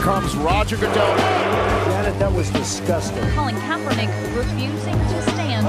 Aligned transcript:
comes 0.00 0.34
Roger 0.36 0.76
Goodell. 0.76 1.16
Janet, 1.90 2.18
that 2.18 2.32
was 2.32 2.50
disgusting. 2.50 3.22
Colin 3.34 3.54
Kaepernick 3.56 4.08
refusing 4.34 4.94
to 4.94 5.22
stand. 5.30 5.66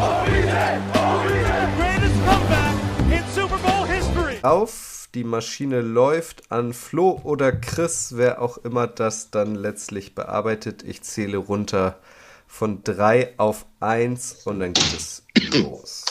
Greatest 1.78 2.16
comeback 2.26 2.76
in 3.12 3.24
Super 3.34 3.58
Bowl 3.58 3.86
history. 3.86 4.40
Auf, 4.44 5.10
die 5.14 5.26
Maschine 5.26 5.82
läuft 5.82 6.50
an 6.52 6.74
Flo 6.74 7.20
oder 7.24 7.52
Chris, 7.52 8.16
wer 8.16 8.42
auch 8.42 8.58
immer 8.60 8.88
das 8.88 9.32
dann 9.32 9.56
letztlich 9.56 10.16
bearbeitet. 10.16 10.84
Ich 10.84 11.02
zähle 11.02 11.38
runter 11.38 12.00
von 12.48 12.84
3 12.84 13.34
auf 13.38 13.66
1 13.82 14.46
und 14.46 14.62
dann 14.62 14.74
geht 14.74 14.94
es 14.94 15.24
los. 15.54 16.06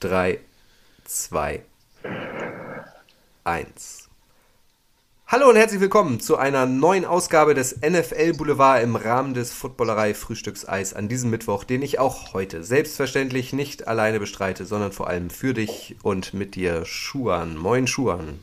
3, 0.00 0.40
2, 1.04 1.62
1. 3.44 4.03
Hallo 5.26 5.48
und 5.48 5.56
herzlich 5.56 5.80
willkommen 5.80 6.20
zu 6.20 6.36
einer 6.36 6.66
neuen 6.66 7.06
Ausgabe 7.06 7.54
des 7.54 7.80
NFL 7.80 8.34
Boulevard 8.34 8.82
im 8.82 8.94
Rahmen 8.94 9.32
des 9.32 9.54
Footballerei 9.54 10.12
Frühstückseis 10.12 10.92
an 10.92 11.08
diesem 11.08 11.30
Mittwoch, 11.30 11.64
den 11.64 11.80
ich 11.80 11.98
auch 11.98 12.34
heute 12.34 12.62
selbstverständlich 12.62 13.54
nicht 13.54 13.88
alleine 13.88 14.20
bestreite, 14.20 14.66
sondern 14.66 14.92
vor 14.92 15.08
allem 15.08 15.30
für 15.30 15.54
dich 15.54 15.96
und 16.02 16.34
mit 16.34 16.56
dir 16.56 16.84
Schuan. 16.84 17.56
Moin 17.56 17.86
Schuan. 17.86 18.38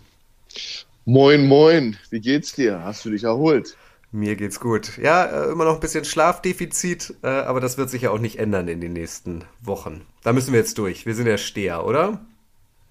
Moin, 1.06 1.46
moin. 1.48 1.98
Wie 2.10 2.20
geht's 2.20 2.54
dir? 2.54 2.84
Hast 2.84 3.06
du 3.06 3.12
dich 3.12 3.26
erholt? 3.26 3.78
Mir 4.12 4.36
geht's 4.36 4.60
gut. 4.60 4.98
Ja, 4.98 5.26
äh, 5.26 5.52
immer 5.52 5.66
noch 5.66 5.76
ein 5.76 5.82
bisschen 5.82 6.04
Schlafdefizit, 6.04 7.14
äh, 7.22 7.28
aber 7.28 7.62
das 7.62 7.78
wird 7.78 7.92
sich 7.92 8.02
ja 8.02 8.10
auch 8.10 8.20
nicht 8.20 8.40
ändern 8.40 8.68
in 8.68 8.82
den 8.82 8.94
nächsten 8.94 9.44
Wochen. 9.62 10.02
Da 10.24 10.34
müssen 10.34 10.52
wir 10.52 10.60
jetzt 10.60 10.80
durch. 10.80 11.06
Wir 11.06 11.14
sind 11.14 11.28
ja 11.28 11.38
Steher, 11.38 11.86
oder? 11.86 12.26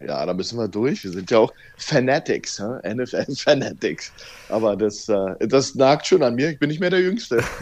Ja, 0.00 0.24
da 0.24 0.32
müssen 0.32 0.58
wir 0.58 0.68
durch. 0.68 1.04
Wir 1.04 1.12
sind 1.12 1.30
ja 1.30 1.38
auch 1.38 1.52
Fanatics, 1.76 2.58
hä? 2.58 2.94
NFL 2.94 3.34
Fanatics. 3.36 4.12
Aber 4.48 4.76
das, 4.76 5.08
äh, 5.08 5.46
das 5.46 5.74
nagt 5.74 6.06
schon 6.06 6.22
an 6.22 6.34
mir. 6.34 6.50
Ich 6.50 6.58
bin 6.58 6.68
nicht 6.68 6.80
mehr 6.80 6.90
der 6.90 7.00
Jüngste. 7.00 7.42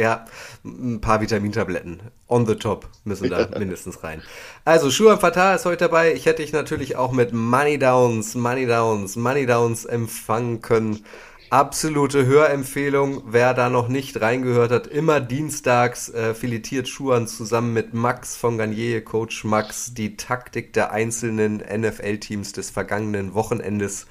Ja, 0.00 0.24
ein 0.64 1.02
paar 1.02 1.20
Vitamintabletten 1.20 2.00
on 2.26 2.46
the 2.46 2.54
top 2.54 2.88
müssen 3.04 3.28
da 3.28 3.46
mindestens 3.58 4.02
rein. 4.02 4.22
Also, 4.64 4.90
Schuhan 4.90 5.20
Fatah 5.20 5.54
ist 5.54 5.66
heute 5.66 5.84
dabei. 5.84 6.14
Ich 6.14 6.24
hätte 6.24 6.40
dich 6.40 6.54
natürlich 6.54 6.96
auch 6.96 7.12
mit 7.12 7.34
Money 7.34 7.78
Downs, 7.78 8.34
Money 8.34 8.66
Downs, 8.66 9.16
Money 9.16 9.44
Downs 9.44 9.84
empfangen 9.84 10.62
können. 10.62 11.04
Absolute 11.50 12.26
Hörempfehlung, 12.26 13.24
wer 13.26 13.54
da 13.54 13.70
noch 13.70 13.88
nicht 13.88 14.20
reingehört 14.20 14.70
hat, 14.70 14.86
immer 14.86 15.20
dienstags 15.20 16.08
äh, 16.08 16.32
filetiert 16.32 16.86
Schuhan 16.86 17.26
zusammen 17.26 17.72
mit 17.72 17.92
Max 17.92 18.36
von 18.36 18.56
Garnier, 18.56 19.04
Coach 19.04 19.42
Max, 19.42 19.92
die 19.92 20.16
Taktik 20.16 20.72
der 20.74 20.92
einzelnen 20.92 21.56
NFL-Teams 21.56 22.52
des 22.52 22.70
vergangenen 22.70 23.34
Wochenendes. 23.34 24.06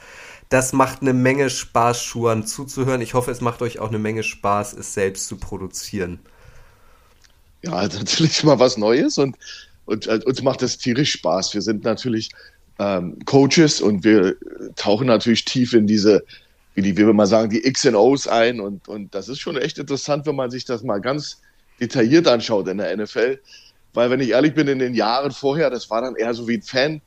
Das 0.49 0.73
macht 0.73 1.01
eine 1.01 1.13
Menge 1.13 1.49
Spaß, 1.49 2.03
Schuhan 2.03 2.45
zuzuhören. 2.45 2.99
Ich 2.99 3.13
hoffe, 3.13 3.31
es 3.31 3.39
macht 3.39 3.61
euch 3.61 3.79
auch 3.79 3.87
eine 3.87 3.99
Menge 3.99 4.23
Spaß, 4.23 4.73
es 4.73 4.93
selbst 4.93 5.29
zu 5.29 5.37
produzieren. 5.37 6.19
Ja, 7.61 7.87
natürlich 7.87 8.43
mal 8.43 8.59
was 8.59 8.75
Neues 8.75 9.17
und, 9.17 9.37
und 9.85 10.07
äh, 10.07 10.19
uns 10.25 10.43
macht 10.43 10.61
das 10.61 10.77
tierisch 10.77 11.13
Spaß. 11.13 11.53
Wir 11.53 11.61
sind 11.61 11.85
natürlich 11.85 12.31
ähm, 12.79 13.17
Coaches 13.23 13.79
und 13.79 14.03
wir 14.03 14.35
tauchen 14.75 15.07
natürlich 15.07 15.45
tief 15.45 15.71
in 15.71 15.87
diese 15.87 16.25
wie 16.79 16.81
die, 16.81 16.97
wie 16.97 17.05
wir 17.05 17.13
mal 17.13 17.27
sagen, 17.27 17.49
die 17.49 17.65
X 17.67 17.85
und 17.85 17.95
O's 17.95 18.25
ein. 18.27 18.61
Und, 18.61 18.87
und 18.87 19.13
das 19.13 19.27
ist 19.27 19.39
schon 19.39 19.57
echt 19.57 19.77
interessant, 19.77 20.25
wenn 20.25 20.35
man 20.37 20.49
sich 20.49 20.63
das 20.63 20.81
mal 20.81 20.99
ganz 21.01 21.41
detailliert 21.81 22.25
anschaut 22.25 22.69
in 22.69 22.77
der 22.77 22.95
NFL. 22.95 23.39
Weil, 23.93 24.09
wenn 24.09 24.21
ich 24.21 24.29
ehrlich 24.29 24.53
bin, 24.53 24.69
in 24.69 24.79
den 24.79 24.93
Jahren 24.93 25.31
vorher, 25.31 25.69
das 25.69 25.89
war 25.89 26.01
dann 26.01 26.15
eher 26.15 26.33
so 26.33 26.47
wie 26.47 26.55
ein 26.55 26.61
Fan, 26.61 27.01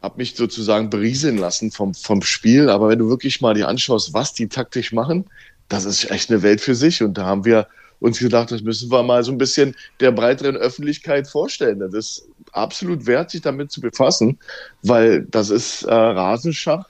habe 0.00 0.16
mich 0.16 0.34
sozusagen 0.34 0.88
berieseln 0.88 1.36
lassen 1.36 1.70
vom, 1.70 1.92
vom 1.92 2.22
Spiel. 2.22 2.70
Aber 2.70 2.88
wenn 2.88 2.98
du 2.98 3.10
wirklich 3.10 3.42
mal 3.42 3.52
dir 3.52 3.68
anschaust, 3.68 4.14
was 4.14 4.32
die 4.32 4.48
taktisch 4.48 4.92
machen, 4.92 5.26
das 5.68 5.84
ist 5.84 6.10
echt 6.10 6.30
eine 6.30 6.42
Welt 6.42 6.62
für 6.62 6.74
sich. 6.74 7.02
Und 7.02 7.18
da 7.18 7.26
haben 7.26 7.44
wir 7.44 7.66
uns 8.00 8.18
gedacht, 8.18 8.50
das 8.50 8.62
müssen 8.62 8.90
wir 8.90 9.02
mal 9.02 9.22
so 9.24 9.32
ein 9.32 9.38
bisschen 9.38 9.76
der 10.00 10.12
breiteren 10.12 10.56
Öffentlichkeit 10.56 11.28
vorstellen. 11.28 11.80
Das 11.80 11.92
ist 11.92 12.28
absolut 12.52 13.04
wert, 13.06 13.30
sich 13.30 13.42
damit 13.42 13.70
zu 13.70 13.82
befassen, 13.82 14.38
weil 14.82 15.26
das 15.30 15.50
ist 15.50 15.82
äh, 15.82 15.92
Rasenschach 15.92 16.88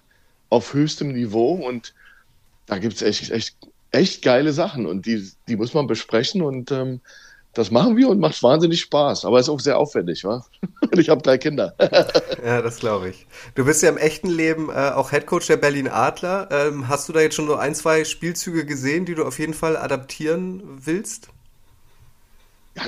auf 0.51 0.73
höchstem 0.73 1.13
Niveau 1.13 1.55
und 1.55 1.95
da 2.69 2.79
gibt 2.79 2.95
es 2.95 3.03
echt, 3.03 3.31
echt, 3.31 3.57
echt 3.91 4.23
geile 4.23 4.53
Sachen 4.53 4.87
und 4.87 5.07
die, 5.07 5.29
die 5.49 5.57
muss 5.57 5.75
man 5.75 5.87
besprechen 5.87 6.43
und 6.43 6.71
ähm, 6.71 7.01
das 7.55 7.71
machen 7.71 7.97
wir 7.97 8.09
und 8.09 8.21
macht 8.21 8.41
wahnsinnig 8.43 8.81
Spaß. 8.83 9.25
Aber 9.25 9.41
ist 9.41 9.49
auch 9.49 9.59
sehr 9.59 9.79
aufwendig, 9.79 10.23
wa? 10.23 10.45
ich 10.93 11.09
habe 11.09 11.23
drei 11.23 11.39
Kinder. 11.39 11.75
ja, 12.45 12.63
das 12.63 12.79
glaube 12.79 13.09
ich. 13.09 13.27
Du 13.55 13.65
bist 13.65 13.83
ja 13.83 13.89
im 13.89 13.97
echten 13.97 14.29
Leben 14.29 14.69
äh, 14.71 14.91
auch 14.95 15.11
Headcoach 15.11 15.47
der 15.47 15.57
Berlin 15.57 15.89
Adler. 15.89 16.49
Ähm, 16.53 16.89
hast 16.89 17.09
du 17.09 17.13
da 17.13 17.21
jetzt 17.21 17.35
schon 17.35 17.49
so 17.49 17.57
ein, 17.57 17.75
zwei 17.75 18.05
Spielzüge 18.05 18.65
gesehen, 18.65 19.07
die 19.07 19.15
du 19.15 19.25
auf 19.25 19.39
jeden 19.39 19.55
Fall 19.55 19.77
adaptieren 19.77 20.63
willst? 20.85 21.31
Ja, 22.77 22.85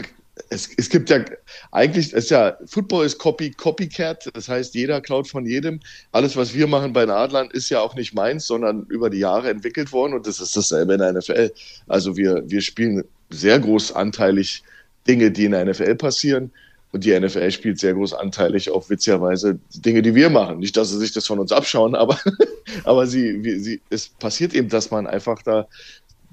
es, 0.49 0.69
es 0.77 0.89
gibt 0.89 1.11
ja 1.11 1.25
eigentlich, 1.73 2.13
ist 2.13 2.31
ja, 2.31 2.57
Football 2.67 3.07
ist 3.07 3.19
Copy, 3.19 3.51
Copycat, 3.51 4.31
das 4.35 4.49
heißt, 4.49 4.75
jeder 4.75 5.01
klaut 5.01 5.29
von 5.29 5.47
jedem. 5.47 5.81
Alles, 6.13 6.37
was 6.37 6.55
wir 6.55 6.67
machen 6.67 6.93
bei 6.93 7.03
den 7.03 7.11
Adlern, 7.11 7.51
ist 7.51 7.69
ja 7.71 7.81
auch 7.81 7.95
nicht 7.95 8.15
meins, 8.15 8.47
sondern 8.47 8.87
über 8.89 9.11
die 9.11 9.19
Jahre 9.19 9.51
entwickelt 9.51 9.93
worden 9.93 10.15
und 10.15 10.27
das 10.27 10.41
ist 10.41 10.57
dasselbe 10.57 10.95
in 10.95 11.01
der 11.01 11.13
NFL. 11.13 11.53
Also 11.89 12.17
wir, 12.17 12.43
wir 12.47 12.61
spielen 12.61 13.05
sehr 13.31 13.59
großanteilig 13.59 14.63
Dinge, 15.07 15.31
die 15.31 15.45
in 15.45 15.53
der 15.53 15.65
NFL 15.65 15.95
passieren. 15.97 16.51
Und 16.93 17.05
die 17.05 17.19
NFL 17.19 17.51
spielt 17.53 17.79
sehr 17.79 17.95
großanteilig 17.95 18.71
auch 18.71 18.91
witzigerweise 18.91 19.61
Dinge, 19.77 20.03
die 20.03 20.15
wir 20.15 20.29
machen. 20.29 20.59
Nicht, 20.59 20.77
dass 20.77 20.91
sie 20.91 20.99
sich 20.99 21.13
das 21.13 21.27
von 21.27 21.39
uns 21.39 21.53
abschauen, 21.53 21.95
aber, 21.95 22.19
aber 22.85 23.07
sie, 23.07 23.61
sie, 23.61 23.81
es 23.91 24.09
passiert 24.09 24.55
eben, 24.55 24.69
dass 24.69 24.91
man 24.91 25.07
einfach 25.07 25.41
da 25.43 25.69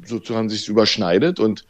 sozusagen 0.03 0.49
sich 0.49 0.67
überschneidet 0.67 1.39
und 1.39 1.65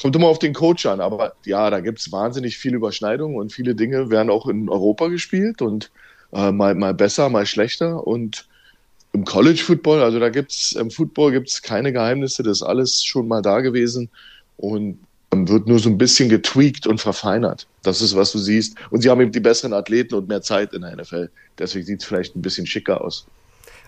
Kommt 0.00 0.14
immer 0.14 0.28
auf 0.28 0.38
den 0.38 0.52
Coach 0.52 0.86
an, 0.86 1.00
aber 1.00 1.34
ja, 1.44 1.70
da 1.70 1.80
gibt 1.80 2.00
es 2.00 2.12
wahnsinnig 2.12 2.58
viele 2.58 2.76
Überschneidungen 2.76 3.36
und 3.36 3.52
viele 3.52 3.74
Dinge 3.74 4.10
werden 4.10 4.30
auch 4.30 4.46
in 4.46 4.68
Europa 4.68 5.08
gespielt 5.08 5.62
und 5.62 5.90
äh, 6.32 6.52
mal, 6.52 6.74
mal 6.74 6.94
besser, 6.94 7.28
mal 7.30 7.46
schlechter. 7.46 8.06
Und 8.06 8.46
im 9.12 9.24
College 9.24 9.62
Football, 9.62 10.02
also 10.02 10.18
da 10.18 10.28
gibt 10.28 10.52
es, 10.52 10.72
im 10.72 10.90
Football 10.90 11.32
gibt 11.32 11.48
es 11.48 11.62
keine 11.62 11.92
Geheimnisse, 11.92 12.42
das 12.42 12.58
ist 12.58 12.62
alles 12.62 13.02
schon 13.02 13.26
mal 13.26 13.40
da 13.40 13.60
gewesen 13.60 14.10
und 14.58 14.98
wird 15.30 15.66
nur 15.66 15.78
so 15.78 15.88
ein 15.88 15.98
bisschen 15.98 16.28
getweakt 16.28 16.86
und 16.86 17.00
verfeinert. 17.00 17.66
Das 17.82 18.00
ist, 18.00 18.16
was 18.16 18.32
du 18.32 18.38
siehst. 18.38 18.76
Und 18.90 19.02
sie 19.02 19.10
haben 19.10 19.20
eben 19.20 19.32
die 19.32 19.40
besseren 19.40 19.72
Athleten 19.72 20.14
und 20.14 20.28
mehr 20.28 20.42
Zeit 20.42 20.72
in 20.72 20.82
der 20.82 20.96
NFL. 20.96 21.30
Deswegen 21.58 21.86
sieht 21.86 22.00
es 22.00 22.06
vielleicht 22.06 22.36
ein 22.36 22.42
bisschen 22.42 22.66
schicker 22.66 23.02
aus. 23.02 23.26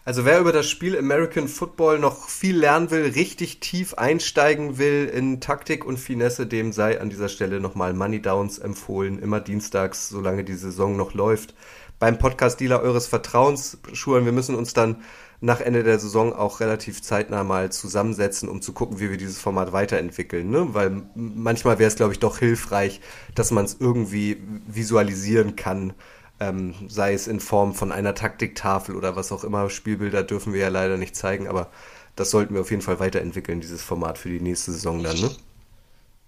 Also 0.05 0.25
wer 0.25 0.41
über 0.41 0.53
das 0.53 0.69
Spiel 0.69 0.97
American 0.97 1.49
Football 1.49 1.99
noch 1.99 2.29
viel 2.29 2.57
lernen 2.57 2.91
will, 2.91 3.05
richtig 3.11 3.61
tief 3.61 3.95
einsteigen 3.95 4.79
will 4.79 5.11
in 5.13 5.41
Taktik 5.41 5.85
und 5.85 5.99
Finesse, 5.99 6.47
dem 6.47 6.73
sei 6.73 7.01
an 7.01 7.11
dieser 7.11 7.29
Stelle 7.29 7.61
nochmal 7.61 7.93
Money 7.93 8.23
Downs 8.23 8.59
empfohlen. 8.59 9.19
Immer 9.19 9.41
dienstags, 9.41 10.09
solange 10.09 10.45
die 10.45 10.55
Saison 10.55 10.97
noch 10.97 11.15
läuft. 11.15 11.55
Beim 11.99 12.19
Podcast-Dealer 12.19 12.81
eures 12.81 13.07
Vertrauens, 13.09 13.79
Schulen, 13.93 14.25
wir 14.25 14.33
müssen 14.33 14.55
uns 14.55 14.73
dann 14.73 15.03
nach 15.41 15.61
Ende 15.61 15.85
der 15.85 15.99
Saison 15.99 16.33
auch 16.33 16.61
relativ 16.61 17.03
zeitnah 17.03 17.45
mal 17.45 17.71
zusammensetzen, 17.71 18.49
um 18.49 18.61
zu 18.61 18.73
gucken, 18.73 18.99
wie 18.99 19.11
wir 19.11 19.17
dieses 19.17 19.39
Format 19.39 19.73
weiterentwickeln. 19.73 20.51
Ne? 20.51 20.75
Weil 20.75 21.03
manchmal 21.15 21.79
wäre 21.79 21.89
es, 21.89 21.97
glaube 21.97 22.13
ich, 22.13 22.19
doch 22.19 22.39
hilfreich, 22.39 23.01
dass 23.35 23.51
man 23.51 23.65
es 23.65 23.77
irgendwie 23.79 24.43
visualisieren 24.67 25.55
kann 25.55 25.93
ähm, 26.41 26.75
sei 26.89 27.13
es 27.15 27.27
in 27.27 27.41
Form 27.41 27.75
von 27.75 27.93
einer 27.93 28.15
Taktiktafel 28.15 28.97
oder 28.97 29.17
was 29.17 29.33
auch 29.33 29.45
immer. 29.45 29.71
Spielbilder 29.71 30.23
dürfen 30.23 30.53
wir 30.53 30.61
ja 30.61 30.69
leider 30.69 30.97
nicht 30.97 31.17
zeigen, 31.17 31.49
aber 31.49 31.69
das 32.17 32.31
sollten 32.31 32.55
wir 32.55 32.61
auf 32.61 32.71
jeden 32.71 32.83
Fall 32.83 33.01
weiterentwickeln, 33.01 33.61
dieses 33.61 33.83
Format 33.83 34.19
für 34.19 34.29
die 34.29 34.41
nächste 34.41 34.73
Saison 34.73 35.03
dann, 35.03 35.21
ne? 35.21 35.31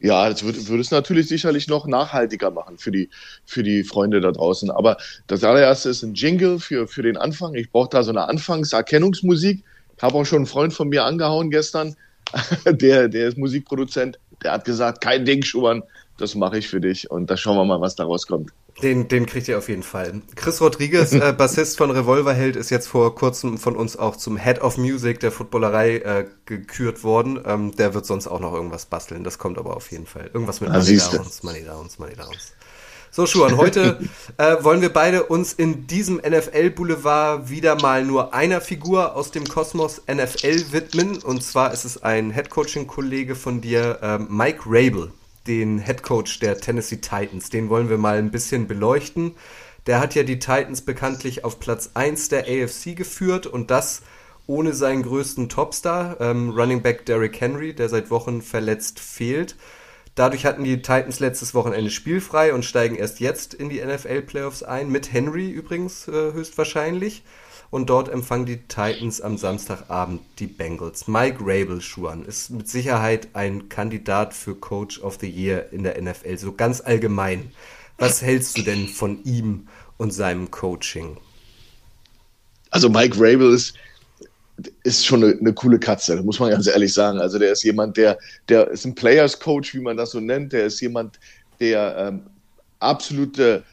Ja, 0.02 0.30
das 0.30 0.42
würde, 0.42 0.66
würde 0.66 0.80
es 0.80 0.90
natürlich 0.90 1.28
sicherlich 1.28 1.68
noch 1.68 1.86
nachhaltiger 1.86 2.50
machen 2.50 2.78
für 2.78 2.90
die, 2.90 3.10
für 3.44 3.62
die 3.62 3.84
Freunde 3.84 4.22
da 4.22 4.32
draußen. 4.32 4.70
Aber 4.70 4.96
das 5.26 5.44
allererste 5.44 5.90
ist 5.90 6.02
ein 6.02 6.14
Jingle 6.14 6.58
für, 6.58 6.88
für 6.88 7.02
den 7.02 7.18
Anfang. 7.18 7.54
Ich 7.54 7.70
brauche 7.70 7.90
da 7.90 8.02
so 8.02 8.10
eine 8.10 8.26
Anfangserkennungsmusik. 8.26 9.62
Ich 9.96 10.02
habe 10.02 10.14
auch 10.14 10.24
schon 10.24 10.36
einen 10.36 10.46
Freund 10.46 10.72
von 10.72 10.88
mir 10.88 11.04
angehauen 11.04 11.50
gestern. 11.50 11.96
der, 12.64 13.08
der 13.08 13.28
ist 13.28 13.36
Musikproduzent. 13.36 14.18
Der 14.42 14.52
hat 14.52 14.64
gesagt, 14.64 15.02
kein 15.02 15.26
Ding, 15.26 15.42
Schumann, 15.42 15.82
das 16.16 16.34
mache 16.34 16.56
ich 16.56 16.68
für 16.68 16.80
dich. 16.80 17.10
Und 17.10 17.30
da 17.30 17.36
schauen 17.36 17.56
wir 17.56 17.66
mal, 17.66 17.82
was 17.82 17.94
daraus 17.94 18.26
kommt. 18.26 18.52
Den, 18.82 19.08
den 19.08 19.26
kriegt 19.26 19.48
ihr 19.48 19.58
auf 19.58 19.68
jeden 19.68 19.82
Fall. 19.82 20.22
Chris 20.36 20.60
Rodriguez, 20.60 21.12
äh, 21.12 21.32
Bassist 21.36 21.76
von 21.76 21.90
Revolverheld, 21.90 22.56
ist 22.56 22.70
jetzt 22.70 22.88
vor 22.88 23.14
kurzem 23.14 23.58
von 23.58 23.76
uns 23.76 23.96
auch 23.96 24.16
zum 24.16 24.36
Head 24.36 24.62
of 24.62 24.78
Music 24.78 25.20
der 25.20 25.32
Footballerei 25.32 25.96
äh, 25.98 26.26
gekürt 26.46 27.04
worden. 27.04 27.40
Ähm, 27.44 27.74
der 27.76 27.94
wird 27.94 28.06
sonst 28.06 28.26
auch 28.26 28.40
noch 28.40 28.54
irgendwas 28.54 28.86
basteln. 28.86 29.24
Das 29.24 29.38
kommt 29.38 29.58
aber 29.58 29.76
auf 29.76 29.90
jeden 29.90 30.06
Fall. 30.06 30.30
Irgendwas 30.32 30.60
mit 30.60 30.70
ah, 30.70 30.78
Money 30.78 30.98
Downs, 30.98 31.42
Money 31.42 31.64
Downs, 31.64 31.98
Money 31.98 32.14
Downs. 32.14 32.52
So, 33.12 33.26
Schuan, 33.26 33.56
heute 33.56 33.98
äh, 34.36 34.62
wollen 34.62 34.80
wir 34.80 34.92
beide 34.92 35.24
uns 35.24 35.52
in 35.52 35.88
diesem 35.88 36.16
NFL-Boulevard 36.18 37.50
wieder 37.50 37.74
mal 37.80 38.04
nur 38.04 38.34
einer 38.34 38.60
Figur 38.60 39.16
aus 39.16 39.32
dem 39.32 39.44
Kosmos 39.46 40.02
NFL 40.06 40.72
widmen. 40.72 41.18
Und 41.18 41.42
zwar 41.42 41.72
ist 41.72 41.84
es 41.84 42.02
ein 42.02 42.30
Headcoaching-Kollege 42.30 43.34
von 43.34 43.60
dir, 43.60 43.98
äh, 44.00 44.18
Mike 44.18 44.62
Rabel 44.66 45.12
den 45.46 45.78
Head 45.78 46.02
Coach 46.02 46.38
der 46.40 46.58
Tennessee 46.58 46.98
Titans. 46.98 47.50
Den 47.50 47.68
wollen 47.68 47.88
wir 47.88 47.98
mal 47.98 48.18
ein 48.18 48.30
bisschen 48.30 48.66
beleuchten. 48.66 49.34
Der 49.86 50.00
hat 50.00 50.14
ja 50.14 50.22
die 50.22 50.38
Titans 50.38 50.82
bekanntlich 50.82 51.44
auf 51.44 51.58
Platz 51.58 51.90
1 51.94 52.28
der 52.28 52.44
AFC 52.46 52.94
geführt 52.94 53.46
und 53.46 53.70
das 53.70 54.02
ohne 54.46 54.74
seinen 54.74 55.02
größten 55.02 55.48
Topstar, 55.48 56.20
ähm, 56.20 56.50
Running 56.50 56.82
Back 56.82 57.06
Derrick 57.06 57.40
Henry, 57.40 57.74
der 57.74 57.88
seit 57.88 58.10
Wochen 58.10 58.42
verletzt 58.42 58.98
fehlt. 58.98 59.56
Dadurch 60.16 60.44
hatten 60.44 60.64
die 60.64 60.82
Titans 60.82 61.20
letztes 61.20 61.54
Wochenende 61.54 61.90
spielfrei 61.90 62.52
und 62.52 62.64
steigen 62.64 62.96
erst 62.96 63.20
jetzt 63.20 63.54
in 63.54 63.68
die 63.68 63.80
NFL-Playoffs 63.80 64.62
ein, 64.62 64.90
mit 64.90 65.12
Henry 65.12 65.48
übrigens 65.50 66.08
äh, 66.08 66.32
höchstwahrscheinlich 66.32 67.22
und 67.70 67.88
dort 67.88 68.08
empfangen 68.08 68.46
die 68.46 68.58
Titans 68.58 69.20
am 69.20 69.38
Samstagabend 69.38 70.20
die 70.38 70.48
Bengals. 70.48 71.06
Mike 71.06 71.38
Rabel, 71.40 71.80
Schuan, 71.80 72.24
ist 72.24 72.50
mit 72.50 72.68
Sicherheit 72.68 73.28
ein 73.34 73.68
Kandidat 73.68 74.34
für 74.34 74.56
Coach 74.56 75.00
of 75.00 75.18
the 75.20 75.30
Year 75.30 75.72
in 75.72 75.84
der 75.84 76.00
NFL, 76.00 76.36
so 76.36 76.52
ganz 76.52 76.80
allgemein. 76.80 77.52
Was 77.96 78.22
hältst 78.22 78.58
du 78.58 78.62
denn 78.62 78.88
von 78.88 79.22
ihm 79.24 79.68
und 79.98 80.12
seinem 80.12 80.50
Coaching? 80.50 81.18
Also 82.70 82.88
Mike 82.88 83.16
Rabel 83.18 83.52
ist, 83.52 83.74
ist 84.84 85.06
schon 85.06 85.22
eine, 85.22 85.36
eine, 85.38 85.52
coole 85.52 85.78
Katze, 85.78 86.22
muss 86.22 86.40
man 86.40 86.50
ganz 86.50 86.66
ehrlich 86.66 86.92
sagen. 86.92 87.18
Also 87.18 87.38
der 87.38 87.52
ist 87.52 87.62
jemand, 87.62 87.96
der, 87.96 88.18
der 88.48 88.68
ist 88.68 88.84
ein 88.84 88.94
Players 88.94 89.38
Coach, 89.38 89.74
wie 89.74 89.80
man 89.80 89.96
das 89.96 90.12
so 90.12 90.20
nennt. 90.20 90.52
Der 90.52 90.66
ist 90.66 90.80
jemand, 90.80 91.18
der 91.60 91.96
ähm, 91.98 92.22
absolute 92.78 93.64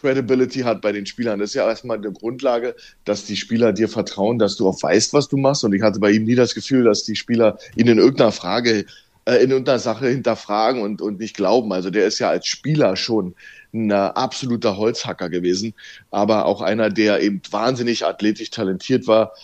Credibility 0.00 0.60
hat 0.60 0.80
bei 0.80 0.92
den 0.92 1.06
Spielern. 1.06 1.38
Das 1.40 1.50
ist 1.50 1.54
ja 1.54 1.68
erstmal 1.68 1.98
eine 1.98 2.12
Grundlage, 2.12 2.74
dass 3.04 3.24
die 3.24 3.36
Spieler 3.36 3.72
dir 3.72 3.88
vertrauen, 3.88 4.38
dass 4.38 4.56
du 4.56 4.68
auch 4.68 4.82
weißt, 4.82 5.12
was 5.12 5.28
du 5.28 5.36
machst. 5.36 5.64
Und 5.64 5.74
ich 5.74 5.82
hatte 5.82 6.00
bei 6.00 6.10
ihm 6.10 6.24
nie 6.24 6.34
das 6.34 6.54
Gefühl, 6.54 6.84
dass 6.84 7.04
die 7.04 7.16
Spieler 7.16 7.58
ihn 7.76 7.88
in 7.88 7.98
irgendeiner 7.98 8.32
Frage, 8.32 8.86
äh, 9.24 9.42
in 9.42 9.50
irgendeiner 9.50 9.78
Sache 9.78 10.08
hinterfragen 10.08 10.82
und, 10.82 11.02
und 11.02 11.18
nicht 11.18 11.36
glauben. 11.36 11.72
Also 11.72 11.90
der 11.90 12.06
ist 12.06 12.18
ja 12.18 12.30
als 12.30 12.46
Spieler 12.46 12.96
schon 12.96 13.34
ein 13.74 13.92
absoluter 13.92 14.76
Holzhacker 14.76 15.28
gewesen, 15.28 15.74
aber 16.10 16.46
auch 16.46 16.62
einer, 16.62 16.88
der 16.90 17.20
eben 17.20 17.42
wahnsinnig 17.50 18.06
athletisch 18.06 18.50
talentiert 18.50 19.06
war. 19.06 19.34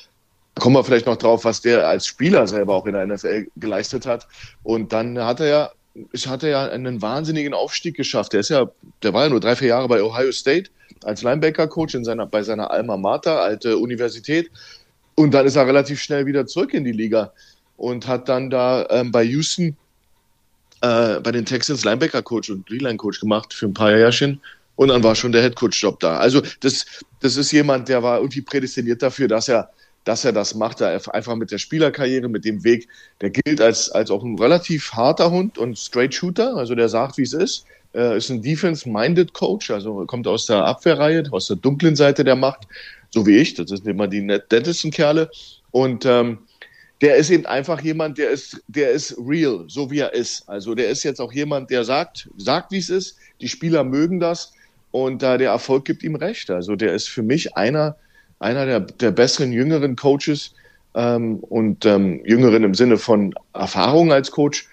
kommen 0.54 0.76
wir 0.76 0.84
vielleicht 0.84 1.06
noch 1.06 1.16
drauf, 1.16 1.44
was 1.44 1.60
der 1.60 1.86
als 1.88 2.06
Spieler 2.06 2.46
selber 2.46 2.74
auch 2.74 2.86
in 2.86 2.94
der 2.94 3.06
NFL 3.06 3.48
geleistet 3.56 4.06
hat. 4.06 4.26
Und 4.62 4.92
dann 4.92 5.18
hat 5.18 5.40
er 5.40 5.46
ja 5.46 5.70
ich 6.12 6.26
hatte 6.26 6.48
ja 6.48 6.68
einen 6.68 7.02
wahnsinnigen 7.02 7.54
Aufstieg 7.54 7.96
geschafft. 7.96 8.32
Der 8.32 8.40
ist 8.40 8.50
ja, 8.50 8.70
der 9.02 9.12
war 9.12 9.24
ja 9.24 9.30
nur 9.30 9.40
drei, 9.40 9.56
vier 9.56 9.68
Jahre 9.68 9.88
bei 9.88 10.02
Ohio 10.02 10.32
State 10.32 10.70
als 11.04 11.22
Linebacker-Coach 11.22 11.94
in 11.94 12.04
seiner, 12.04 12.26
bei 12.26 12.42
seiner 12.42 12.70
Alma 12.70 12.96
Mater, 12.96 13.40
alte 13.40 13.78
Universität. 13.78 14.50
Und 15.14 15.32
dann 15.32 15.46
ist 15.46 15.56
er 15.56 15.66
relativ 15.66 16.00
schnell 16.00 16.26
wieder 16.26 16.46
zurück 16.46 16.74
in 16.74 16.84
die 16.84 16.92
Liga 16.92 17.32
und 17.76 18.06
hat 18.06 18.28
dann 18.28 18.50
da 18.50 18.86
ähm, 18.90 19.12
bei 19.12 19.22
Houston 19.22 19.76
äh, 20.80 21.20
bei 21.20 21.32
den 21.32 21.44
Texans 21.44 21.84
Linebacker-Coach 21.84 22.50
und 22.50 22.68
D-Line-Coach 22.68 23.20
gemacht 23.20 23.54
für 23.54 23.66
ein 23.66 23.74
paar 23.74 23.96
Jährchen. 23.96 24.40
Und 24.76 24.88
dann 24.88 25.04
war 25.04 25.14
schon 25.14 25.30
der 25.30 25.42
Head-Coach-Job 25.42 26.00
da. 26.00 26.18
Also 26.18 26.42
das, 26.60 26.84
das 27.20 27.36
ist 27.36 27.52
jemand, 27.52 27.88
der 27.88 28.02
war 28.02 28.18
irgendwie 28.18 28.40
prädestiniert 28.40 29.02
dafür, 29.02 29.28
dass 29.28 29.48
er 29.48 29.70
dass 30.04 30.24
er 30.24 30.32
das 30.32 30.54
macht, 30.54 30.80
er 30.80 31.00
einfach 31.14 31.34
mit 31.34 31.50
der 31.50 31.58
Spielerkarriere, 31.58 32.28
mit 32.28 32.44
dem 32.44 32.62
Weg, 32.62 32.88
der 33.20 33.30
gilt 33.30 33.60
als, 33.60 33.90
als 33.90 34.10
auch 34.10 34.22
ein 34.22 34.38
relativ 34.38 34.92
harter 34.92 35.30
Hund 35.30 35.58
und 35.58 35.78
Straight 35.78 36.14
Shooter, 36.14 36.56
also 36.56 36.74
der 36.74 36.88
sagt, 36.88 37.18
wie 37.18 37.22
es 37.22 37.32
ist. 37.32 37.64
Er 37.92 38.16
ist 38.16 38.28
ein 38.28 38.42
Defense-Minded 38.42 39.32
Coach, 39.32 39.70
also 39.70 40.04
kommt 40.06 40.26
aus 40.26 40.46
der 40.46 40.64
Abwehrreihe, 40.64 41.24
aus 41.30 41.46
der 41.46 41.56
dunklen 41.56 41.96
Seite 41.96 42.24
der 42.24 42.36
Macht, 42.36 42.66
so 43.10 43.26
wie 43.26 43.36
ich, 43.36 43.54
das 43.54 43.70
sind 43.70 43.86
immer 43.86 44.08
die 44.08 44.20
nettesten 44.20 44.90
Kerle. 44.90 45.30
Und 45.70 46.04
ähm, 46.04 46.38
der 47.00 47.16
ist 47.16 47.30
eben 47.30 47.46
einfach 47.46 47.80
jemand, 47.80 48.18
der 48.18 48.30
ist, 48.30 48.62
der 48.66 48.90
ist 48.90 49.16
real, 49.18 49.64
so 49.68 49.90
wie 49.90 50.00
er 50.00 50.12
ist. 50.12 50.48
Also 50.48 50.74
der 50.74 50.88
ist 50.88 51.02
jetzt 51.02 51.20
auch 51.20 51.32
jemand, 51.32 51.70
der 51.70 51.84
sagt, 51.84 52.28
sagt, 52.36 52.72
wie 52.72 52.78
es 52.78 52.90
ist. 52.90 53.16
Die 53.40 53.48
Spieler 53.48 53.84
mögen 53.84 54.20
das 54.20 54.52
und 54.90 55.22
äh, 55.22 55.38
der 55.38 55.50
Erfolg 55.50 55.84
gibt 55.84 56.02
ihm 56.02 56.16
recht. 56.16 56.50
Also 56.50 56.76
der 56.76 56.94
ist 56.94 57.08
für 57.08 57.22
mich 57.22 57.56
einer 57.56 57.96
einer 58.44 58.66
der, 58.66 58.80
der 58.80 59.10
besseren 59.10 59.52
jüngeren 59.52 59.96
Coaches 59.96 60.54
ähm, 60.94 61.38
und 61.38 61.84
ähm, 61.86 62.24
jüngeren 62.24 62.62
im 62.62 62.74
Sinne 62.74 62.98
von 62.98 63.34
Erfahrung 63.54 64.12
als 64.12 64.30
Coach. 64.30 64.68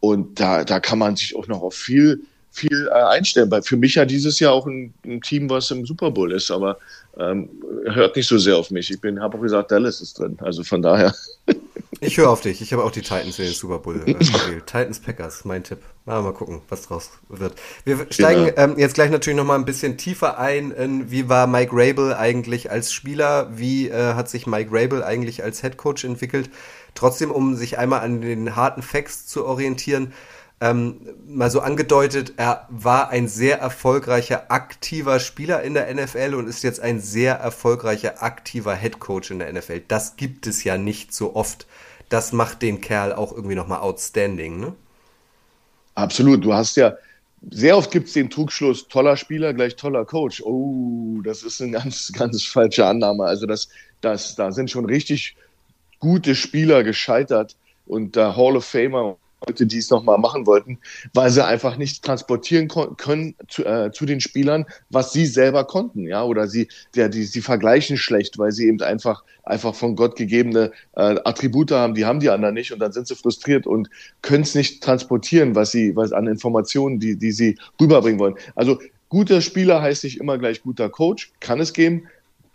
Und 0.00 0.38
da, 0.38 0.64
da 0.64 0.78
kann 0.80 0.98
man 0.98 1.16
sich 1.16 1.34
auch 1.34 1.48
noch 1.48 1.62
auf 1.62 1.74
viel, 1.74 2.20
viel 2.52 2.88
äh, 2.88 2.92
einstellen. 2.92 3.50
Weil 3.50 3.62
für 3.62 3.76
mich 3.76 3.96
ja 3.96 4.04
dieses 4.04 4.38
Jahr 4.38 4.52
auch 4.52 4.66
ein, 4.66 4.94
ein 5.04 5.20
Team, 5.20 5.50
was 5.50 5.70
im 5.70 5.84
Super 5.84 6.10
Bowl 6.10 6.32
ist, 6.32 6.50
aber 6.50 6.78
ähm, 7.18 7.48
hört 7.86 8.14
nicht 8.14 8.28
so 8.28 8.38
sehr 8.38 8.56
auf 8.56 8.70
mich. 8.70 8.90
Ich 8.90 9.00
habe 9.20 9.36
auch 9.36 9.42
gesagt, 9.42 9.70
Dallas 9.70 10.00
ist 10.00 10.18
drin. 10.18 10.38
Also 10.40 10.62
von 10.62 10.82
daher. 10.82 11.14
Ich 12.00 12.18
höre 12.18 12.30
auf 12.30 12.40
dich. 12.40 12.60
Ich 12.60 12.72
habe 12.72 12.84
auch 12.84 12.90
die 12.90 13.02
Titans 13.02 13.38
in 13.38 13.46
den 13.46 13.54
Super 13.54 13.78
Bowl 13.78 14.02
äh, 14.06 14.14
gespielt. 14.14 14.66
Titans 14.66 15.00
Packers, 15.00 15.44
mein 15.44 15.64
Tipp. 15.64 15.78
Mal, 16.04 16.22
mal 16.22 16.32
gucken, 16.32 16.60
was 16.68 16.82
draus 16.82 17.10
wird. 17.28 17.54
Wir 17.84 18.06
steigen 18.10 18.46
ja. 18.46 18.52
ähm, 18.56 18.78
jetzt 18.78 18.94
gleich 18.94 19.10
natürlich 19.10 19.36
noch 19.36 19.44
mal 19.44 19.56
ein 19.56 19.64
bisschen 19.64 19.96
tiefer 19.96 20.38
ein. 20.38 20.70
In, 20.70 21.10
wie 21.10 21.28
war 21.28 21.46
Mike 21.46 21.72
Rabel 21.72 22.14
eigentlich 22.14 22.70
als 22.70 22.92
Spieler? 22.92 23.50
Wie 23.56 23.88
äh, 23.88 24.14
hat 24.14 24.28
sich 24.28 24.46
Mike 24.46 24.70
Rabel 24.72 25.02
eigentlich 25.02 25.42
als 25.42 25.62
Head 25.62 25.76
Coach 25.76 26.04
entwickelt? 26.04 26.50
Trotzdem, 26.94 27.30
um 27.30 27.56
sich 27.56 27.78
einmal 27.78 28.00
an 28.00 28.20
den 28.20 28.56
harten 28.56 28.82
Facts 28.82 29.26
zu 29.26 29.44
orientieren, 29.44 30.12
ähm, 30.58 31.00
mal 31.26 31.50
so 31.50 31.60
angedeutet, 31.60 32.34
er 32.38 32.66
war 32.70 33.10
ein 33.10 33.28
sehr 33.28 33.58
erfolgreicher 33.58 34.50
aktiver 34.50 35.20
Spieler 35.20 35.62
in 35.62 35.74
der 35.74 35.92
NFL 35.94 36.34
und 36.34 36.48
ist 36.48 36.62
jetzt 36.62 36.80
ein 36.80 37.00
sehr 37.00 37.34
erfolgreicher 37.34 38.22
aktiver 38.22 38.74
Head 38.74 38.98
Coach 38.98 39.30
in 39.30 39.38
der 39.38 39.52
NFL. 39.52 39.82
Das 39.86 40.16
gibt 40.16 40.46
es 40.46 40.64
ja 40.64 40.78
nicht 40.78 41.12
so 41.12 41.36
oft 41.36 41.66
das 42.08 42.32
macht 42.32 42.62
den 42.62 42.80
Kerl 42.80 43.12
auch 43.12 43.32
irgendwie 43.32 43.54
nochmal 43.54 43.80
outstanding, 43.80 44.60
ne? 44.60 44.74
Absolut. 45.94 46.44
Du 46.44 46.52
hast 46.52 46.76
ja, 46.76 46.96
sehr 47.50 47.76
oft 47.76 47.90
gibt 47.90 48.08
es 48.08 48.12
den 48.12 48.30
Trugschluss, 48.30 48.88
toller 48.88 49.16
Spieler 49.16 49.54
gleich 49.54 49.76
toller 49.76 50.04
Coach. 50.04 50.42
Oh, 50.42 51.20
das 51.24 51.42
ist 51.42 51.60
eine 51.60 51.72
ganz, 51.72 52.12
ganz 52.16 52.44
falsche 52.44 52.86
Annahme. 52.86 53.24
Also 53.24 53.46
das, 53.46 53.68
das, 54.00 54.34
da 54.36 54.52
sind 54.52 54.70
schon 54.70 54.84
richtig 54.84 55.36
gute 55.98 56.34
Spieler 56.34 56.84
gescheitert 56.84 57.56
und 57.86 58.16
der 58.16 58.36
Hall 58.36 58.56
of 58.56 58.64
Famer 58.64 59.16
Leute, 59.46 59.66
die 59.66 59.78
es 59.78 59.90
nochmal 59.90 60.18
machen 60.18 60.46
wollten, 60.46 60.78
weil 61.12 61.30
sie 61.30 61.44
einfach 61.44 61.76
nicht 61.76 62.02
transportieren 62.02 62.68
können 62.68 63.34
zu, 63.48 63.64
äh, 63.64 63.92
zu, 63.92 64.06
den 64.06 64.20
Spielern, 64.20 64.64
was 64.88 65.12
sie 65.12 65.26
selber 65.26 65.64
konnten, 65.64 66.06
ja, 66.06 66.24
oder 66.24 66.46
sie, 66.48 66.68
der, 66.94 67.10
die, 67.10 67.24
sie 67.24 67.42
vergleichen 67.42 67.98
schlecht, 67.98 68.38
weil 68.38 68.52
sie 68.52 68.66
eben 68.66 68.80
einfach, 68.80 69.24
einfach 69.42 69.74
von 69.74 69.94
Gott 69.94 70.16
gegebene 70.16 70.72
äh, 70.96 71.16
Attribute 71.24 71.70
haben, 71.70 71.94
die 71.94 72.06
haben 72.06 72.20
die 72.20 72.30
anderen 72.30 72.54
nicht 72.54 72.72
und 72.72 72.78
dann 72.78 72.92
sind 72.92 73.08
sie 73.08 73.14
frustriert 73.14 73.66
und 73.66 73.90
können 74.22 74.42
es 74.42 74.54
nicht 74.54 74.82
transportieren, 74.82 75.54
was 75.54 75.70
sie, 75.70 75.94
was 75.94 76.12
an 76.12 76.26
Informationen, 76.26 76.98
die, 76.98 77.16
die 77.16 77.32
sie 77.32 77.58
rüberbringen 77.80 78.18
wollen. 78.18 78.36
Also 78.54 78.80
guter 79.10 79.42
Spieler 79.42 79.82
heißt 79.82 80.04
nicht 80.04 80.18
immer 80.18 80.38
gleich 80.38 80.62
guter 80.62 80.88
Coach, 80.88 81.32
kann 81.40 81.60
es 81.60 81.74
geben, 81.74 82.08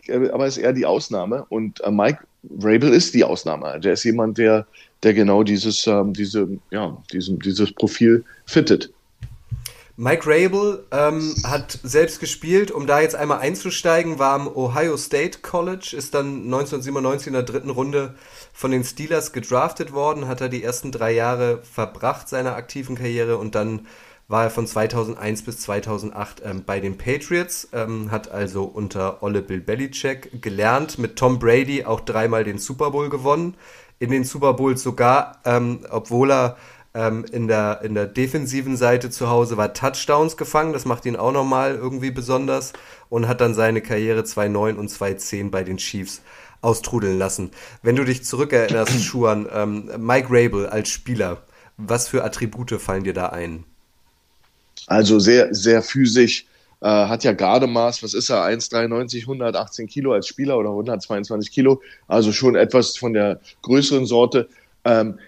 äh, 0.07 0.29
aber 0.29 0.47
ist 0.47 0.57
eher 0.57 0.73
die 0.73 0.87
Ausnahme 0.87 1.45
und 1.49 1.79
äh, 1.81 1.91
Mike 1.91 2.23
Rabel 2.57 2.91
ist 2.91 3.13
die 3.13 3.23
Ausnahme. 3.23 3.79
Der 3.79 3.93
ist 3.93 4.03
jemand, 4.03 4.39
der, 4.39 4.65
der 5.03 5.13
genau 5.13 5.43
dieses, 5.43 5.87
ähm, 5.87 6.13
diese, 6.13 6.47
ja, 6.69 6.97
diesen, 7.11 7.39
dieses 7.39 7.71
Profil 7.73 8.23
fittet. 8.45 8.91
Mike 9.97 10.25
Rabel 10.25 10.83
ähm, 10.91 11.35
hat 11.43 11.77
selbst 11.83 12.19
gespielt, 12.19 12.71
um 12.71 12.87
da 12.87 13.01
jetzt 13.01 13.15
einmal 13.15 13.39
einzusteigen, 13.39 14.17
war 14.19 14.33
am 14.33 14.47
Ohio 14.47 14.97
State 14.97 15.39
College, 15.41 15.95
ist 15.95 16.15
dann 16.15 16.45
1997 16.45 17.27
in 17.27 17.33
der 17.33 17.43
dritten 17.43 17.69
Runde 17.69 18.15
von 18.53 18.71
den 18.71 18.83
Steelers 18.83 19.31
gedraftet 19.31 19.93
worden, 19.93 20.27
hat 20.27 20.41
er 20.41 20.49
die 20.49 20.63
ersten 20.63 20.91
drei 20.91 21.11
Jahre 21.11 21.61
verbracht 21.61 22.29
seiner 22.29 22.55
aktiven 22.55 22.95
Karriere 22.95 23.37
und 23.37 23.53
dann 23.53 23.85
war 24.27 24.45
er 24.45 24.49
von 24.49 24.65
2001 24.65 25.43
bis 25.43 25.59
2008 25.59 26.41
ähm, 26.45 26.63
bei 26.65 26.79
den 26.79 26.97
Patriots, 26.97 27.67
ähm, 27.73 28.11
hat 28.11 28.31
also 28.31 28.63
unter 28.63 29.21
Olle 29.21 29.41
Bill 29.41 29.59
Belichick 29.59 30.41
gelernt, 30.41 30.97
mit 30.97 31.17
Tom 31.17 31.37
Brady 31.37 31.83
auch 31.83 31.99
dreimal 31.99 32.45
den 32.45 32.57
Super 32.57 32.91
Bowl 32.91 33.09
gewonnen, 33.09 33.55
in 34.01 34.09
den 34.09 34.23
Super 34.23 34.53
Bowls 34.53 34.81
sogar, 34.81 35.39
ähm, 35.45 35.85
obwohl 35.91 36.31
er 36.31 36.57
ähm, 36.95 37.23
in, 37.31 37.47
der, 37.47 37.81
in 37.83 37.93
der 37.93 38.07
defensiven 38.07 38.75
Seite 38.75 39.11
zu 39.11 39.29
Hause 39.29 39.57
war, 39.57 39.75
Touchdowns 39.75 40.37
gefangen. 40.37 40.73
Das 40.73 40.85
macht 40.85 41.05
ihn 41.05 41.15
auch 41.15 41.31
nochmal 41.31 41.75
irgendwie 41.75 42.09
besonders 42.09 42.73
und 43.09 43.27
hat 43.27 43.41
dann 43.41 43.53
seine 43.53 43.79
Karriere 43.79 44.21
2-9 44.21 44.73
und 44.73 44.89
2-10 44.89 45.51
bei 45.51 45.63
den 45.63 45.77
Chiefs 45.77 46.23
austrudeln 46.61 47.19
lassen. 47.19 47.51
Wenn 47.83 47.95
du 47.95 48.03
dich 48.03 48.23
zurückerinnerst, 48.25 49.03
Schuan, 49.03 49.47
ähm, 49.53 49.91
Mike 49.99 50.29
Rabel 50.31 50.65
als 50.65 50.89
Spieler, 50.89 51.43
was 51.77 52.07
für 52.07 52.23
Attribute 52.23 52.81
fallen 52.81 53.03
dir 53.03 53.13
da 53.13 53.27
ein? 53.27 53.65
Also 54.87 55.19
sehr, 55.19 55.53
sehr 55.53 55.83
physisch, 55.83 56.47
äh, 56.81 56.87
hat 56.87 57.23
ja 57.23 57.33
Gardemaß, 57.33 58.03
was 58.03 58.13
ist 58.13 58.29
er, 58.29 58.43
1,93, 58.43 59.21
118 59.21 59.87
Kilo 59.87 60.13
als 60.13 60.27
Spieler 60.27 60.57
oder 60.57 60.69
122 60.69 61.51
Kilo, 61.51 61.81
also 62.07 62.31
schon 62.31 62.55
etwas 62.55 62.97
von 62.97 63.13
der 63.13 63.39
größeren 63.61 64.05
Sorte. 64.05 64.49
Ähm, 64.83 65.19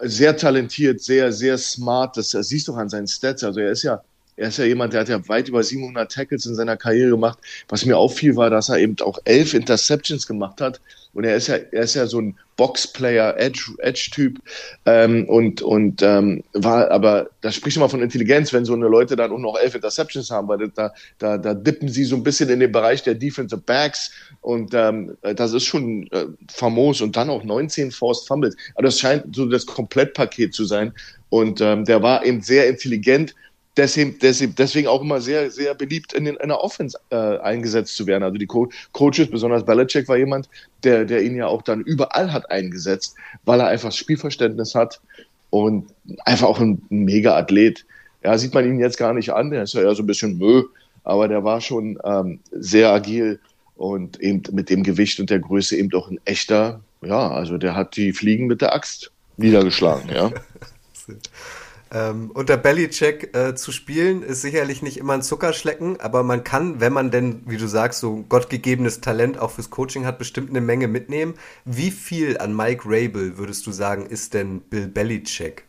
sehr 0.00 0.36
talentiert, 0.36 1.00
sehr, 1.00 1.32
sehr 1.32 1.56
smart, 1.56 2.16
das, 2.16 2.30
das 2.30 2.48
siehst 2.48 2.68
du 2.68 2.74
auch 2.74 2.78
an 2.78 2.88
seinen 2.88 3.06
Stats, 3.06 3.44
also 3.44 3.60
er 3.60 3.70
ist 3.70 3.82
ja 3.82 4.02
er 4.36 4.48
ist 4.48 4.58
ja 4.58 4.64
jemand, 4.64 4.92
der 4.92 5.02
hat 5.02 5.08
ja 5.08 5.28
weit 5.28 5.48
über 5.48 5.62
700 5.62 6.10
Tackles 6.10 6.46
in 6.46 6.56
seiner 6.56 6.76
Karriere 6.76 7.10
gemacht. 7.10 7.38
Was 7.68 7.84
mir 7.84 7.96
auffiel, 7.96 8.34
war, 8.34 8.50
dass 8.50 8.68
er 8.68 8.78
eben 8.78 8.96
auch 9.00 9.18
elf 9.24 9.54
Interceptions 9.54 10.26
gemacht 10.26 10.60
hat. 10.60 10.80
Und 11.14 11.24
er 11.24 11.36
ist 11.36 11.46
ja, 11.46 11.56
er 11.56 11.84
ist 11.84 11.94
ja 11.94 12.06
so 12.06 12.20
ein 12.20 12.36
Boxplayer, 12.56 13.36
Edge, 13.38 13.72
Edge-Typ. 13.78 14.38
Ähm, 14.86 15.28
und 15.28 15.62
und 15.62 16.02
ähm, 16.02 16.42
war, 16.52 16.90
aber 16.90 17.30
da 17.40 17.50
spricht 17.50 17.78
man 17.78 17.88
von 17.88 18.02
Intelligenz, 18.02 18.52
wenn 18.52 18.64
so 18.64 18.74
eine 18.74 18.88
Leute 18.88 19.16
dann 19.16 19.32
auch 19.32 19.38
noch 19.38 19.58
elf 19.58 19.74
Interceptions 19.74 20.30
haben, 20.30 20.48
weil 20.48 20.68
da, 20.74 20.92
da, 21.18 21.38
da 21.38 21.54
dippen 21.54 21.88
sie 21.88 22.04
so 22.04 22.16
ein 22.16 22.22
bisschen 22.22 22.48
in 22.50 22.60
den 22.60 22.72
Bereich 22.72 23.02
der 23.02 23.14
Defensive 23.14 23.62
Backs. 23.64 24.10
Und 24.40 24.74
ähm, 24.74 25.16
das 25.22 25.52
ist 25.52 25.64
schon 25.64 26.06
äh, 26.12 26.26
famos. 26.52 27.00
Und 27.00 27.16
dann 27.16 27.30
auch 27.30 27.44
19 27.44 27.90
Forced 27.90 28.26
Fumbles. 28.26 28.56
Aber 28.74 28.84
das 28.84 28.98
scheint 28.98 29.34
so 29.34 29.46
das 29.46 29.66
Komplettpaket 29.66 30.54
zu 30.54 30.64
sein. 30.64 30.92
Und 31.30 31.60
ähm, 31.60 31.84
der 31.84 32.02
war 32.02 32.24
eben 32.24 32.42
sehr 32.42 32.68
intelligent 32.68 33.34
deswegen, 33.76 34.86
auch 34.86 35.02
immer 35.02 35.20
sehr, 35.20 35.50
sehr 35.50 35.74
beliebt 35.74 36.12
in, 36.12 36.24
den, 36.24 36.36
in 36.36 36.48
der 36.48 36.60
Offense 36.60 36.98
äh, 37.10 37.38
eingesetzt 37.38 37.96
zu 37.96 38.06
werden. 38.06 38.22
Also 38.22 38.38
die 38.38 38.46
Co 38.46 38.68
Coaches, 38.92 39.30
besonders 39.30 39.64
Belichick 39.64 40.08
war 40.08 40.16
jemand, 40.16 40.48
der, 40.84 41.04
der 41.04 41.22
ihn 41.22 41.36
ja 41.36 41.46
auch 41.46 41.62
dann 41.62 41.80
überall 41.80 42.32
hat 42.32 42.50
eingesetzt, 42.50 43.16
weil 43.44 43.60
er 43.60 43.68
einfach 43.68 43.92
Spielverständnis 43.92 44.74
hat 44.74 45.00
und 45.50 45.86
einfach 46.24 46.48
auch 46.48 46.60
ein, 46.60 46.82
ein 46.90 47.04
Mega-Athlet. 47.04 47.84
Ja, 48.22 48.38
sieht 48.38 48.54
man 48.54 48.66
ihn 48.66 48.78
jetzt 48.78 48.96
gar 48.96 49.12
nicht 49.12 49.30
an, 49.30 49.50
der 49.50 49.64
ist 49.64 49.74
ja 49.74 49.82
eher 49.82 49.94
so 49.94 50.02
ein 50.02 50.06
bisschen 50.06 50.38
Mö, 50.38 50.64
aber 51.02 51.28
der 51.28 51.44
war 51.44 51.60
schon 51.60 51.98
ähm, 52.04 52.40
sehr 52.52 52.90
agil 52.90 53.38
und 53.76 54.20
eben 54.20 54.42
mit 54.52 54.70
dem 54.70 54.82
Gewicht 54.82 55.20
und 55.20 55.30
der 55.30 55.40
Größe 55.40 55.76
eben 55.76 55.90
doch 55.90 56.10
ein 56.10 56.20
echter, 56.24 56.80
ja, 57.02 57.30
also 57.30 57.58
der 57.58 57.74
hat 57.74 57.96
die 57.96 58.12
Fliegen 58.12 58.46
mit 58.46 58.62
der 58.62 58.74
Axt 58.74 59.10
niedergeschlagen, 59.36 60.10
ja. 60.14 60.30
Ähm, 61.94 62.32
unter 62.34 62.56
Bellycheck 62.56 63.36
äh, 63.36 63.54
zu 63.54 63.70
spielen 63.70 64.24
ist 64.24 64.42
sicherlich 64.42 64.82
nicht 64.82 64.96
immer 64.96 65.12
ein 65.12 65.22
Zuckerschlecken, 65.22 66.00
aber 66.00 66.24
man 66.24 66.42
kann, 66.42 66.80
wenn 66.80 66.92
man 66.92 67.12
denn, 67.12 67.42
wie 67.46 67.56
du 67.56 67.68
sagst, 67.68 68.00
so 68.00 68.24
gottgegebenes 68.28 69.00
Talent 69.00 69.38
auch 69.38 69.52
fürs 69.52 69.70
Coaching 69.70 70.04
hat, 70.04 70.18
bestimmt 70.18 70.50
eine 70.50 70.60
Menge 70.60 70.88
mitnehmen. 70.88 71.34
Wie 71.64 71.92
viel 71.92 72.38
an 72.38 72.56
Mike 72.56 72.82
Rabel 72.84 73.38
würdest 73.38 73.64
du 73.68 73.70
sagen, 73.70 74.06
ist 74.06 74.34
denn 74.34 74.60
Bill 74.62 74.88
Belichick? 74.88 75.66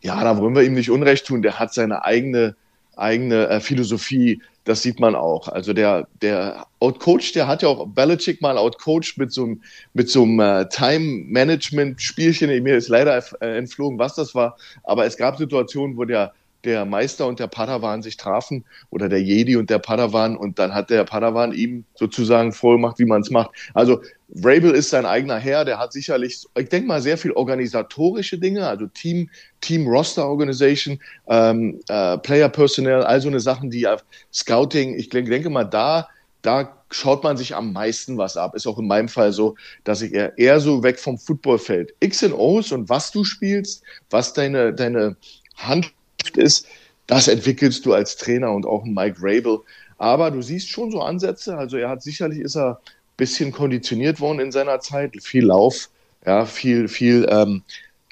Ja, 0.00 0.24
da 0.24 0.38
wollen 0.38 0.56
wir 0.56 0.64
ihm 0.64 0.74
nicht 0.74 0.90
Unrecht 0.90 1.28
tun. 1.28 1.42
Der 1.42 1.60
hat 1.60 1.72
seine 1.72 2.04
eigene, 2.04 2.56
eigene 2.96 3.46
äh, 3.48 3.60
Philosophie 3.60 4.42
das 4.64 4.82
sieht 4.82 4.98
man 4.98 5.14
auch. 5.14 5.48
Also 5.48 5.72
der, 5.72 6.08
der 6.22 6.66
Outcoach, 6.80 7.32
der 7.32 7.46
hat 7.46 7.62
ja 7.62 7.68
auch 7.68 7.86
Belichick 7.86 8.40
mal 8.40 8.56
outcoached 8.56 9.18
mit 9.18 9.32
so 9.32 9.44
einem, 9.44 9.62
mit 9.92 10.08
so 10.08 10.22
einem 10.22 10.40
äh, 10.40 10.68
Time-Management-Spielchen. 10.68 12.62
Mir 12.62 12.76
ist 12.76 12.88
leider 12.88 13.22
äh, 13.40 13.58
entflogen, 13.58 13.98
was 13.98 14.14
das 14.14 14.34
war. 14.34 14.56
Aber 14.82 15.04
es 15.04 15.16
gab 15.16 15.36
Situationen, 15.36 15.96
wo 15.96 16.04
der 16.04 16.32
der 16.64 16.84
Meister 16.84 17.26
und 17.26 17.38
der 17.38 17.46
Padawan 17.46 18.02
sich 18.02 18.16
trafen 18.16 18.64
oder 18.90 19.08
der 19.08 19.22
Jedi 19.22 19.56
und 19.56 19.70
der 19.70 19.78
Padawan 19.78 20.36
und 20.36 20.58
dann 20.58 20.74
hat 20.74 20.90
der 20.90 21.04
Padawan 21.04 21.52
ihm 21.52 21.84
sozusagen 21.94 22.52
vorgemacht, 22.52 22.98
wie 22.98 23.04
man 23.04 23.20
es 23.20 23.30
macht. 23.30 23.50
Also 23.74 24.00
Rabel 24.42 24.72
ist 24.72 24.90
sein 24.90 25.06
eigener 25.06 25.38
Herr, 25.38 25.64
der 25.64 25.78
hat 25.78 25.92
sicherlich, 25.92 26.44
ich 26.58 26.68
denke 26.68 26.88
mal, 26.88 27.00
sehr 27.00 27.16
viel 27.16 27.32
organisatorische 27.32 28.38
Dinge, 28.38 28.66
also 28.66 28.86
Team, 28.86 29.30
Team 29.60 29.86
Roster 29.86 30.28
Organization, 30.28 30.98
ähm, 31.28 31.80
äh, 31.88 32.18
Player 32.18 32.48
Personnel, 32.48 33.02
all 33.02 33.20
so 33.20 33.28
eine 33.28 33.40
Sachen, 33.40 33.70
die 33.70 33.80
ja 33.80 33.96
Scouting, 34.32 34.98
ich 34.98 35.08
denke 35.08 35.50
mal, 35.50 35.64
da, 35.64 36.08
da 36.42 36.84
schaut 36.90 37.22
man 37.22 37.36
sich 37.36 37.54
am 37.54 37.72
meisten 37.72 38.18
was 38.18 38.36
ab. 38.36 38.54
Ist 38.54 38.66
auch 38.66 38.78
in 38.78 38.86
meinem 38.86 39.08
Fall 39.08 39.32
so, 39.32 39.56
dass 39.84 40.02
ich 40.02 40.12
eher, 40.12 40.36
eher 40.38 40.60
so 40.60 40.82
weg 40.82 40.98
vom 40.98 41.18
Footballfeld. 41.18 41.94
X 42.00 42.22
und 42.22 42.32
O's 42.32 42.72
und 42.72 42.88
was 42.88 43.10
du 43.10 43.24
spielst, 43.24 43.82
was 44.10 44.32
deine, 44.32 44.72
deine 44.72 45.16
Hand 45.56 45.92
ist, 46.36 46.66
das 47.06 47.28
entwickelst 47.28 47.86
du 47.86 47.92
als 47.92 48.16
Trainer 48.16 48.52
und 48.52 48.66
auch 48.66 48.84
Mike 48.84 49.18
Rabel. 49.20 49.60
Aber 49.98 50.30
du 50.30 50.42
siehst 50.42 50.68
schon 50.68 50.90
so 50.90 51.00
Ansätze. 51.02 51.56
Also 51.56 51.76
er 51.76 51.88
hat 51.88 52.02
sicherlich 52.02 52.40
ist 52.40 52.56
er 52.56 52.80
bisschen 53.16 53.52
konditioniert 53.52 54.20
worden 54.20 54.40
in 54.40 54.52
seiner 54.52 54.80
Zeit, 54.80 55.16
viel 55.22 55.46
Lauf, 55.46 55.90
ja, 56.26 56.46
viel, 56.46 56.88
viel, 56.88 57.26
ähm, 57.30 57.62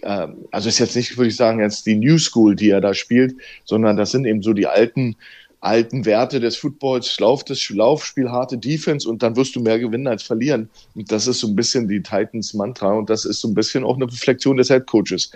ähm, 0.02 0.46
also 0.50 0.68
ist 0.68 0.78
jetzt 0.78 0.96
nicht, 0.96 1.16
würde 1.16 1.28
ich 1.28 1.36
sagen, 1.36 1.60
jetzt 1.60 1.86
die 1.86 1.96
New 1.96 2.18
School, 2.18 2.54
die 2.54 2.70
er 2.70 2.80
da 2.80 2.94
spielt, 2.94 3.34
sondern 3.64 3.96
das 3.96 4.10
sind 4.10 4.26
eben 4.26 4.42
so 4.42 4.52
die 4.52 4.66
alten, 4.66 5.16
alten 5.60 6.04
Werte 6.04 6.40
des 6.40 6.56
Footballs, 6.56 7.18
Lauf, 7.20 7.44
das 7.44 7.68
Laufspiel, 7.70 8.30
harte 8.30 8.58
Defense 8.58 9.08
und 9.08 9.22
dann 9.22 9.36
wirst 9.36 9.54
du 9.54 9.60
mehr 9.60 9.78
gewinnen 9.78 10.08
als 10.08 10.24
verlieren. 10.24 10.68
Und 10.94 11.10
das 11.12 11.26
ist 11.26 11.38
so 11.38 11.46
ein 11.46 11.56
bisschen 11.56 11.88
die 11.88 12.02
Titans 12.02 12.52
Mantra 12.52 12.92
und 12.92 13.08
das 13.08 13.24
ist 13.24 13.40
so 13.40 13.48
ein 13.48 13.54
bisschen 13.54 13.84
auch 13.84 13.96
eine 13.96 14.06
Reflexion 14.06 14.56
des 14.56 14.68
Head 14.68 14.86
Coaches. 14.86 15.30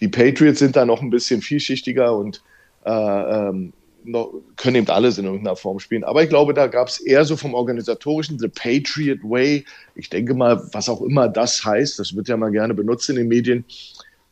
Die 0.00 0.08
Patriots 0.08 0.58
sind 0.58 0.76
da 0.76 0.84
noch 0.84 1.00
ein 1.00 1.10
bisschen 1.10 1.40
vielschichtiger 1.40 2.16
und 2.16 2.42
äh, 2.84 2.90
ähm, 2.90 3.72
noch, 4.06 4.32
können 4.56 4.76
eben 4.76 4.88
alles 4.88 5.18
in 5.18 5.24
irgendeiner 5.24 5.56
Form 5.56 5.78
spielen. 5.78 6.04
Aber 6.04 6.22
ich 6.22 6.28
glaube, 6.28 6.54
da 6.54 6.66
gab 6.66 6.88
es 6.88 7.00
eher 7.00 7.24
so 7.24 7.36
vom 7.36 7.54
organisatorischen, 7.54 8.38
The 8.38 8.48
Patriot 8.48 9.22
Way. 9.22 9.64
Ich 9.94 10.10
denke 10.10 10.34
mal, 10.34 10.62
was 10.72 10.88
auch 10.88 11.02
immer 11.02 11.28
das 11.28 11.64
heißt, 11.64 11.98
das 11.98 12.14
wird 12.14 12.28
ja 12.28 12.36
mal 12.36 12.50
gerne 12.50 12.74
benutzt 12.74 13.08
in 13.10 13.16
den 13.16 13.28
Medien, 13.28 13.64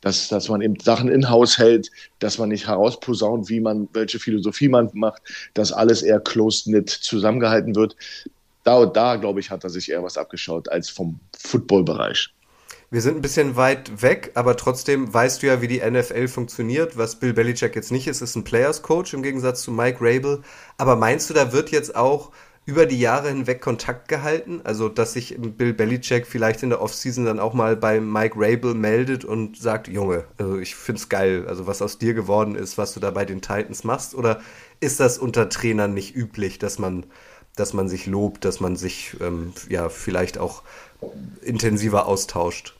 dass, 0.00 0.28
dass 0.28 0.48
man 0.48 0.60
eben 0.60 0.78
Sachen 0.80 1.08
in-house 1.08 1.58
hält, 1.58 1.90
dass 2.18 2.38
man 2.38 2.50
nicht 2.50 2.66
herausposaunt, 2.66 3.48
wie 3.48 3.60
man, 3.60 3.88
welche 3.92 4.18
Philosophie 4.18 4.68
man 4.68 4.90
macht, 4.92 5.22
dass 5.54 5.72
alles 5.72 6.02
eher 6.02 6.20
close-knit 6.20 6.90
zusammengehalten 6.90 7.74
wird. 7.74 7.96
Da 8.64 8.78
und 8.78 8.96
da, 8.96 9.16
glaube 9.16 9.40
ich, 9.40 9.50
hat 9.50 9.64
er 9.64 9.70
sich 9.70 9.90
eher 9.90 10.02
was 10.02 10.16
abgeschaut 10.16 10.70
als 10.70 10.88
vom 10.88 11.20
Football-Bereich. 11.38 12.30
Wir 12.94 13.02
sind 13.02 13.16
ein 13.16 13.22
bisschen 13.22 13.56
weit 13.56 14.02
weg, 14.02 14.30
aber 14.34 14.56
trotzdem 14.56 15.12
weißt 15.12 15.42
du 15.42 15.48
ja, 15.48 15.60
wie 15.60 15.66
die 15.66 15.80
NFL 15.80 16.28
funktioniert. 16.28 16.96
Was 16.96 17.16
Bill 17.16 17.32
Belichick 17.32 17.74
jetzt 17.74 17.90
nicht 17.90 18.06
ist, 18.06 18.20
ist 18.20 18.36
ein 18.36 18.44
Players 18.44 18.82
Coach 18.82 19.14
im 19.14 19.24
Gegensatz 19.24 19.62
zu 19.62 19.72
Mike 19.72 19.98
Rabel. 20.00 20.42
Aber 20.78 20.94
meinst 20.94 21.28
du, 21.28 21.34
da 21.34 21.52
wird 21.52 21.70
jetzt 21.70 21.96
auch 21.96 22.30
über 22.66 22.86
die 22.86 23.00
Jahre 23.00 23.30
hinweg 23.30 23.60
Kontakt 23.60 24.06
gehalten? 24.06 24.60
Also, 24.62 24.88
dass 24.88 25.14
sich 25.14 25.34
Bill 25.36 25.72
Belichick 25.72 26.24
vielleicht 26.24 26.62
in 26.62 26.70
der 26.70 26.80
Offseason 26.80 27.24
dann 27.24 27.40
auch 27.40 27.52
mal 27.52 27.74
bei 27.74 28.00
Mike 28.00 28.36
Rabel 28.36 28.74
meldet 28.74 29.24
und 29.24 29.56
sagt, 29.56 29.88
Junge, 29.88 30.26
also 30.38 30.58
ich 30.58 30.76
find's 30.76 31.08
geil, 31.08 31.46
also 31.48 31.66
was 31.66 31.82
aus 31.82 31.98
dir 31.98 32.14
geworden 32.14 32.54
ist, 32.54 32.78
was 32.78 32.94
du 32.94 33.00
da 33.00 33.10
bei 33.10 33.24
den 33.24 33.42
Titans 33.42 33.82
machst? 33.82 34.14
Oder 34.14 34.40
ist 34.78 35.00
das 35.00 35.18
unter 35.18 35.48
Trainern 35.48 35.94
nicht 35.94 36.14
üblich, 36.14 36.60
dass 36.60 36.78
man, 36.78 37.06
dass 37.56 37.72
man 37.72 37.88
sich 37.88 38.06
lobt, 38.06 38.44
dass 38.44 38.60
man 38.60 38.76
sich 38.76 39.16
ähm, 39.20 39.52
ja 39.68 39.88
vielleicht 39.88 40.38
auch 40.38 40.62
intensiver 41.42 42.06
austauscht? 42.06 42.76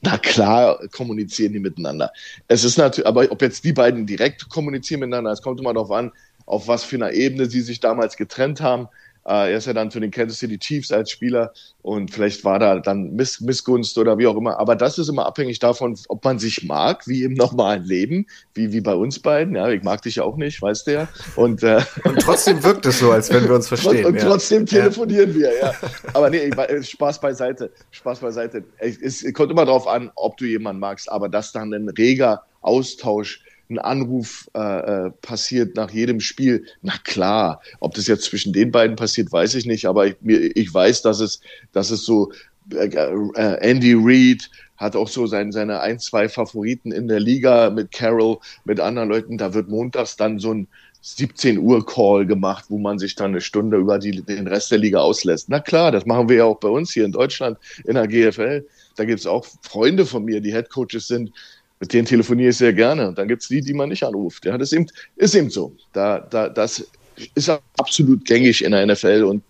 Na 0.00 0.16
klar, 0.16 0.78
kommunizieren 0.92 1.52
die 1.52 1.58
miteinander. 1.58 2.12
Es 2.46 2.62
ist 2.64 2.78
natürlich, 2.78 3.06
aber 3.08 3.30
ob 3.30 3.42
jetzt 3.42 3.64
die 3.64 3.72
beiden 3.72 4.06
direkt 4.06 4.48
kommunizieren 4.48 5.00
miteinander, 5.00 5.32
es 5.32 5.42
kommt 5.42 5.58
immer 5.60 5.74
darauf 5.74 5.90
an, 5.90 6.12
auf 6.46 6.68
was 6.68 6.84
für 6.84 6.96
einer 6.96 7.12
Ebene 7.12 7.46
sie 7.46 7.60
sich 7.60 7.80
damals 7.80 8.16
getrennt 8.16 8.60
haben. 8.60 8.88
Äh, 9.28 9.52
er 9.52 9.58
ist 9.58 9.66
ja 9.66 9.74
dann 9.74 9.90
zu 9.90 10.00
den 10.00 10.10
Kansas 10.10 10.38
City 10.38 10.58
Chiefs 10.58 10.90
als 10.90 11.10
Spieler 11.10 11.52
und 11.82 12.10
vielleicht 12.10 12.44
war 12.44 12.58
da 12.58 12.78
dann 12.78 13.14
Miss 13.14 13.40
Missgunst 13.40 13.98
oder 13.98 14.16
wie 14.16 14.26
auch 14.26 14.36
immer. 14.36 14.58
Aber 14.58 14.74
das 14.74 14.98
ist 14.98 15.08
immer 15.08 15.26
abhängig 15.26 15.58
davon, 15.58 15.98
ob 16.08 16.24
man 16.24 16.38
sich 16.38 16.64
mag, 16.64 17.06
wie 17.06 17.24
im 17.24 17.34
normalen 17.34 17.84
Leben, 17.84 18.26
wie, 18.54 18.72
wie 18.72 18.80
bei 18.80 18.94
uns 18.94 19.18
beiden. 19.18 19.54
Ja, 19.54 19.68
ich 19.68 19.82
mag 19.82 20.00
dich 20.00 20.16
ja 20.16 20.22
auch 20.22 20.36
nicht, 20.38 20.62
weißt 20.62 20.86
du 20.86 20.92
ja. 20.92 21.08
Und, 21.36 21.62
äh, 21.62 21.82
und 22.04 22.20
trotzdem 22.20 22.62
wirkt 22.64 22.86
es 22.86 23.00
so, 23.00 23.12
als 23.12 23.30
wenn 23.30 23.44
wir 23.44 23.54
uns 23.54 23.68
verstehen. 23.68 24.06
und, 24.06 24.14
und 24.14 24.20
trotzdem 24.20 24.64
telefonieren 24.64 25.30
ja. 25.30 25.36
wir, 25.36 25.58
ja. 25.58 25.74
Aber 26.14 26.30
nee, 26.30 26.50
Spaß 26.82 27.20
beiseite. 27.20 27.70
Spaß 27.90 28.20
beiseite. 28.20 28.64
Es, 28.78 29.22
es 29.22 29.32
kommt 29.34 29.50
immer 29.50 29.66
darauf 29.66 29.86
an, 29.86 30.10
ob 30.14 30.38
du 30.38 30.46
jemanden 30.46 30.80
magst, 30.80 31.10
aber 31.12 31.28
dass 31.28 31.52
dann 31.52 31.74
ein 31.74 31.90
reger 31.90 32.44
Austausch 32.62 33.42
ein 33.70 33.78
Anruf 33.78 34.48
äh, 34.54 35.06
äh, 35.06 35.10
passiert 35.22 35.76
nach 35.76 35.90
jedem 35.90 36.20
Spiel. 36.20 36.64
Na 36.82 36.94
klar, 37.04 37.60
ob 37.80 37.94
das 37.94 38.06
jetzt 38.06 38.24
zwischen 38.24 38.52
den 38.52 38.70
beiden 38.70 38.96
passiert, 38.96 39.30
weiß 39.32 39.54
ich 39.54 39.66
nicht, 39.66 39.86
aber 39.86 40.06
ich, 40.06 40.16
mir, 40.20 40.38
ich 40.56 40.72
weiß, 40.72 41.02
dass 41.02 41.20
es, 41.20 41.40
dass 41.72 41.90
es 41.90 42.04
so 42.04 42.32
äh, 42.72 42.86
äh, 42.86 43.58
Andy 43.60 43.94
Reid 43.96 44.50
hat 44.76 44.94
auch 44.94 45.08
so 45.08 45.26
sein, 45.26 45.52
seine 45.52 45.80
ein, 45.80 45.98
zwei 45.98 46.28
Favoriten 46.28 46.92
in 46.92 47.08
der 47.08 47.20
Liga 47.20 47.70
mit 47.70 47.90
Carroll, 47.90 48.38
mit 48.64 48.80
anderen 48.80 49.08
Leuten. 49.08 49.36
Da 49.36 49.52
wird 49.52 49.68
montags 49.68 50.16
dann 50.16 50.38
so 50.38 50.54
ein 50.54 50.68
17 51.00 51.58
Uhr 51.58 51.84
Call 51.84 52.26
gemacht, 52.26 52.66
wo 52.68 52.78
man 52.78 52.98
sich 52.98 53.14
dann 53.14 53.30
eine 53.30 53.40
Stunde 53.40 53.76
über 53.76 53.98
die, 53.98 54.22
den 54.22 54.46
Rest 54.46 54.70
der 54.70 54.78
Liga 54.78 55.00
auslässt. 55.00 55.48
Na 55.48 55.60
klar, 55.60 55.92
das 55.92 56.06
machen 56.06 56.28
wir 56.28 56.36
ja 56.36 56.44
auch 56.44 56.58
bei 56.58 56.68
uns 56.68 56.92
hier 56.92 57.04
in 57.04 57.12
Deutschland 57.12 57.58
in 57.84 57.94
der 57.94 58.06
GFL. 58.06 58.66
Da 58.96 59.04
gibt 59.04 59.20
es 59.20 59.26
auch 59.26 59.46
Freunde 59.62 60.06
von 60.06 60.24
mir, 60.24 60.40
die 60.40 60.52
Head 60.52 60.70
Coaches 60.70 61.08
sind, 61.08 61.32
mit 61.80 61.92
denen 61.92 62.06
telefoniere 62.06 62.50
ich 62.50 62.56
sehr 62.56 62.72
gerne. 62.72 63.08
Und 63.08 63.18
dann 63.18 63.28
gibt 63.28 63.42
es 63.42 63.48
die, 63.48 63.60
die 63.60 63.74
man 63.74 63.88
nicht 63.88 64.02
anruft. 64.02 64.44
Ja, 64.44 64.58
das 64.58 64.72
ist 64.72 64.78
eben, 64.78 64.86
ist 65.16 65.34
eben 65.34 65.50
so. 65.50 65.74
Da, 65.92 66.20
da, 66.20 66.48
das 66.48 66.86
ist 67.34 67.50
absolut 67.78 68.24
gängig 68.24 68.64
in 68.64 68.72
der 68.72 68.86
NFL. 68.86 69.24
Und 69.24 69.42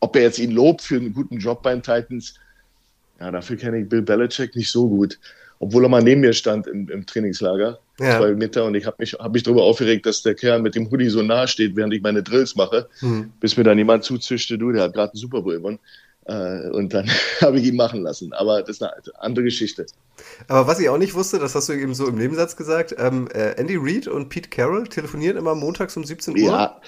ob 0.00 0.16
er 0.16 0.22
jetzt 0.22 0.38
ihn 0.38 0.50
lobt 0.50 0.82
für 0.82 0.96
einen 0.96 1.12
guten 1.12 1.38
Job 1.38 1.62
beim 1.62 1.82
Titans, 1.82 2.34
ja, 3.20 3.30
dafür 3.30 3.56
kenne 3.56 3.80
ich 3.80 3.88
Bill 3.88 4.02
Belichick 4.02 4.56
nicht 4.56 4.70
so 4.70 4.88
gut. 4.88 5.18
Obwohl 5.58 5.84
er 5.84 5.90
mal 5.90 6.02
neben 6.02 6.22
mir 6.22 6.32
stand 6.32 6.66
im, 6.66 6.88
im 6.88 7.04
Trainingslager, 7.04 7.78
ja. 8.00 8.18
zwei 8.18 8.32
Meter, 8.32 8.64
und 8.64 8.74
ich 8.74 8.86
habe 8.86 8.96
mich, 8.98 9.12
hab 9.12 9.32
mich 9.32 9.42
darüber 9.42 9.64
aufgeregt, 9.64 10.06
dass 10.06 10.22
der 10.22 10.34
Kerl 10.34 10.62
mit 10.62 10.74
dem 10.74 10.90
Hoodie 10.90 11.10
so 11.10 11.22
nahe 11.22 11.46
steht, 11.46 11.76
während 11.76 11.92
ich 11.92 12.00
meine 12.00 12.22
Drills 12.22 12.56
mache, 12.56 12.88
mhm. 13.02 13.30
bis 13.40 13.58
mir 13.58 13.64
dann 13.64 13.76
jemand 13.76 14.04
zuzischte, 14.04 14.56
du, 14.56 14.72
der 14.72 14.84
hat 14.84 14.94
gerade 14.94 15.12
einen 15.12 15.20
Super 15.20 15.42
Bowl 15.42 15.56
gewonnen. 15.56 15.78
Äh, 16.26 16.68
und 16.70 16.92
dann 16.94 17.08
habe 17.40 17.58
ich 17.58 17.66
ihn 17.66 17.76
machen 17.76 18.02
lassen. 18.02 18.32
Aber 18.32 18.60
das 18.60 18.76
ist 18.76 18.82
eine 18.82 18.92
andere 19.18 19.44
Geschichte. 19.44 19.86
Aber 20.48 20.66
was 20.66 20.80
ich 20.80 20.88
auch 20.88 20.98
nicht 20.98 21.14
wusste, 21.14 21.38
das 21.38 21.54
hast 21.54 21.68
du 21.68 21.72
eben 21.72 21.94
so 21.94 22.06
im 22.06 22.16
Nebensatz 22.16 22.56
gesagt, 22.56 22.94
ähm, 22.98 23.28
äh, 23.32 23.52
Andy 23.52 23.76
Reid 23.78 24.06
und 24.06 24.28
Pete 24.28 24.50
Carroll 24.50 24.86
telefonieren 24.86 25.36
immer 25.36 25.54
montags 25.54 25.96
um 25.96 26.04
17 26.04 26.34
Uhr. 26.34 26.40
Ja, 26.40 26.80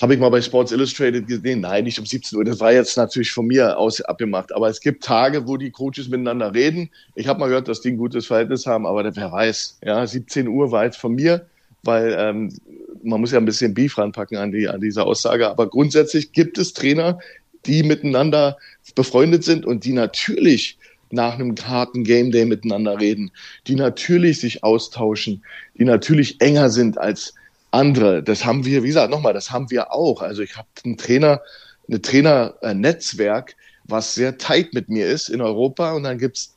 habe 0.00 0.14
ich 0.14 0.20
mal 0.20 0.30
bei 0.30 0.40
Sports 0.40 0.72
Illustrated 0.72 1.26
gesehen. 1.26 1.60
Nein, 1.60 1.84
nicht 1.84 1.98
um 1.98 2.06
17 2.06 2.38
Uhr. 2.38 2.44
Das 2.44 2.60
war 2.60 2.72
jetzt 2.72 2.96
natürlich 2.96 3.30
von 3.30 3.46
mir 3.46 3.78
aus 3.78 4.00
abgemacht. 4.00 4.54
Aber 4.54 4.68
es 4.68 4.80
gibt 4.80 5.04
Tage, 5.04 5.46
wo 5.46 5.56
die 5.56 5.70
Coaches 5.70 6.08
miteinander 6.08 6.54
reden. 6.54 6.90
Ich 7.14 7.28
habe 7.28 7.40
mal 7.40 7.48
gehört, 7.48 7.68
dass 7.68 7.82
die 7.82 7.90
ein 7.90 7.98
gutes 7.98 8.26
Verhältnis 8.26 8.66
haben, 8.66 8.86
aber 8.86 9.04
wer 9.14 9.32
weiß. 9.32 9.78
Ja, 9.84 10.06
17 10.06 10.48
Uhr 10.48 10.72
war 10.72 10.84
jetzt 10.84 10.96
von 10.96 11.14
mir, 11.14 11.46
weil 11.82 12.16
ähm, 12.18 12.56
man 13.02 13.20
muss 13.20 13.32
ja 13.32 13.38
ein 13.38 13.44
bisschen 13.44 13.74
Beef 13.74 13.98
ranpacken 13.98 14.38
an, 14.38 14.50
die, 14.50 14.66
an 14.68 14.80
diese 14.80 15.04
Aussage. 15.04 15.50
Aber 15.50 15.68
grundsätzlich 15.68 16.32
gibt 16.32 16.56
es 16.56 16.72
Trainer, 16.72 17.18
die 17.66 17.82
miteinander 17.82 18.58
befreundet 18.94 19.44
sind 19.44 19.66
und 19.66 19.84
die 19.84 19.92
natürlich 19.92 20.78
nach 21.10 21.34
einem 21.34 21.54
harten 21.56 22.04
Game 22.04 22.30
Day 22.32 22.44
miteinander 22.44 22.98
reden, 22.98 23.30
die 23.66 23.74
natürlich 23.74 24.40
sich 24.40 24.64
austauschen, 24.64 25.44
die 25.78 25.84
natürlich 25.84 26.40
enger 26.40 26.70
sind 26.70 26.98
als 26.98 27.34
andere. 27.70 28.22
Das 28.22 28.44
haben 28.44 28.64
wir, 28.64 28.82
wie 28.82 28.88
gesagt, 28.88 29.10
nochmal, 29.10 29.34
das 29.34 29.50
haben 29.50 29.70
wir 29.70 29.92
auch. 29.92 30.22
Also 30.22 30.42
ich 30.42 30.56
habe 30.56 30.68
einen 30.84 30.96
Trainer, 30.96 31.40
eine 31.88 32.00
Trainernetzwerk, 32.00 33.56
was 33.84 34.14
sehr 34.14 34.38
tight 34.38 34.72
mit 34.72 34.88
mir 34.88 35.06
ist 35.06 35.28
in 35.28 35.40
Europa 35.40 35.92
und 35.92 36.04
dann 36.04 36.18
gibt's 36.18 36.54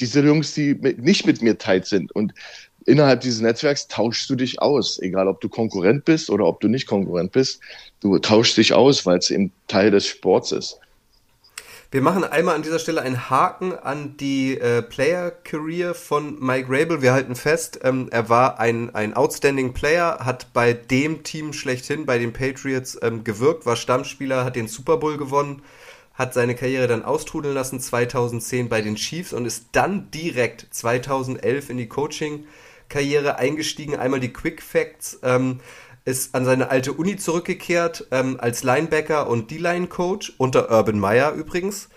diese 0.00 0.20
Jungs, 0.20 0.54
die 0.54 0.74
nicht 0.74 1.26
mit 1.26 1.42
mir 1.42 1.58
tight 1.58 1.86
sind. 1.86 2.12
Und 2.12 2.32
innerhalb 2.86 3.20
dieses 3.20 3.40
Netzwerks 3.40 3.88
tauschst 3.88 4.28
du 4.30 4.34
dich 4.34 4.60
aus, 4.60 4.98
egal 5.00 5.28
ob 5.28 5.40
du 5.40 5.48
Konkurrent 5.48 6.04
bist 6.04 6.30
oder 6.30 6.46
ob 6.46 6.60
du 6.60 6.68
nicht 6.68 6.86
Konkurrent 6.86 7.32
bist. 7.32 7.60
Du 8.00 8.18
tauschst 8.18 8.56
dich 8.56 8.72
aus, 8.74 9.06
weil 9.06 9.18
es 9.18 9.30
eben 9.30 9.52
Teil 9.68 9.90
des 9.90 10.06
Sports 10.06 10.52
ist. 10.52 10.78
Wir 11.92 12.00
machen 12.00 12.24
einmal 12.24 12.54
an 12.54 12.62
dieser 12.62 12.78
Stelle 12.78 13.02
einen 13.02 13.28
Haken 13.28 13.74
an 13.78 14.16
die 14.16 14.56
äh, 14.58 14.80
Player 14.80 15.30
Career 15.30 15.94
von 15.94 16.40
Mike 16.40 16.68
Rabel. 16.70 17.02
Wir 17.02 17.12
halten 17.12 17.36
fest, 17.36 17.80
ähm, 17.82 18.08
er 18.10 18.30
war 18.30 18.58
ein, 18.58 18.94
ein 18.94 19.12
outstanding 19.12 19.74
Player, 19.74 20.20
hat 20.20 20.54
bei 20.54 20.72
dem 20.72 21.22
Team 21.22 21.52
schlechthin, 21.52 22.06
bei 22.06 22.16
den 22.16 22.32
Patriots 22.32 22.98
ähm, 23.02 23.24
gewirkt, 23.24 23.66
war 23.66 23.76
Stammspieler, 23.76 24.42
hat 24.42 24.56
den 24.56 24.68
Super 24.68 24.96
Bowl 24.96 25.18
gewonnen, 25.18 25.60
hat 26.14 26.32
seine 26.32 26.54
Karriere 26.54 26.88
dann 26.88 27.04
austrudeln 27.04 27.54
lassen 27.54 27.78
2010 27.78 28.70
bei 28.70 28.80
den 28.80 28.94
Chiefs 28.94 29.34
und 29.34 29.44
ist 29.44 29.66
dann 29.72 30.10
direkt 30.10 30.68
2011 30.70 31.68
in 31.68 31.76
die 31.76 31.88
Coaching 31.88 32.44
Karriere 32.92 33.36
eingestiegen. 33.36 33.96
Einmal 33.96 34.20
die 34.20 34.32
Quick 34.32 34.62
Facts. 34.62 35.18
Ähm, 35.22 35.60
ist 36.04 36.34
an 36.34 36.44
seine 36.44 36.70
alte 36.70 36.92
Uni 36.92 37.16
zurückgekehrt 37.16 38.08
ähm, 38.10 38.36
als 38.40 38.64
Linebacker 38.64 39.28
und 39.28 39.50
D-Line-Coach 39.50 40.34
unter 40.36 40.70
Urban 40.70 40.98
Meyer 40.98 41.32
übrigens. 41.32 41.88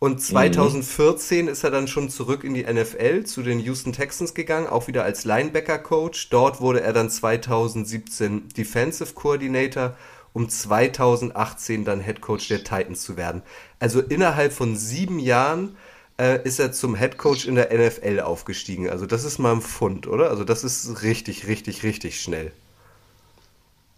Und 0.00 0.20
2014 0.20 1.44
mhm. 1.44 1.52
ist 1.52 1.62
er 1.62 1.70
dann 1.70 1.86
schon 1.86 2.10
zurück 2.10 2.42
in 2.42 2.54
die 2.54 2.64
NFL 2.64 3.22
zu 3.22 3.40
den 3.42 3.60
Houston 3.60 3.92
Texans 3.92 4.34
gegangen, 4.34 4.66
auch 4.66 4.88
wieder 4.88 5.04
als 5.04 5.24
Linebacker-Coach. 5.24 6.30
Dort 6.30 6.60
wurde 6.60 6.80
er 6.80 6.92
dann 6.92 7.08
2017 7.08 8.48
Defensive 8.48 9.14
Coordinator, 9.14 9.96
um 10.32 10.48
2018 10.48 11.84
dann 11.84 12.00
Head 12.00 12.20
Coach 12.20 12.48
der 12.48 12.64
Titans 12.64 13.02
zu 13.02 13.16
werden. 13.16 13.42
Also 13.78 14.00
innerhalb 14.00 14.52
von 14.52 14.76
sieben 14.76 15.20
Jahren 15.20 15.76
äh, 16.22 16.40
ist 16.44 16.60
er 16.60 16.70
zum 16.70 16.94
Head 16.94 17.18
Coach 17.18 17.46
in 17.46 17.56
der 17.56 17.70
NFL 17.76 18.20
aufgestiegen. 18.20 18.88
Also 18.88 19.06
das 19.06 19.24
ist 19.24 19.38
mal 19.38 19.52
ein 19.52 19.60
Fund, 19.60 20.06
oder? 20.06 20.30
Also 20.30 20.44
das 20.44 20.62
ist 20.62 21.02
richtig, 21.02 21.48
richtig, 21.48 21.82
richtig 21.82 22.20
schnell. 22.20 22.52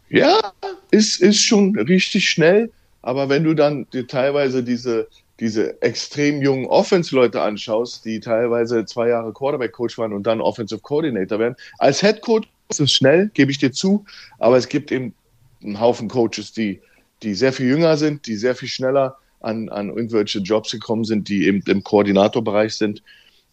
Ja, 0.09 0.53
ist, 0.91 1.21
ist 1.21 1.43
schon 1.43 1.79
richtig 1.79 2.29
schnell, 2.31 2.71
aber 3.03 3.29
wenn 3.29 3.45
du 3.45 3.53
dann 3.53 3.87
dir 3.93 4.07
teilweise 4.07 4.63
diese, 4.63 5.09
diese 5.41 5.83
extrem 5.83 6.41
jungen 6.41 6.67
Offense-Leute 6.67 7.43
anschaust, 7.43 8.05
die 8.07 8.21
teilweise 8.21 8.87
zwei 8.87 9.09
Jahre 9.09 9.33
Quarterback-Coach 9.33 9.99
waren 9.99 10.13
und 10.15 10.23
dann 10.23 10.41
Offensive 10.41 10.81
Coordinator 10.81 11.39
werden, 11.39 11.57
als 11.79 12.01
Head 12.01 12.23
Coach 12.23 12.49
ist 12.71 12.81
es 12.81 12.93
schnell, 12.93 13.31
gebe 13.35 13.51
ich 13.51 13.59
dir 13.59 13.73
zu, 13.73 14.05
aber 14.39 14.57
es 14.57 14.69
gibt 14.69 14.91
eben 14.93 15.15
einen 15.63 15.81
Haufen 15.81 16.09
Coaches, 16.09 16.53
die, 16.53 16.81
die 17.23 17.35
sehr 17.35 17.53
viel 17.53 17.67
jünger 17.67 17.99
sind, 17.99 18.27
die 18.27 18.37
sehr 18.37 18.55
viel 18.55 18.69
schneller 18.69 19.19
an, 19.45 19.69
an 19.69 19.89
irgendwelche 19.89 20.41
Jobs 20.41 20.71
gekommen 20.71 21.05
sind, 21.05 21.29
die 21.29 21.47
eben 21.47 21.63
im 21.67 21.85
Koordinatorbereich 21.85 22.75
sind 22.75 23.03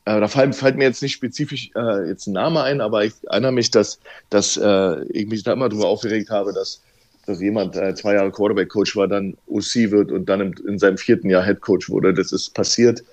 äh, 0.05 0.19
da 0.19 0.27
fällt, 0.27 0.55
fällt, 0.55 0.77
mir 0.77 0.86
jetzt 0.86 1.01
nicht 1.01 1.13
spezifisch 1.13 1.69
äh, 1.75 2.07
jetzt 2.07 2.27
ein 2.27 2.33
Name 2.33 2.63
ein, 2.63 2.81
aber 2.81 3.05
ich 3.05 3.13
erinnere 3.29 3.51
mich, 3.51 3.69
dass, 3.69 4.00
dass 4.29 4.57
äh, 4.57 5.03
ich 5.10 5.27
mich 5.27 5.43
da 5.43 5.53
immer 5.53 5.69
darüber 5.69 5.88
aufgeregt 5.88 6.29
habe, 6.31 6.53
dass, 6.53 6.81
dass 7.27 7.39
jemand 7.39 7.75
äh, 7.75 7.93
zwei 7.93 8.15
Jahre 8.15 8.31
Quarterback-Coach 8.31 8.95
war, 8.95 9.07
dann 9.07 9.38
OC 9.48 9.91
wird 9.91 10.12
und 10.12 10.27
dann 10.27 10.41
im, 10.41 10.55
in 10.67 10.79
seinem 10.79 10.98
vierten 10.98 11.29
Jahr 11.29 11.45
Head-Coach 11.45 11.89
wurde. 11.89 12.13
Das 12.13 12.31
ist 12.31 12.53
passiert. 12.55 13.03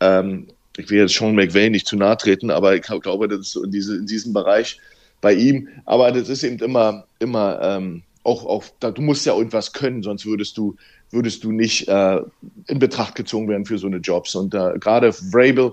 Ähm, 0.00 0.48
ich 0.76 0.90
will 0.90 0.98
jetzt 0.98 1.14
Sean 1.14 1.34
McVay 1.34 1.70
nicht 1.70 1.86
zu 1.86 1.96
nahe 1.96 2.18
treten, 2.18 2.50
aber 2.50 2.74
ich 2.74 2.82
glaube, 2.82 3.28
das 3.28 3.40
ist 3.40 3.56
in, 3.56 3.70
diese, 3.70 3.96
in 3.96 4.06
diesem 4.06 4.34
Bereich 4.34 4.78
bei 5.22 5.32
ihm. 5.32 5.68
Aber 5.86 6.12
das 6.12 6.28
ist 6.28 6.42
eben 6.42 6.58
immer, 6.58 7.06
immer 7.18 7.58
ähm, 7.62 8.02
auch, 8.26 8.44
auch 8.44 8.64
da, 8.80 8.90
du 8.90 9.02
musst 9.02 9.24
ja 9.24 9.34
irgendwas 9.34 9.72
können, 9.72 10.02
sonst 10.02 10.26
würdest 10.26 10.58
du, 10.58 10.76
würdest 11.10 11.44
du 11.44 11.52
nicht 11.52 11.88
äh, 11.88 12.20
in 12.66 12.78
Betracht 12.78 13.14
gezogen 13.14 13.48
werden 13.48 13.64
für 13.64 13.78
so 13.78 13.86
eine 13.86 13.98
Jobs. 13.98 14.34
Und 14.34 14.54
äh, 14.54 14.72
gerade 14.78 15.12
Vrabel, 15.12 15.72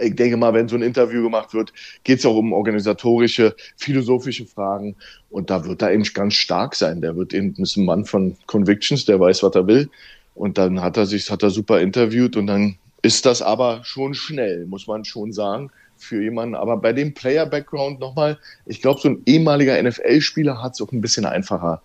ich 0.00 0.16
denke 0.16 0.36
mal, 0.36 0.52
wenn 0.52 0.68
so 0.68 0.74
ein 0.74 0.82
Interview 0.82 1.22
gemacht 1.22 1.54
wird, 1.54 1.72
geht 2.02 2.18
es 2.18 2.26
auch 2.26 2.36
um 2.36 2.52
organisatorische, 2.52 3.54
philosophische 3.76 4.44
Fragen. 4.44 4.96
Und 5.30 5.48
da 5.50 5.64
wird 5.64 5.82
er 5.82 5.92
eben 5.92 6.02
ganz 6.02 6.34
stark 6.34 6.74
sein. 6.74 7.00
Der 7.00 7.16
wird 7.16 7.32
eben 7.32 7.54
ein 7.56 7.84
Mann 7.84 8.04
von 8.04 8.36
Convictions, 8.46 9.04
der 9.04 9.20
weiß, 9.20 9.44
was 9.44 9.54
er 9.54 9.66
will. 9.68 9.88
Und 10.34 10.58
dann 10.58 10.82
hat 10.82 10.96
er 10.96 11.06
sich, 11.06 11.30
hat 11.30 11.44
er 11.44 11.50
super 11.50 11.80
interviewt 11.80 12.36
und 12.36 12.48
dann 12.48 12.76
ist 13.02 13.24
das 13.24 13.40
aber 13.40 13.82
schon 13.84 14.14
schnell, 14.14 14.66
muss 14.66 14.86
man 14.86 15.04
schon 15.04 15.32
sagen, 15.32 15.70
für 15.98 16.22
jemanden. 16.22 16.54
Aber 16.54 16.76
bei 16.76 16.92
dem 16.92 17.14
Player-Background 17.14 18.00
nochmal, 18.00 18.38
ich 18.66 18.80
glaube, 18.80 19.00
so 19.00 19.08
ein 19.08 19.22
ehemaliger 19.26 19.80
NFL-Spieler 19.82 20.62
hat 20.62 20.74
es 20.74 20.80
auch 20.80 20.92
ein 20.92 21.00
bisschen 21.00 21.24
einfacher, 21.24 21.82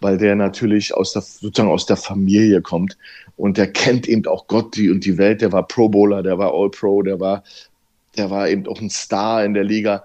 weil 0.00 0.18
der 0.18 0.36
natürlich 0.36 0.94
aus 0.94 1.12
der, 1.12 1.22
sozusagen 1.22 1.70
aus 1.70 1.86
der 1.86 1.96
Familie 1.96 2.62
kommt 2.62 2.96
und 3.36 3.56
der 3.56 3.72
kennt 3.72 4.08
eben 4.08 4.26
auch 4.26 4.46
Gott 4.46 4.76
die 4.76 4.90
und 4.90 5.04
die 5.04 5.18
Welt. 5.18 5.40
Der 5.40 5.52
war 5.52 5.66
Pro 5.66 5.88
Bowler, 5.88 6.22
der 6.22 6.38
war 6.38 6.52
All 6.52 6.70
Pro, 6.70 7.02
der 7.02 7.20
war, 7.20 7.42
der 8.16 8.30
war 8.30 8.48
eben 8.48 8.66
auch 8.66 8.80
ein 8.80 8.90
Star 8.90 9.44
in 9.44 9.54
der 9.54 9.64
Liga. 9.64 10.04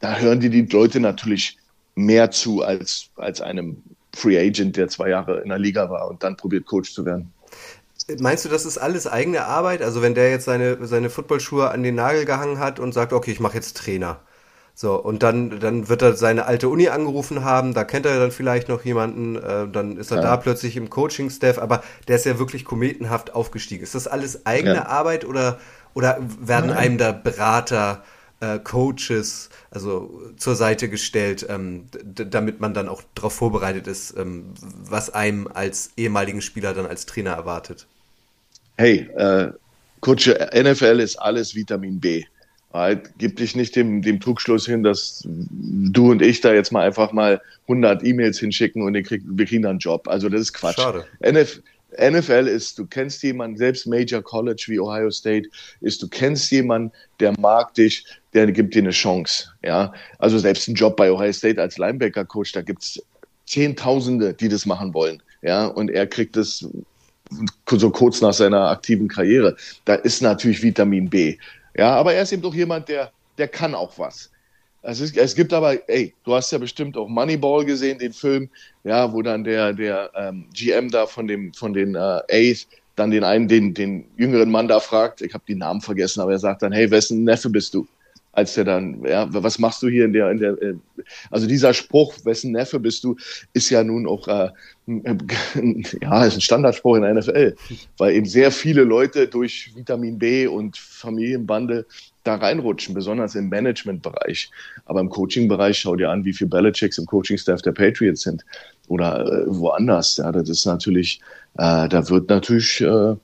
Da 0.00 0.18
hören 0.18 0.40
die 0.40 0.50
die 0.50 0.62
Leute 0.62 1.00
natürlich 1.00 1.56
mehr 1.94 2.30
zu 2.30 2.62
als, 2.62 3.10
als 3.16 3.40
einem 3.40 3.82
Free 4.14 4.38
Agent, 4.38 4.76
der 4.76 4.88
zwei 4.88 5.10
Jahre 5.10 5.40
in 5.40 5.48
der 5.48 5.58
Liga 5.58 5.88
war 5.90 6.08
und 6.08 6.22
dann 6.22 6.36
probiert 6.36 6.66
Coach 6.66 6.92
zu 6.92 7.04
werden. 7.04 7.32
Meinst 8.18 8.44
du, 8.44 8.48
das 8.48 8.66
ist 8.66 8.78
alles 8.78 9.06
eigene 9.06 9.44
Arbeit? 9.44 9.82
Also 9.82 10.02
wenn 10.02 10.14
der 10.14 10.30
jetzt 10.30 10.44
seine, 10.44 10.86
seine 10.86 11.10
Footballschuhe 11.10 11.70
an 11.70 11.82
den 11.82 11.94
Nagel 11.94 12.24
gehangen 12.24 12.58
hat 12.58 12.80
und 12.80 12.92
sagt, 12.92 13.12
okay, 13.12 13.30
ich 13.30 13.40
mache 13.40 13.54
jetzt 13.54 13.76
Trainer. 13.76 14.20
So, 14.74 14.94
und 14.94 15.22
dann, 15.22 15.60
dann 15.60 15.88
wird 15.90 16.00
er 16.00 16.14
seine 16.16 16.46
alte 16.46 16.68
Uni 16.70 16.88
angerufen 16.88 17.44
haben, 17.44 17.74
da 17.74 17.84
kennt 17.84 18.06
er 18.06 18.18
dann 18.18 18.30
vielleicht 18.30 18.68
noch 18.70 18.82
jemanden, 18.82 19.36
äh, 19.36 19.68
dann 19.68 19.98
ist 19.98 20.10
er 20.10 20.18
ja. 20.18 20.22
da 20.22 20.36
plötzlich 20.38 20.76
im 20.76 20.88
Coaching-Staff, 20.88 21.58
aber 21.58 21.82
der 22.08 22.16
ist 22.16 22.24
ja 22.24 22.38
wirklich 22.38 22.64
kometenhaft 22.64 23.34
aufgestiegen. 23.34 23.82
Ist 23.82 23.94
das 23.94 24.08
alles 24.08 24.46
eigene 24.46 24.76
ja. 24.76 24.86
Arbeit 24.86 25.26
oder, 25.26 25.58
oder 25.92 26.18
werden 26.40 26.70
Nein. 26.70 26.78
einem 26.78 26.98
da 26.98 27.12
Berater, 27.12 28.02
äh, 28.40 28.58
Coaches, 28.58 29.50
also 29.70 30.22
zur 30.38 30.54
Seite 30.54 30.88
gestellt, 30.88 31.46
ähm, 31.48 31.86
damit 32.02 32.60
man 32.60 32.72
dann 32.72 32.88
auch 32.88 33.02
darauf 33.14 33.34
vorbereitet 33.34 33.86
ist, 33.86 34.16
ähm, 34.16 34.54
was 34.60 35.10
einem 35.10 35.46
als 35.46 35.90
ehemaligen 35.98 36.40
Spieler 36.40 36.72
dann 36.72 36.86
als 36.86 37.04
Trainer 37.04 37.32
erwartet? 37.32 37.86
Hey, 38.80 39.08
äh, 39.16 39.52
Coach, 40.00 40.28
NFL 40.28 41.00
ist 41.00 41.16
alles 41.16 41.54
Vitamin 41.54 42.00
B 42.00 42.24
halt, 42.72 43.10
gib 43.18 43.36
dich 43.36 43.56
nicht 43.56 43.74
dem, 43.76 44.02
dem 44.02 44.20
Trugschluss 44.20 44.66
hin, 44.66 44.82
dass 44.82 45.22
du 45.26 46.10
und 46.10 46.22
ich 46.22 46.40
da 46.40 46.52
jetzt 46.52 46.72
mal 46.72 46.86
einfach 46.86 47.12
mal 47.12 47.40
100 47.62 48.04
E-Mails 48.04 48.38
hinschicken 48.38 48.82
und 48.82 49.00
krieg, 49.02 49.22
wir 49.24 49.46
kriegen 49.46 49.62
dann 49.62 49.70
einen 49.70 49.78
Job. 49.80 50.08
Also 50.08 50.28
das 50.28 50.42
ist 50.42 50.52
Quatsch. 50.52 50.76
Schade. 50.76 51.04
NF, 51.20 51.60
NFL 51.98 52.46
ist, 52.46 52.78
du 52.78 52.86
kennst 52.86 53.22
jemanden, 53.22 53.56
selbst 53.56 53.86
Major 53.86 54.22
College 54.22 54.64
wie 54.68 54.78
Ohio 54.78 55.10
State, 55.10 55.48
ist, 55.80 56.02
du 56.02 56.08
kennst 56.08 56.50
jemanden, 56.52 56.92
der 57.18 57.38
mag 57.38 57.74
dich, 57.74 58.04
der 58.32 58.50
gibt 58.52 58.74
dir 58.74 58.82
eine 58.82 58.90
Chance. 58.90 59.48
Ja, 59.64 59.92
also 60.18 60.38
selbst 60.38 60.68
ein 60.68 60.74
Job 60.74 60.96
bei 60.96 61.10
Ohio 61.10 61.32
State 61.32 61.60
als 61.60 61.78
Linebacker-Coach, 61.78 62.52
da 62.52 62.62
gibt's 62.62 63.02
Zehntausende, 63.46 64.32
die 64.32 64.48
das 64.48 64.64
machen 64.64 64.94
wollen. 64.94 65.20
Ja, 65.42 65.66
und 65.66 65.90
er 65.90 66.06
kriegt 66.06 66.36
es 66.36 66.68
so 67.68 67.90
kurz 67.90 68.20
nach 68.20 68.32
seiner 68.32 68.68
aktiven 68.68 69.08
Karriere. 69.08 69.56
Da 69.84 69.94
ist 69.94 70.22
natürlich 70.22 70.62
Vitamin 70.62 71.08
B. 71.08 71.36
Ja, 71.76 71.94
aber 71.94 72.14
er 72.14 72.22
ist 72.22 72.32
eben 72.32 72.42
doch 72.42 72.54
jemand, 72.54 72.88
der, 72.88 73.12
der 73.38 73.48
kann 73.48 73.74
auch 73.74 73.98
was. 73.98 74.30
Es, 74.82 75.00
ist, 75.00 75.16
es 75.16 75.34
gibt 75.34 75.52
aber, 75.52 75.88
ey, 75.88 76.14
du 76.24 76.34
hast 76.34 76.50
ja 76.52 76.58
bestimmt 76.58 76.96
auch 76.96 77.08
Moneyball 77.08 77.64
gesehen, 77.64 77.98
den 77.98 78.12
Film, 78.12 78.48
ja, 78.82 79.12
wo 79.12 79.20
dann 79.20 79.44
der, 79.44 79.72
der 79.74 80.10
ähm, 80.14 80.46
GM 80.54 80.90
da 80.90 81.06
von 81.06 81.28
dem, 81.28 81.52
von 81.52 81.74
den 81.74 81.94
äh, 81.94 82.20
A's 82.30 82.66
dann 82.96 83.10
den 83.10 83.24
einen, 83.24 83.48
den, 83.48 83.74
den 83.74 84.04
jüngeren 84.16 84.50
Mann 84.50 84.68
da 84.68 84.80
fragt, 84.80 85.22
ich 85.22 85.32
habe 85.32 85.44
die 85.46 85.54
Namen 85.54 85.80
vergessen, 85.80 86.20
aber 86.20 86.32
er 86.32 86.38
sagt 86.38 86.62
dann, 86.62 86.72
hey, 86.72 86.90
wessen 86.90 87.24
Neffe 87.24 87.48
bist 87.48 87.72
du? 87.74 87.86
Als 88.32 88.54
der 88.54 88.64
dann, 88.64 89.04
ja, 89.04 89.26
was 89.30 89.58
machst 89.58 89.82
du 89.82 89.88
hier 89.88 90.04
in 90.04 90.12
der, 90.12 90.30
in 90.30 90.38
der, 90.38 90.60
äh, 90.62 90.74
also 91.30 91.46
dieser 91.46 91.74
Spruch, 91.74 92.14
wessen 92.24 92.52
Neffe 92.52 92.78
bist 92.78 93.02
du, 93.02 93.16
ist 93.52 93.70
ja 93.70 93.82
nun 93.82 94.06
auch, 94.06 94.28
äh, 94.28 94.50
ja, 96.02 96.24
ist 96.24 96.34
ein 96.34 96.40
Standardspruch 96.40 96.96
in 96.96 97.02
der 97.02 97.14
NFL, 97.14 97.56
weil 97.98 98.14
eben 98.14 98.26
sehr 98.26 98.50
viele 98.50 98.84
Leute 98.84 99.26
durch 99.26 99.72
Vitamin 99.74 100.18
B 100.18 100.46
und 100.46 100.76
Familienbande 100.76 101.86
da 102.24 102.36
reinrutschen, 102.36 102.94
besonders 102.94 103.34
im 103.34 103.48
Managementbereich. 103.48 104.50
Aber 104.84 105.00
im 105.00 105.08
Coaching-Bereich 105.08 105.78
schau 105.78 105.96
dir 105.96 106.10
an, 106.10 106.24
wie 106.24 106.32
viele 106.32 106.50
Belichicks 106.50 106.98
im 106.98 107.06
Coaching-Staff 107.06 107.62
der 107.62 107.72
Patriots 107.72 108.22
sind. 108.22 108.44
oder 108.88 109.24
äh, 109.24 109.44
woanders. 109.46 110.16
Ja, 110.18 110.32
das 110.32 110.48
ist 110.48 110.66
natürlich, 110.66 111.20
äh, 111.54 111.88
da 111.88 112.08
wird 112.08 112.28
natürlich, 112.28 112.80
äh, 112.80 113.14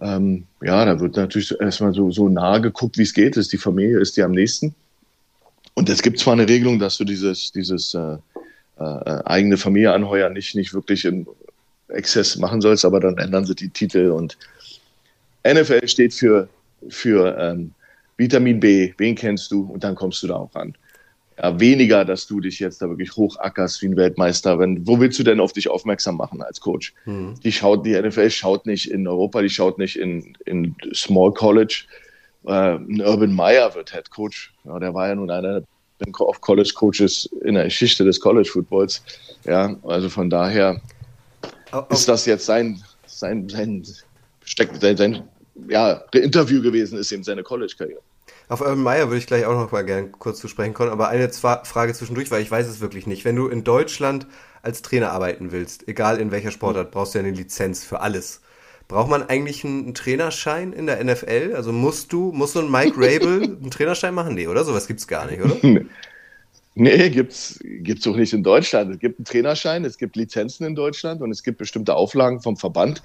ähm, 0.00 0.44
ja, 0.62 0.84
da 0.84 1.00
wird 1.00 1.16
natürlich 1.16 1.54
erstmal 1.60 1.92
so, 1.92 2.10
so 2.10 2.28
nahe 2.28 2.60
geguckt, 2.60 2.98
wie 2.98 3.02
es 3.02 3.14
geht. 3.14 3.36
Ist 3.36 3.52
die 3.52 3.58
Familie, 3.58 4.00
ist 4.00 4.16
die 4.16 4.22
am 4.22 4.32
nächsten? 4.32 4.74
Und 5.74 5.88
es 5.88 6.02
gibt 6.02 6.18
zwar 6.18 6.34
eine 6.34 6.48
Regelung, 6.48 6.78
dass 6.78 6.98
du 6.98 7.04
dieses, 7.04 7.52
dieses 7.52 7.94
äh, 7.94 8.16
äh, 8.78 9.22
eigene 9.24 9.56
Familie 9.56 9.92
anheuern 9.92 10.32
nicht, 10.32 10.54
nicht 10.54 10.74
wirklich 10.74 11.04
in 11.04 11.26
Exzess 11.88 12.36
machen 12.36 12.60
sollst, 12.60 12.84
aber 12.84 13.00
dann 13.00 13.18
ändern 13.18 13.44
sie 13.44 13.54
die 13.54 13.70
Titel 13.70 14.10
und 14.10 14.36
NFL 15.46 15.86
steht 15.88 16.14
für, 16.14 16.48
für 16.88 17.36
ähm, 17.38 17.72
Vitamin 18.16 18.60
B, 18.60 18.92
wen 18.98 19.14
kennst 19.14 19.50
du 19.50 19.62
und 19.62 19.84
dann 19.84 19.94
kommst 19.94 20.22
du 20.22 20.26
da 20.26 20.36
auch 20.36 20.54
ran. 20.54 20.74
Ja, 21.40 21.60
weniger, 21.60 22.04
dass 22.04 22.26
du 22.26 22.40
dich 22.40 22.58
jetzt 22.58 22.82
da 22.82 22.88
wirklich 22.88 23.14
hochackerst 23.14 23.80
wie 23.82 23.86
ein 23.86 23.96
Weltmeister. 23.96 24.58
Wenn, 24.58 24.86
wo 24.86 24.98
willst 24.98 25.18
du 25.18 25.22
denn 25.22 25.38
auf 25.38 25.52
dich 25.52 25.68
aufmerksam 25.68 26.16
machen 26.16 26.42
als 26.42 26.60
Coach? 26.60 26.94
Mhm. 27.04 27.34
Die 27.44 27.52
schaut, 27.52 27.86
die 27.86 28.00
NFL 28.00 28.30
schaut 28.30 28.66
nicht 28.66 28.90
in 28.90 29.06
Europa, 29.06 29.42
die 29.42 29.50
schaut 29.50 29.78
nicht 29.78 29.96
in, 29.96 30.36
in 30.46 30.74
Small 30.92 31.32
College. 31.32 31.84
Äh, 32.44 32.78
Urban 33.02 33.32
Meyer 33.32 33.72
wird 33.74 33.92
Head 33.92 34.10
Coach. 34.10 34.52
Ja, 34.64 34.78
der 34.80 34.94
war 34.94 35.08
ja 35.08 35.14
nun 35.14 35.30
einer 35.30 35.62
of 36.18 36.40
College 36.40 36.72
Coaches 36.74 37.28
in 37.44 37.54
der 37.54 37.64
Geschichte 37.64 38.04
des 38.04 38.20
College 38.20 38.48
Footballs. 38.48 39.02
Ja, 39.44 39.76
also 39.84 40.08
von 40.08 40.30
daher 40.30 40.80
ist 41.90 42.08
das 42.08 42.26
jetzt 42.26 42.46
sein, 42.46 42.82
sein, 43.06 43.48
sein, 43.48 43.84
sein, 44.44 44.96
sein 44.96 45.22
ja, 45.68 46.04
Interview 46.12 46.62
gewesen, 46.62 46.98
ist 46.98 47.12
eben 47.12 47.24
seine 47.24 47.42
College-Karriere. 47.42 48.00
Auf 48.48 48.62
Urban 48.62 48.82
Meyer 48.82 49.08
würde 49.08 49.18
ich 49.18 49.26
gleich 49.26 49.44
auch 49.44 49.52
noch 49.52 49.70
mal 49.72 49.84
gerne 49.84 50.08
kurz 50.08 50.38
zu 50.40 50.48
sprechen 50.48 50.72
kommen, 50.72 50.90
aber 50.90 51.08
eine 51.08 51.28
Frage 51.28 51.92
zwischendurch, 51.92 52.30
weil 52.30 52.42
ich 52.42 52.50
weiß 52.50 52.66
es 52.66 52.80
wirklich 52.80 53.06
nicht. 53.06 53.26
Wenn 53.26 53.36
du 53.36 53.48
in 53.48 53.62
Deutschland 53.62 54.26
als 54.62 54.80
Trainer 54.80 55.12
arbeiten 55.12 55.52
willst, 55.52 55.86
egal 55.86 56.18
in 56.18 56.30
welcher 56.30 56.50
Sportart, 56.50 56.90
brauchst 56.90 57.14
du 57.14 57.18
ja 57.18 57.24
eine 57.24 57.36
Lizenz 57.36 57.84
für 57.84 58.00
alles. 58.00 58.40
Braucht 58.88 59.10
man 59.10 59.28
eigentlich 59.28 59.64
einen 59.66 59.92
Trainerschein 59.92 60.72
in 60.72 60.86
der 60.86 61.04
NFL? 61.04 61.52
Also 61.54 61.72
musst 61.72 62.10
du, 62.14 62.32
muss 62.32 62.54
so 62.54 62.60
ein 62.60 62.70
Mike 62.70 62.94
Rabel 62.96 63.42
einen 63.42 63.70
Trainerschein 63.70 64.14
machen? 64.14 64.34
Nee, 64.34 64.46
oder? 64.46 64.64
Sowas 64.64 64.86
gibt's 64.86 65.06
gar 65.06 65.26
nicht, 65.30 65.42
oder? 65.42 65.56
Nee, 66.80 67.10
gibt's, 67.10 67.58
gibt's 67.60 68.06
auch 68.06 68.14
nicht 68.14 68.32
in 68.32 68.44
Deutschland. 68.44 68.92
Es 68.92 69.00
gibt 69.00 69.18
einen 69.18 69.24
Trainerschein, 69.24 69.84
es 69.84 69.98
gibt 69.98 70.14
Lizenzen 70.14 70.64
in 70.64 70.76
Deutschland 70.76 71.20
und 71.22 71.32
es 71.32 71.42
gibt 71.42 71.58
bestimmte 71.58 71.96
Auflagen 71.96 72.40
vom 72.40 72.56
Verband. 72.56 73.02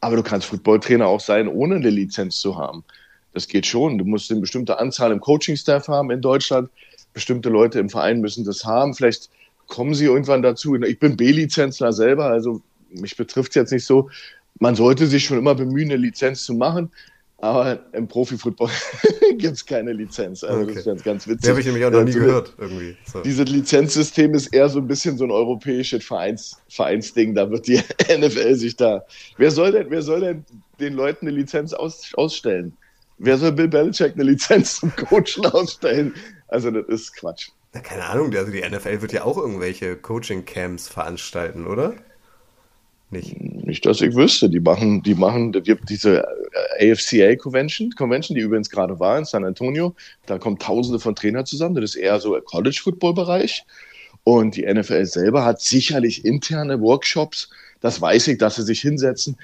Aber 0.00 0.14
du 0.14 0.22
kannst 0.22 0.46
Footballtrainer 0.46 1.08
auch 1.08 1.18
sein, 1.18 1.48
ohne 1.48 1.74
eine 1.74 1.90
Lizenz 1.90 2.38
zu 2.38 2.56
haben. 2.56 2.84
Das 3.34 3.48
geht 3.48 3.66
schon. 3.66 3.98
Du 3.98 4.04
musst 4.04 4.30
eine 4.30 4.40
bestimmte 4.40 4.78
Anzahl 4.78 5.12
im 5.12 5.20
Coaching-Staff 5.20 5.88
haben 5.88 6.10
in 6.10 6.20
Deutschland. 6.20 6.70
Bestimmte 7.12 7.48
Leute 7.48 7.78
im 7.78 7.90
Verein 7.90 8.20
müssen 8.20 8.44
das 8.44 8.64
haben. 8.64 8.94
Vielleicht 8.94 9.30
kommen 9.66 9.94
sie 9.94 10.06
irgendwann 10.06 10.42
dazu. 10.42 10.74
Ich 10.76 10.98
bin 10.98 11.16
B-Lizenzler 11.16 11.92
selber, 11.92 12.26
also 12.26 12.62
mich 12.90 13.16
betrifft 13.16 13.50
es 13.50 13.54
jetzt 13.54 13.72
nicht 13.72 13.84
so. 13.84 14.10
Man 14.58 14.74
sollte 14.74 15.06
sich 15.06 15.24
schon 15.24 15.38
immer 15.38 15.54
bemühen, 15.54 15.90
eine 15.90 15.96
Lizenz 15.96 16.44
zu 16.44 16.54
machen. 16.54 16.90
Aber 17.40 17.78
im 17.92 18.08
Profifootball 18.08 18.70
gibt 19.38 19.54
es 19.54 19.64
keine 19.64 19.92
Lizenz. 19.92 20.42
Also 20.42 20.62
okay. 20.62 20.66
das 20.70 20.78
ist 20.78 20.84
ganz, 20.86 21.04
ganz 21.04 21.28
witzig. 21.28 21.42
Die 21.42 21.50
habe 21.50 21.60
ich 21.60 21.66
nämlich 21.66 21.84
auch 21.84 21.92
noch 21.92 22.02
nie 22.02 22.12
gehört. 22.12 22.52
Irgendwie. 22.58 22.96
So. 23.04 23.20
Dieses 23.20 23.48
Lizenzsystem 23.48 24.34
ist 24.34 24.48
eher 24.48 24.68
so 24.68 24.80
ein 24.80 24.88
bisschen 24.88 25.16
so 25.16 25.24
ein 25.24 25.30
europäisches 25.30 26.04
Vereins, 26.04 26.60
Vereinsding. 26.68 27.36
Da 27.36 27.48
wird 27.48 27.68
die 27.68 27.76
NFL 28.18 28.56
sich 28.56 28.74
da. 28.74 29.04
Wer 29.36 29.52
soll 29.52 29.70
denn, 29.70 29.88
wer 29.88 30.02
soll 30.02 30.20
denn 30.20 30.44
den 30.80 30.94
Leuten 30.94 31.28
eine 31.28 31.36
Lizenz 31.36 31.72
aus, 31.72 32.12
ausstellen? 32.14 32.76
Wer 33.18 33.36
soll 33.38 33.52
Bill 33.52 33.68
Belichick 33.68 34.14
eine 34.14 34.24
Lizenz 34.24 34.76
zum 34.76 34.94
Coachen 34.94 35.46
ausstellen? 35.46 36.14
Also 36.48 36.70
das 36.70 36.86
ist 36.86 37.16
Quatsch. 37.16 37.48
Na, 37.74 37.80
keine 37.80 38.04
Ahnung, 38.04 38.34
also 38.34 38.50
die 38.50 38.62
NFL 38.62 39.02
wird 39.02 39.12
ja 39.12 39.24
auch 39.24 39.36
irgendwelche 39.36 39.96
Coaching-Camps 39.96 40.88
veranstalten, 40.88 41.66
oder? 41.66 41.94
Nicht. 43.10 43.38
Nicht, 43.40 43.84
dass 43.84 44.00
ich 44.00 44.14
wüsste. 44.14 44.48
Die 44.48 44.60
machen, 44.60 45.02
die 45.02 45.14
machen, 45.14 45.52
diese 45.88 46.26
äh, 46.78 46.92
AFCA 46.92 47.36
Convention, 47.36 47.90
Convention, 47.92 48.34
die 48.34 48.42
übrigens 48.42 48.70
gerade 48.70 48.98
war 48.98 49.18
in 49.18 49.24
San 49.24 49.44
Antonio. 49.44 49.94
Da 50.26 50.38
kommen 50.38 50.58
tausende 50.58 50.98
von 50.98 51.14
Trainern 51.14 51.44
zusammen. 51.44 51.74
Das 51.74 51.84
ist 51.84 51.96
eher 51.96 52.18
so 52.20 52.38
College 52.40 52.80
Football 52.82 53.14
Bereich. 53.14 53.64
Und 54.24 54.56
die 54.56 54.66
NFL 54.66 55.04
selber 55.06 55.44
hat 55.44 55.60
sicherlich 55.60 56.24
interne 56.24 56.80
Workshops. 56.80 57.50
Das 57.80 58.00
weiß 58.00 58.28
ich, 58.28 58.38
dass 58.38 58.56
sie 58.56 58.62
sich 58.62 58.80
hinsetzen. 58.80 59.36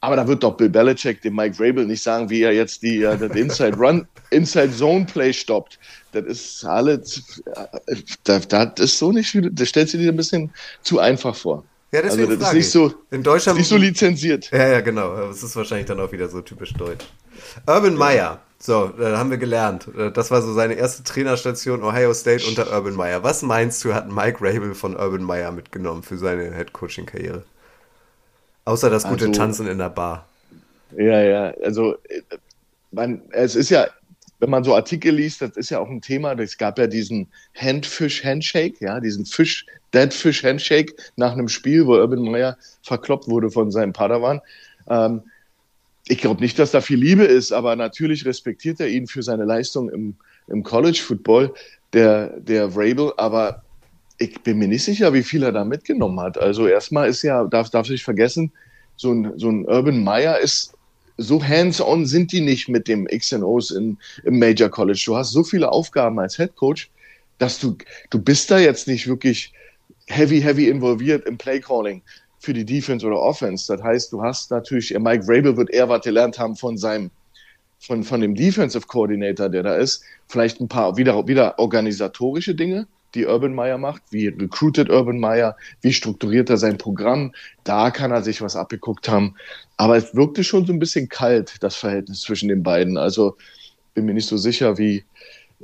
Aber 0.00 0.16
da 0.16 0.28
wird 0.28 0.42
doch 0.42 0.56
Bill 0.56 0.68
Belichick 0.68 1.22
dem 1.22 1.34
Mike 1.34 1.56
Rabel 1.58 1.86
nicht 1.86 2.02
sagen, 2.02 2.30
wie 2.30 2.42
er 2.42 2.52
jetzt 2.52 2.82
die, 2.82 3.04
uh, 3.04 3.16
das 3.16 3.34
Inside 3.34 3.76
Run, 3.76 4.06
Inside 4.30 4.72
Zone 4.72 5.06
Play 5.06 5.32
stoppt. 5.32 5.78
Das 6.12 6.24
ist 6.24 6.64
alles, 6.64 7.42
äh, 7.86 7.96
das, 8.24 8.46
das 8.46 8.72
ist 8.78 8.98
so 8.98 9.10
nicht, 9.10 9.36
das 9.52 9.68
stellt 9.68 9.88
sich 9.88 10.00
dir 10.00 10.12
ein 10.12 10.16
bisschen 10.16 10.52
zu 10.82 11.00
einfach 11.00 11.34
vor. 11.34 11.64
Ja, 11.90 12.02
deswegen 12.02 12.28
also 12.28 12.36
das 12.36 12.48
ist 12.50 12.54
nicht 12.54 12.70
so, 12.70 12.94
in 13.10 13.22
Deutschland 13.22 13.58
nicht 13.58 13.68
so 13.68 13.76
lizenziert. 13.76 14.50
Ja, 14.52 14.68
ja, 14.68 14.80
genau. 14.82 15.16
Das 15.16 15.42
ist 15.42 15.56
wahrscheinlich 15.56 15.86
dann 15.86 15.98
auch 16.00 16.12
wieder 16.12 16.28
so 16.28 16.42
typisch 16.42 16.74
deutsch. 16.74 17.06
Urban 17.66 17.92
ja. 17.92 17.98
Meyer. 17.98 18.40
So, 18.60 18.88
da 18.88 19.16
haben 19.16 19.30
wir 19.30 19.38
gelernt. 19.38 19.88
Das 20.14 20.30
war 20.32 20.42
so 20.42 20.52
seine 20.52 20.74
erste 20.74 21.04
Trainerstation 21.04 21.82
Ohio 21.84 22.12
State 22.12 22.44
unter 22.46 22.72
Urban 22.72 22.94
Meyer. 22.94 23.22
Was 23.22 23.42
meinst 23.42 23.84
du, 23.84 23.94
hat 23.94 24.10
Mike 24.10 24.38
Rabel 24.40 24.74
von 24.74 24.96
Urban 24.96 25.22
Meyer 25.22 25.52
mitgenommen 25.52 26.02
für 26.02 26.18
seine 26.18 26.50
Headcoaching-Karriere? 26.52 27.44
Außer 28.68 28.90
das 28.90 29.04
gute 29.04 29.26
also, 29.26 29.38
Tanzen 29.38 29.66
in 29.66 29.78
der 29.78 29.88
Bar. 29.88 30.26
Ja, 30.96 31.22
ja. 31.22 31.54
Also, 31.62 31.94
äh, 32.08 32.22
man, 32.90 33.22
es 33.30 33.56
ist 33.56 33.70
ja 33.70 33.88
wenn 34.40 34.50
man 34.50 34.64
so 34.64 34.74
Artikel 34.74 35.14
liest, 35.14 35.42
das 35.42 35.56
ist 35.56 35.70
ja 35.70 35.80
auch 35.80 35.88
ein 35.88 36.00
Thema. 36.00 36.32
Es 36.34 36.58
gab 36.58 36.78
ja 36.78 36.86
diesen 36.86 37.28
Handfish-Handshake, 37.56 38.76
ja, 38.80 39.00
diesen 39.00 39.26
Fisch, 39.26 39.66
Deadfish-Handshake 39.94 40.94
nach 41.16 41.32
einem 41.32 41.48
Spiel, 41.48 41.86
wo 41.86 41.96
Urban 41.96 42.22
Meyer 42.22 42.56
verkloppt 42.82 43.28
wurde 43.28 43.50
von 43.50 43.70
seinem 43.70 43.92
Padawan. 43.92 44.40
Ähm, 44.88 45.22
ich 46.06 46.18
glaube 46.18 46.40
nicht, 46.40 46.58
dass 46.58 46.70
da 46.70 46.80
viel 46.80 46.98
Liebe 46.98 47.24
ist, 47.24 47.52
aber 47.52 47.74
natürlich 47.76 48.24
respektiert 48.24 48.80
er 48.80 48.88
ihn 48.88 49.06
für 49.06 49.22
seine 49.22 49.44
Leistung 49.44 49.90
im, 49.90 50.14
im 50.46 50.62
College-Football, 50.62 51.52
der, 51.92 52.38
der 52.40 52.74
Vrabel. 52.74 53.12
Aber 53.16 53.62
ich 54.18 54.42
bin 54.42 54.58
mir 54.58 54.68
nicht 54.68 54.84
sicher, 54.84 55.12
wie 55.12 55.22
viel 55.22 55.42
er 55.42 55.52
da 55.52 55.64
mitgenommen 55.64 56.20
hat. 56.20 56.38
Also 56.38 56.66
erstmal 56.66 57.08
ist 57.08 57.22
ja, 57.22 57.44
darf, 57.44 57.70
darf 57.70 57.86
sich 57.86 58.02
vergessen, 58.02 58.52
so 58.96 59.12
ein, 59.12 59.32
so 59.36 59.48
ein 59.48 59.64
Urban 59.66 60.02
Meyer 60.02 60.38
ist 60.38 60.74
so 61.18 61.42
hands-on 61.42 62.06
sind 62.06 62.30
die 62.30 62.40
nicht 62.40 62.68
mit 62.68 62.86
dem 62.86 63.06
XNOs 63.06 63.72
in, 63.72 63.98
im 64.24 64.38
Major 64.38 64.68
College. 64.68 65.02
Du 65.04 65.16
hast 65.16 65.32
so 65.32 65.42
viele 65.42 65.70
Aufgaben 65.70 66.18
als 66.20 66.36
Head 66.36 66.54
Coach, 66.54 66.90
dass 67.38 67.58
du, 67.58 67.76
du 68.10 68.20
bist 68.20 68.50
da 68.50 68.58
jetzt 68.58 68.86
nicht 68.86 69.08
wirklich 69.08 69.52
heavy, 70.06 70.40
heavy 70.40 70.68
involviert 70.68 71.26
im 71.26 71.36
Playcalling 71.36 72.02
für 72.38 72.52
die 72.52 72.64
Defense 72.64 73.04
oder 73.04 73.20
Offense. 73.20 73.72
Das 73.72 73.82
heißt, 73.82 74.12
du 74.12 74.22
hast 74.22 74.52
natürlich, 74.52 74.96
Mike 74.96 75.24
Vrabel 75.24 75.56
wird 75.56 75.70
eher 75.70 75.88
was 75.88 76.02
gelernt 76.02 76.38
haben 76.38 76.54
von 76.54 76.78
seinem, 76.78 77.10
von, 77.80 78.04
von 78.04 78.20
dem 78.20 78.36
Defensive 78.36 78.86
Coordinator, 78.86 79.48
der 79.48 79.64
da 79.64 79.74
ist. 79.74 80.02
Vielleicht 80.28 80.60
ein 80.60 80.68
paar 80.68 80.96
wieder, 80.96 81.26
wieder 81.26 81.58
organisatorische 81.58 82.54
Dinge 82.54 82.86
die 83.14 83.26
Urban 83.26 83.54
Meyer 83.54 83.78
macht, 83.78 84.02
wie 84.10 84.28
recruited 84.28 84.90
Urban 84.90 85.18
Meyer, 85.18 85.56
wie 85.80 85.92
strukturiert 85.92 86.50
er 86.50 86.56
sein 86.56 86.78
Programm. 86.78 87.32
Da 87.64 87.90
kann 87.90 88.10
er 88.10 88.22
sich 88.22 88.42
was 88.42 88.56
abgeguckt 88.56 89.08
haben. 89.08 89.34
Aber 89.76 89.96
es 89.96 90.14
wirkte 90.14 90.44
schon 90.44 90.66
so 90.66 90.72
ein 90.72 90.78
bisschen 90.78 91.08
kalt, 91.08 91.56
das 91.60 91.76
Verhältnis 91.76 92.20
zwischen 92.20 92.48
den 92.48 92.62
beiden. 92.62 92.96
Also 92.98 93.36
bin 93.94 94.06
mir 94.06 94.14
nicht 94.14 94.28
so 94.28 94.36
sicher, 94.36 94.78
wie 94.78 95.04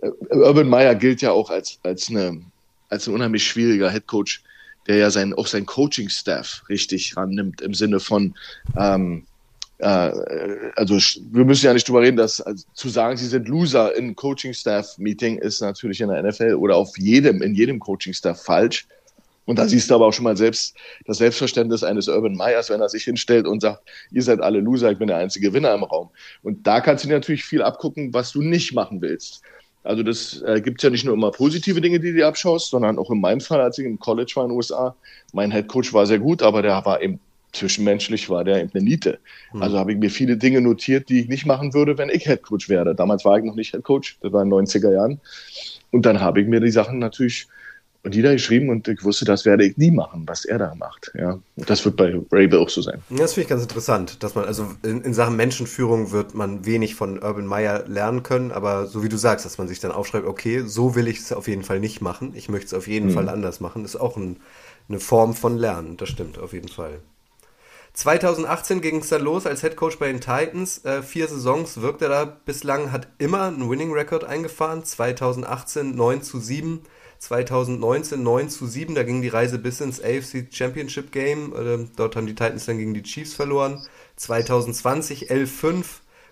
äh, 0.03 0.11
Urban 0.31 0.69
Meyer 0.69 0.95
gilt 0.95 1.23
ja 1.23 1.33
auch 1.33 1.51
als, 1.51 1.79
als, 1.83 2.09
eine, 2.09 2.43
als 2.89 3.07
ein 3.07 3.15
unheimlich 3.15 3.45
schwieriger 3.47 3.91
Head 3.91 4.07
Coach, 4.07 4.43
der 4.87 4.97
ja 4.97 5.11
sein, 5.11 5.35
auch 5.35 5.47
sein 5.47 5.67
Coaching-Staff 5.67 6.65
richtig 6.69 7.17
rannimmt, 7.17 7.61
im 7.61 7.75
Sinne 7.75 8.01
von 8.01 8.35
ähm, 8.77 9.19
äh, 9.19 9.34
also 9.81 10.97
wir 10.97 11.45
müssen 11.45 11.67
ja 11.67 11.73
nicht 11.73 11.89
drüber 11.89 12.03
reden, 12.03 12.17
dass 12.17 12.41
also, 12.41 12.65
zu 12.75 12.89
sagen, 12.89 13.17
sie 13.17 13.27
sind 13.27 13.49
Loser 13.49 13.95
in 13.97 14.15
Coaching-Staff-Meeting 14.15 15.39
ist 15.39 15.61
natürlich 15.61 16.01
in 16.01 16.09
der 16.09 16.23
NFL 16.23 16.55
oder 16.55 16.77
auf 16.77 16.97
jedem, 16.97 17.43
in 17.43 17.55
jedem 17.55 17.81
Coaching-Staff 17.81 18.43
falsch. 18.43 18.87
Und 19.47 19.59
da 19.59 19.69
siehst 19.69 19.91
du 19.91 19.95
aber 19.95 20.07
auch 20.07 20.13
schon 20.13 20.25
mal 20.25 20.37
selbst 20.37 20.75
das 21.07 21.19
Selbstverständnis 21.19 21.85
eines 21.85 22.09
Urban 22.09 22.35
Meyers, 22.35 22.71
wenn 22.71 22.81
er 22.81 22.89
sich 22.89 23.05
hinstellt 23.05 23.47
und 23.47 23.61
sagt, 23.61 23.83
ihr 24.11 24.23
seid 24.23 24.41
alle 24.41 24.61
Loser, 24.61 24.93
ich 24.93 24.99
bin 24.99 25.09
der 25.09 25.19
einzige 25.19 25.49
Gewinner 25.49 25.75
im 25.75 25.83
Raum. 25.83 26.09
Und 26.43 26.67
da 26.67 26.81
kannst 26.81 27.05
du 27.05 27.09
dir 27.09 27.15
natürlich 27.15 27.45
viel 27.45 27.63
abgucken, 27.63 28.15
was 28.15 28.33
du 28.33 28.41
nicht 28.41 28.73
machen 28.73 29.03
willst. 29.03 29.43
Also 29.83 30.03
das 30.03 30.41
äh, 30.43 30.63
gibt 30.63 30.83
ja 30.83 30.89
nicht 30.89 31.05
nur 31.05 31.13
immer 31.13 31.31
positive 31.31 31.79
Dinge, 31.83 32.01
die 32.01 32.13
du 32.13 32.15
dir 32.15 32.27
abschaust, 32.27 32.71
sondern 32.71 32.99
auch 32.99 33.11
in 33.11 33.21
meinem 33.21 33.43
Fall, 33.43 33.61
als 33.61 33.77
ich 33.77 33.85
im 33.85 33.99
College 33.99 34.33
war 34.35 34.45
in 34.45 34.51
den 34.51 34.57
USA, 34.57 34.97
mein 35.35 35.53
Head 35.53 35.69
Coach 35.69 35.93
war 35.93 36.07
sehr 36.07 36.19
gut, 36.19 36.43
aber 36.43 36.63
der 36.63 36.83
war 36.87 37.03
eben 37.03 37.21
zwischenmenschlich 37.55 38.29
war 38.29 38.45
der 38.45 38.57
eine 38.57 38.71
Niete. 38.75 39.19
Mhm. 39.53 39.63
Also 39.63 39.79
habe 39.79 39.93
ich 39.93 39.99
mir 39.99 40.11
viele 40.11 40.37
Dinge 40.37 40.61
notiert, 40.61 41.09
die 41.09 41.21
ich 41.21 41.29
nicht 41.29 41.47
machen 41.47 41.75
würde, 41.75 41.99
wenn 41.99 42.11
ich 42.11 42.27
Headcoach 42.27 42.69
wäre. 42.69 42.95
Damals 42.95 43.25
war 43.25 43.39
ich 43.39 43.45
noch 43.45 43.55
nicht 43.55 43.73
Headcoach, 43.73 44.19
das 44.21 44.33
war 44.33 44.43
in 44.43 44.51
den 44.51 44.67
90er 44.67 44.93
Jahren. 44.93 45.21
Und 45.91 46.07
dann 46.07 46.21
habe 46.21 46.41
ich 46.41 46.49
mir 46.49 46.61
die 46.61 46.71
Sachen 46.71 46.99
natürlich 46.99 47.47
niedergeschrieben 48.03 48.69
und 48.69 48.87
ich 48.87 49.03
wusste, 49.03 49.25
das 49.25 49.47
werde 49.47 49.65
ich 49.65 49.79
nie 49.79 49.91
machen, 49.91 50.25
was 50.27 50.45
er 50.45 50.59
da 50.59 50.75
macht. 50.75 51.11
Ja, 51.15 51.39
und 51.57 51.71
das 51.71 51.83
wird 51.87 51.97
bei 51.97 52.15
Rabel 52.31 52.59
auch 52.59 52.69
so 52.69 52.83
sein. 52.83 53.01
Das 53.09 53.33
finde 53.33 53.45
ich 53.45 53.49
ganz 53.49 53.63
interessant, 53.63 54.23
dass 54.23 54.35
man, 54.35 54.45
also 54.45 54.67
in, 54.83 55.01
in, 55.01 55.15
Sachen 55.15 55.37
Menschenführung 55.37 56.13
wird 56.13 56.35
man 56.35 56.67
wenig 56.67 56.97
von 56.97 57.23
Urban 57.23 57.47
Meyer 57.47 57.89
lernen 57.89 58.23
können, 58.23 58.53
aber 58.53 58.87
so 58.89 59.03
wie 59.03 59.09
du 59.09 59.17
sagst, 59.17 59.47
dass 59.47 59.57
man 59.57 59.69
sich 59.69 59.81
dann 59.81 59.91
aufschreibt, 59.91 60.27
okay, 60.27 60.65
so 60.67 60.95
will 60.95 61.09
ich 61.09 61.21
es 61.21 61.33
auf 61.33 61.49
jeden 61.49 61.63
Fall 61.63 61.81
nicht 61.81 62.03
machen, 62.03 62.33
ich 62.35 62.51
möchte 62.51 62.67
es 62.67 62.75
auf 62.75 62.89
jeden 62.89 63.09
mhm. 63.09 63.13
Fall 63.13 63.31
anders 63.31 63.61
machen, 63.61 63.87
ist 63.87 63.97
auch 63.97 64.19
ein 64.19 64.37
eine 64.89 65.01
Form 65.01 65.35
von 65.35 65.57
Lernen, 65.57 65.97
das 65.97 66.09
stimmt 66.09 66.39
auf 66.39 66.53
jeden 66.53 66.69
Fall. 66.69 67.01
2018 67.95 68.81
ging 68.81 68.99
es 68.99 69.09
dann 69.09 69.23
los 69.23 69.47
als 69.47 69.61
Head 69.61 69.77
Coach 69.77 70.01
bei 70.01 70.09
den 70.09 70.21
Titans. 70.21 70.85
Äh, 70.85 71.03
vier 71.03 71.29
Saisons 71.29 71.81
wirkt 71.81 72.03
er 72.03 72.09
da 72.09 72.25
bislang, 72.25 72.91
hat 72.91 73.07
immer 73.19 73.43
einen 73.43 73.71
Winning 73.71 73.93
Record 73.93 74.25
eingefahren. 74.25 74.85
2018 74.85 75.95
9 75.95 76.23
zu 76.23 76.41
7, 76.41 76.83
2019 77.21 78.21
9 78.21 78.49
zu 78.49 78.67
7, 78.67 78.97
da 78.97 79.05
ging 79.05 79.23
die 79.23 79.29
Reise 79.29 79.61
bis 79.61 79.81
ins 79.81 80.03
AFC 80.03 80.49
Championship 80.51 81.13
Game. 81.13 81.55
Äh, 81.55 81.87
dort 81.95 82.17
haben 82.17 82.27
die 82.27 82.35
Titans 82.35 82.67
dann 82.67 82.79
gegen 82.79 82.95
die 82.95 83.05
Chiefs 83.05 83.35
verloren. 83.35 83.87
2020 84.17 85.31
11-5, 85.31 85.85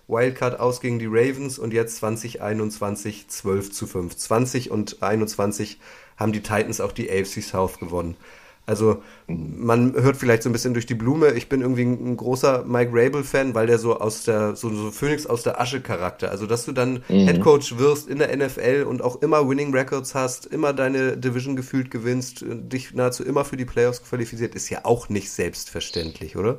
Wildcard 0.09 0.59
aus 0.59 0.81
gegen 0.81 0.99
die 0.99 1.07
Ravens 1.07 1.61
und 1.61 1.73
jetzt 1.73 1.99
2021 1.99 3.29
12 3.29 3.71
zu 3.71 3.87
5. 3.87 4.17
20 4.17 4.73
und 4.73 5.01
21 5.01 5.79
haben 6.17 6.33
die 6.33 6.43
Titans 6.43 6.81
auch 6.81 6.91
die 6.91 7.09
AFC 7.09 7.41
South 7.41 7.79
gewonnen. 7.79 8.17
Also 8.65 9.03
man 9.27 9.93
hört 9.95 10.17
vielleicht 10.17 10.45
so 10.45 10.49
ein 10.49 10.53
bisschen 10.53 10.73
durch 10.73 10.87
die 10.87 10.95
Blume. 10.95 11.33
Ich 11.33 11.49
bin 11.49 11.63
irgendwie 11.63 11.83
ein 11.83 12.17
großer 12.17 12.65
Mike 12.65 12.93
Rabel-Fan, 12.93 13.55
weil 13.55 13.67
der 13.67 13.79
so 13.79 13.99
aus 13.99 14.23
der, 14.23 14.55
so, 14.55 14.71
so 14.71 14.93
Phoenix 14.93 15.27
aus 15.27 15.43
der 15.43 15.61
Asche 15.61 15.81
Charakter. 15.81 16.31
Also 16.31 16.47
dass 16.47 16.65
du 16.65 16.73
dann 16.73 17.03
mhm. 17.09 17.27
Headcoach 17.27 17.79
wirst 17.79 18.09
in 18.09 18.19
der 18.19 18.35
NFL 18.37 18.87
und 18.89 19.03
auch 19.03 19.21
immer 19.21 19.49
Winning 19.49 19.75
Records 19.75 20.15
hast, 20.15 20.47
immer 20.47 20.73
deine 20.73 21.17
Division 21.17 21.57
gefühlt 21.57 21.91
gewinnst, 21.91 22.45
dich 22.47 22.95
nahezu 22.95 23.25
immer 23.25 23.45
für 23.45 23.57
die 23.57 23.65
Playoffs 23.65 24.05
qualifiziert, 24.05 24.55
ist 24.55 24.71
ja 24.71 24.85
auch 24.85 25.09
nicht 25.09 25.31
selbstverständlich, 25.31 26.37
oder? 26.37 26.59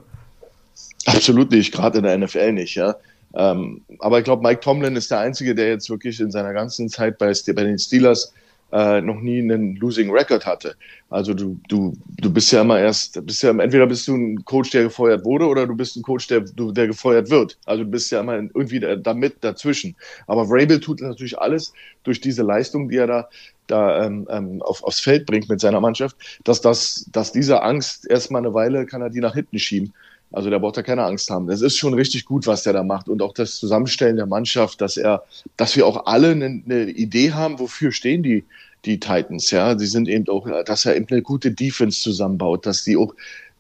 Absolut 1.06 1.52
nicht, 1.52 1.74
gerade 1.74 2.00
in 2.00 2.04
der 2.04 2.18
NFL 2.18 2.52
nicht, 2.52 2.76
ja. 2.76 2.96
Ähm, 3.34 3.82
aber 4.00 4.20
ich 4.20 4.26
glaube, 4.26 4.44
Mike 4.44 4.60
Tomlin 4.60 4.96
ist 4.96 5.10
der 5.10 5.20
Einzige, 5.20 5.56
der 5.56 5.70
jetzt 5.70 5.90
wirklich 5.90 6.20
in 6.20 6.32
seiner 6.32 6.54
ganzen 6.54 6.90
Zeit 6.90 7.18
bei, 7.18 7.34
bei 7.56 7.64
den 7.64 7.80
Steelers 7.80 8.34
äh, 8.74 9.02
noch 9.02 9.22
nie 9.22 9.40
einen 9.40 9.76
Losing 9.76 10.10
Record 10.12 10.46
hatte. 10.46 10.76
Also 11.12 11.36
du, 11.36 11.60
du, 11.70 11.96
du 12.18 12.34
bist 12.34 12.52
ja 12.52 12.62
immer 12.62 12.80
erst, 12.80 13.24
bist 13.24 13.44
ja, 13.44 13.52
entweder 13.52 13.86
bist 13.86 14.08
du 14.08 14.16
ein 14.16 14.44
Coach, 14.46 14.72
der 14.72 14.84
gefeuert 14.84 15.24
wurde, 15.24 15.46
oder 15.46 15.68
du 15.68 15.76
bist 15.76 15.96
ein 15.96 16.02
Coach, 16.02 16.28
der, 16.28 16.42
der 16.42 16.88
gefeuert 16.88 17.30
wird. 17.30 17.60
Also 17.66 17.84
du 17.84 17.92
bist 17.92 18.12
ja 18.12 18.22
immer 18.22 18.34
irgendwie 18.34 18.80
damit 19.02 19.36
dazwischen. 19.42 19.96
Aber 20.26 20.48
Vrabel 20.48 20.80
tut 20.80 21.02
natürlich 21.02 21.38
alles 21.38 21.72
durch 22.04 22.20
diese 22.20 22.42
Leistung, 22.42 22.90
die 22.90 22.98
er 22.98 23.08
da 23.08 23.30
da 23.68 24.04
ähm, 24.04 24.28
ähm, 24.30 24.62
auf, 24.62 24.84
aufs 24.84 25.00
Feld 25.00 25.26
bringt 25.26 25.48
mit 25.48 25.62
seiner 25.62 25.80
Mannschaft, 25.80 26.18
dass 26.44 26.60
das, 26.60 27.06
dass 27.14 27.32
diese 27.32 27.62
Angst 27.62 28.06
erstmal 28.10 28.42
eine 28.42 28.54
Weile 28.54 28.86
kann 28.86 29.02
er 29.02 29.10
die 29.10 29.22
nach 29.22 29.36
hinten 29.36 29.58
schieben. 29.58 29.94
Also 30.34 30.50
der 30.50 30.60
braucht 30.60 30.78
da 30.78 30.84
keine 30.84 31.04
Angst 31.04 31.30
haben. 31.30 31.48
Das 31.48 31.62
ist 31.62 31.78
schon 31.78 31.94
richtig 31.94 32.26
gut, 32.26 32.48
was 32.48 32.64
der 32.64 32.74
da 32.74 32.84
macht. 32.84 33.08
Und 33.08 33.22
auch 33.22 33.34
das 33.34 33.56
Zusammenstellen 33.56 34.18
der 34.18 34.26
Mannschaft, 34.26 34.82
dass 34.82 34.98
er, 34.98 35.24
dass 35.58 35.76
wir 35.76 35.88
auch 35.88 36.08
alle 36.08 36.32
eine, 36.32 36.46
eine 36.46 36.90
Idee 36.90 37.32
haben, 37.32 37.60
wofür 37.60 37.92
stehen 37.92 38.24
die, 38.24 38.44
die 38.84 39.00
Titans, 39.00 39.52
ja. 39.52 39.78
Sie 39.78 39.86
sind 39.86 40.10
eben 40.10 40.28
auch, 40.28 40.48
dass 40.66 40.86
er 40.86 40.96
eben 40.96 41.08
eine 41.10 41.22
gute 41.22 41.52
Defense 41.52 42.02
zusammenbaut, 42.02 42.66
dass 42.66 42.84
die 42.84 42.98
auch 42.98 43.14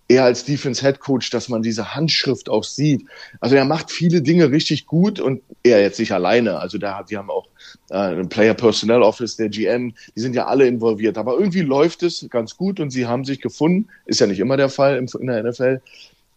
er 0.09 0.25
als 0.25 0.43
Defense 0.43 0.81
Head 0.81 0.99
Coach, 0.99 1.29
dass 1.29 1.47
man 1.47 1.61
diese 1.61 1.95
Handschrift 1.95 2.49
auch 2.49 2.63
sieht. 2.63 3.05
Also 3.39 3.55
er 3.55 3.65
macht 3.65 3.89
viele 3.89 4.21
Dinge 4.21 4.51
richtig 4.51 4.85
gut 4.85 5.19
und 5.19 5.41
er 5.63 5.81
jetzt 5.81 5.99
nicht 5.99 6.11
alleine. 6.11 6.59
Also 6.59 6.77
da 6.77 7.05
wir 7.07 7.17
haben 7.17 7.29
auch 7.29 7.47
äh, 7.89 7.95
ein 7.95 8.29
Player 8.29 8.53
Personnel 8.53 9.01
Office, 9.01 9.37
der 9.37 9.49
GM, 9.49 9.93
die 10.15 10.19
sind 10.19 10.35
ja 10.35 10.45
alle 10.47 10.67
involviert. 10.67 11.17
Aber 11.17 11.39
irgendwie 11.39 11.61
läuft 11.61 12.03
es 12.03 12.25
ganz 12.29 12.57
gut 12.57 12.79
und 12.79 12.89
sie 12.89 13.05
haben 13.05 13.23
sich 13.23 13.39
gefunden. 13.39 13.87
Ist 14.05 14.19
ja 14.19 14.27
nicht 14.27 14.39
immer 14.39 14.57
der 14.57 14.69
Fall 14.69 14.97
in 14.97 15.27
der 15.27 15.43
NFL. 15.43 15.79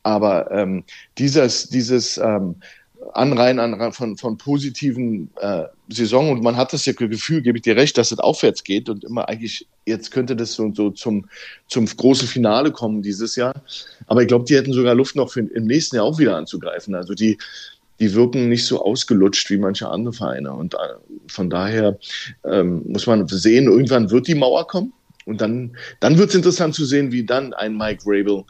Aber 0.06 0.52
ähm, 0.52 0.84
dieses, 1.18 1.68
dieses 1.68 2.16
ähm, 2.16 2.54
Anreihen 3.12 3.58
an, 3.58 3.92
von, 3.92 4.16
von 4.16 4.38
positiven 4.38 5.28
äh, 5.40 5.64
Saison 5.88 6.30
und 6.30 6.44
man 6.44 6.56
hat 6.56 6.72
das 6.72 6.84
Gefühl, 6.84 7.42
gebe 7.42 7.58
ich 7.58 7.62
dir 7.62 7.74
recht, 7.74 7.98
dass 7.98 8.12
es 8.12 8.20
aufwärts 8.20 8.62
geht 8.62 8.88
und 8.88 9.02
immer 9.02 9.28
eigentlich, 9.28 9.66
jetzt 9.84 10.12
könnte 10.12 10.36
das 10.36 10.52
so, 10.52 10.72
so 10.72 10.90
zum, 10.90 11.28
zum 11.66 11.86
großen 11.86 12.28
Finale 12.28 12.70
kommen 12.70 13.02
dieses 13.02 13.34
Jahr. 13.34 13.52
Aber 14.06 14.22
ich 14.22 14.28
glaube, 14.28 14.44
die 14.44 14.54
hätten 14.54 14.72
sogar 14.72 14.94
Luft 14.94 15.16
noch 15.16 15.32
für 15.32 15.40
im 15.40 15.66
nächsten 15.66 15.96
Jahr 15.96 16.04
auch 16.04 16.20
wieder 16.20 16.36
anzugreifen. 16.36 16.94
Also 16.94 17.14
die, 17.14 17.36
die 17.98 18.14
wirken 18.14 18.48
nicht 18.48 18.64
so 18.64 18.80
ausgelutscht 18.80 19.50
wie 19.50 19.58
manche 19.58 19.88
andere 19.88 20.12
Vereine. 20.12 20.52
Und 20.52 20.74
äh, 20.74 20.78
von 21.26 21.50
daher 21.50 21.98
ähm, 22.44 22.84
muss 22.86 23.08
man 23.08 23.26
sehen, 23.26 23.64
irgendwann 23.64 24.12
wird 24.12 24.28
die 24.28 24.36
Mauer 24.36 24.68
kommen. 24.68 24.92
Und 25.24 25.40
dann, 25.40 25.76
dann 25.98 26.16
wird 26.16 26.28
es 26.28 26.36
interessant 26.36 26.76
zu 26.76 26.84
sehen, 26.84 27.10
wie 27.10 27.24
dann 27.24 27.52
ein 27.54 27.76
Mike 27.76 28.04
Rabel 28.06 28.44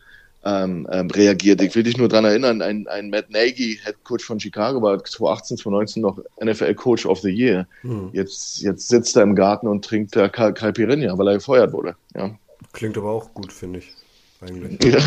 ähm, 0.47 0.87
ähm, 0.93 1.11
reagiert. 1.11 1.61
Ich 1.61 1.75
will 1.75 1.83
dich 1.83 1.97
nur 1.97 2.09
daran 2.09 2.25
erinnern, 2.25 2.63
ein, 2.63 2.87
ein 2.87 3.11
Matt 3.11 3.31
Nagy, 3.31 3.81
Head 3.83 4.05
Coach 4.05 4.25
von 4.25 4.39
Chicago, 4.39 4.81
war 4.81 5.03
2018, 5.03 5.57
2019 5.57 6.03
noch 6.03 6.21
NFL 6.41 6.75
Coach 6.75 7.05
of 7.05 7.21
the 7.21 7.31
Year. 7.31 7.67
Hm. 7.81 8.11
Jetzt, 8.13 8.61
jetzt 8.61 8.89
sitzt 8.89 9.17
er 9.17 9.25
im 9.25 9.35
Garten 9.35 9.67
und 9.67 9.85
trinkt 9.85 10.15
der 10.15 10.29
Caipirinha, 10.29 11.19
weil 11.19 11.29
er 11.29 11.35
gefeuert 11.35 11.73
wurde. 11.73 11.97
Ja. 12.15 12.31
Klingt 12.73 12.97
aber 12.97 13.11
auch 13.11 13.35
gut, 13.35 13.53
finde 13.53 13.81
ich. 13.81 13.93
Eigentlich. 14.41 14.95
Ja. 14.95 15.01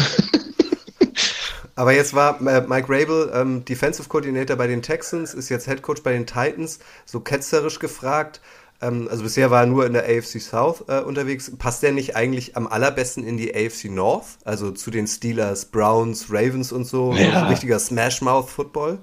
Aber 1.75 1.93
jetzt 1.93 2.13
war 2.13 2.45
äh, 2.45 2.59
Mike 2.67 2.87
Rabel 2.89 3.31
ähm, 3.33 3.63
Defensive 3.63 4.09
Coordinator 4.09 4.57
bei 4.57 4.67
den 4.67 4.81
Texans, 4.81 5.33
ist 5.33 5.47
jetzt 5.47 5.65
Head 5.65 5.81
Coach 5.81 6.03
bei 6.03 6.11
den 6.11 6.25
Titans, 6.25 6.79
so 7.05 7.21
ketzerisch 7.21 7.79
gefragt. 7.79 8.41
Ähm, 8.81 9.07
also 9.09 9.23
bisher 9.23 9.51
war 9.51 9.61
er 9.61 9.67
nur 9.67 9.85
in 9.85 9.93
der 9.93 10.03
AFC 10.03 10.39
South 10.39 10.85
äh, 10.87 11.01
unterwegs. 11.01 11.51
Passt 11.57 11.83
der 11.83 11.91
nicht 11.91 12.15
eigentlich 12.15 12.55
am 12.55 12.67
allerbesten 12.67 13.25
in 13.25 13.37
die 13.37 13.53
AFC 13.53 13.85
North? 13.85 14.37
Also 14.45 14.71
zu 14.71 14.91
den 14.91 15.07
Steelers, 15.07 15.65
Browns, 15.65 16.27
Ravens 16.29 16.71
und 16.71 16.85
so? 16.85 17.13
Ja. 17.13 17.47
richtiger 17.47 17.79
Smash-Mouth-Football? 17.79 18.99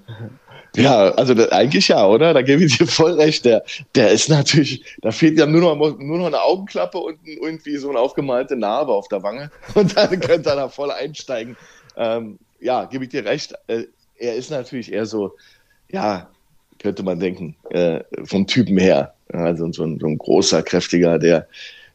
Ja, 0.77 1.11
also 1.13 1.35
das, 1.35 1.53
eigentlich 1.53 1.89
ja, 1.89 2.07
oder? 2.07 2.35
Da 2.35 2.43
gebe 2.43 2.65
ich 2.65 2.77
dir 2.77 2.87
voll 2.87 3.13
recht. 3.15 3.45
Der, 3.45 3.65
der 3.95 4.11
ist 4.11 4.29
natürlich, 4.29 4.85
da 5.01 5.11
fehlt 5.11 5.39
ja 5.39 5.47
nur 5.47 5.61
noch, 5.61 5.99
nur 5.99 6.19
noch 6.19 6.27
eine 6.27 6.43
Augenklappe 6.43 6.99
und 6.99 7.19
irgendwie 7.25 7.77
so 7.77 7.89
eine 7.89 7.99
aufgemalte 7.99 8.57
Narbe 8.57 8.93
auf 8.93 9.09
der 9.09 9.23
Wange. 9.23 9.51
Und 9.75 9.97
dann 9.97 10.21
könnte 10.21 10.51
er 10.51 10.57
da 10.57 10.69
voll 10.69 10.91
einsteigen. 10.91 11.57
Ähm, 11.97 12.39
ja, 12.61 12.85
gebe 12.85 13.05
ich 13.05 13.11
dir 13.11 13.25
recht. 13.25 13.55
Äh, 13.69 13.85
er 14.19 14.35
ist 14.35 14.51
natürlich 14.51 14.93
eher 14.93 15.07
so, 15.07 15.35
ja, 15.91 16.29
könnte 16.79 17.03
man 17.03 17.21
denken, 17.21 17.57
äh, 17.71 18.01
vom 18.25 18.47
Typen 18.47 18.79
her. 18.79 19.15
Also 19.33 19.71
so 19.73 19.85
ein, 19.85 19.99
so 19.99 20.07
ein 20.07 20.19
großer, 20.19 20.63
kräftiger, 20.63 21.19
der, 21.19 21.49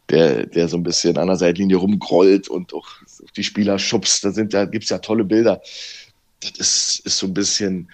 der, 0.10 0.46
der 0.46 0.68
so 0.68 0.78
ein 0.78 0.84
bisschen 0.84 1.18
an 1.18 1.28
der 1.28 1.38
Seitlinie 1.38 1.78
rumgrollt 1.78 2.48
und 2.48 2.74
auch 2.74 2.88
die 3.36 3.44
Spieler 3.44 3.80
schubst. 3.80 4.24
Da 4.26 4.32
sind 4.32 4.54
ja, 4.54 4.66
gibt's 4.66 4.90
ja 4.90 4.98
tolle 4.98 5.24
Bilder. 5.24 5.62
Das 6.42 6.60
ist, 6.60 7.06
ist 7.06 7.18
so 7.18 7.28
ein 7.28 7.34
bisschen, 7.34 7.90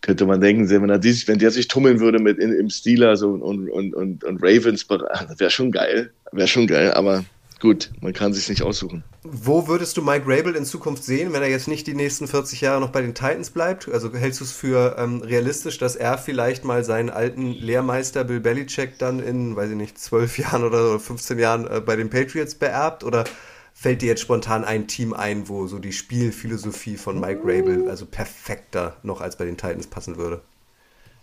könnte 0.00 0.26
man 0.26 0.40
denken, 0.40 0.68
wenn, 0.68 0.90
er 0.90 0.98
dies, 0.98 1.26
wenn 1.28 1.38
der 1.38 1.50
sich 1.50 1.68
tummeln 1.68 2.00
würde 2.00 2.18
mit 2.18 2.38
in, 2.38 2.52
im 2.52 2.68
Steelers 2.68 3.22
und, 3.22 3.40
und, 3.40 3.70
und, 3.70 4.24
und 4.24 4.42
Ravens, 4.42 4.86
das 4.86 5.40
wäre 5.40 5.50
schon 5.50 5.72
geil. 5.72 6.12
Wäre 6.32 6.48
schon 6.48 6.66
geil, 6.66 6.92
aber 6.92 7.24
gut, 7.60 7.90
man 8.00 8.12
kann 8.12 8.32
sich 8.32 8.48
nicht 8.48 8.62
aussuchen. 8.62 9.04
Wo 9.22 9.68
würdest 9.68 9.96
du 9.96 10.02
Mike 10.02 10.24
Rabel 10.26 10.54
in 10.54 10.64
Zukunft 10.64 11.04
sehen, 11.04 11.32
wenn 11.32 11.42
er 11.42 11.48
jetzt 11.48 11.68
nicht 11.68 11.86
die 11.86 11.94
nächsten 11.94 12.28
40 12.28 12.60
Jahre 12.60 12.80
noch 12.80 12.90
bei 12.90 13.00
den 13.00 13.14
Titans 13.14 13.50
bleibt? 13.50 13.88
Also 13.88 14.12
hältst 14.12 14.40
du 14.40 14.44
es 14.44 14.52
für 14.52 14.96
ähm, 14.98 15.22
realistisch, 15.22 15.78
dass 15.78 15.96
er 15.96 16.18
vielleicht 16.18 16.64
mal 16.64 16.84
seinen 16.84 17.10
alten 17.10 17.52
Lehrmeister 17.52 18.24
Bill 18.24 18.40
Belichick 18.40 18.98
dann 18.98 19.20
in, 19.20 19.56
weiß 19.56 19.70
ich 19.70 19.76
nicht, 19.76 19.98
12 19.98 20.38
Jahren 20.38 20.64
oder 20.64 20.98
15 20.98 21.38
Jahren 21.38 21.66
äh, 21.66 21.80
bei 21.80 21.96
den 21.96 22.10
Patriots 22.10 22.54
beerbt? 22.54 23.04
Oder 23.04 23.24
fällt 23.72 24.02
dir 24.02 24.08
jetzt 24.08 24.22
spontan 24.22 24.64
ein 24.64 24.86
Team 24.86 25.12
ein, 25.12 25.48
wo 25.48 25.66
so 25.66 25.78
die 25.78 25.92
Spielphilosophie 25.92 26.96
von 26.96 27.18
Mike 27.20 27.40
Rabel 27.44 27.88
also 27.88 28.06
perfekter 28.06 28.96
noch 29.02 29.20
als 29.20 29.36
bei 29.36 29.44
den 29.44 29.56
Titans 29.56 29.86
passen 29.86 30.16
würde? 30.16 30.42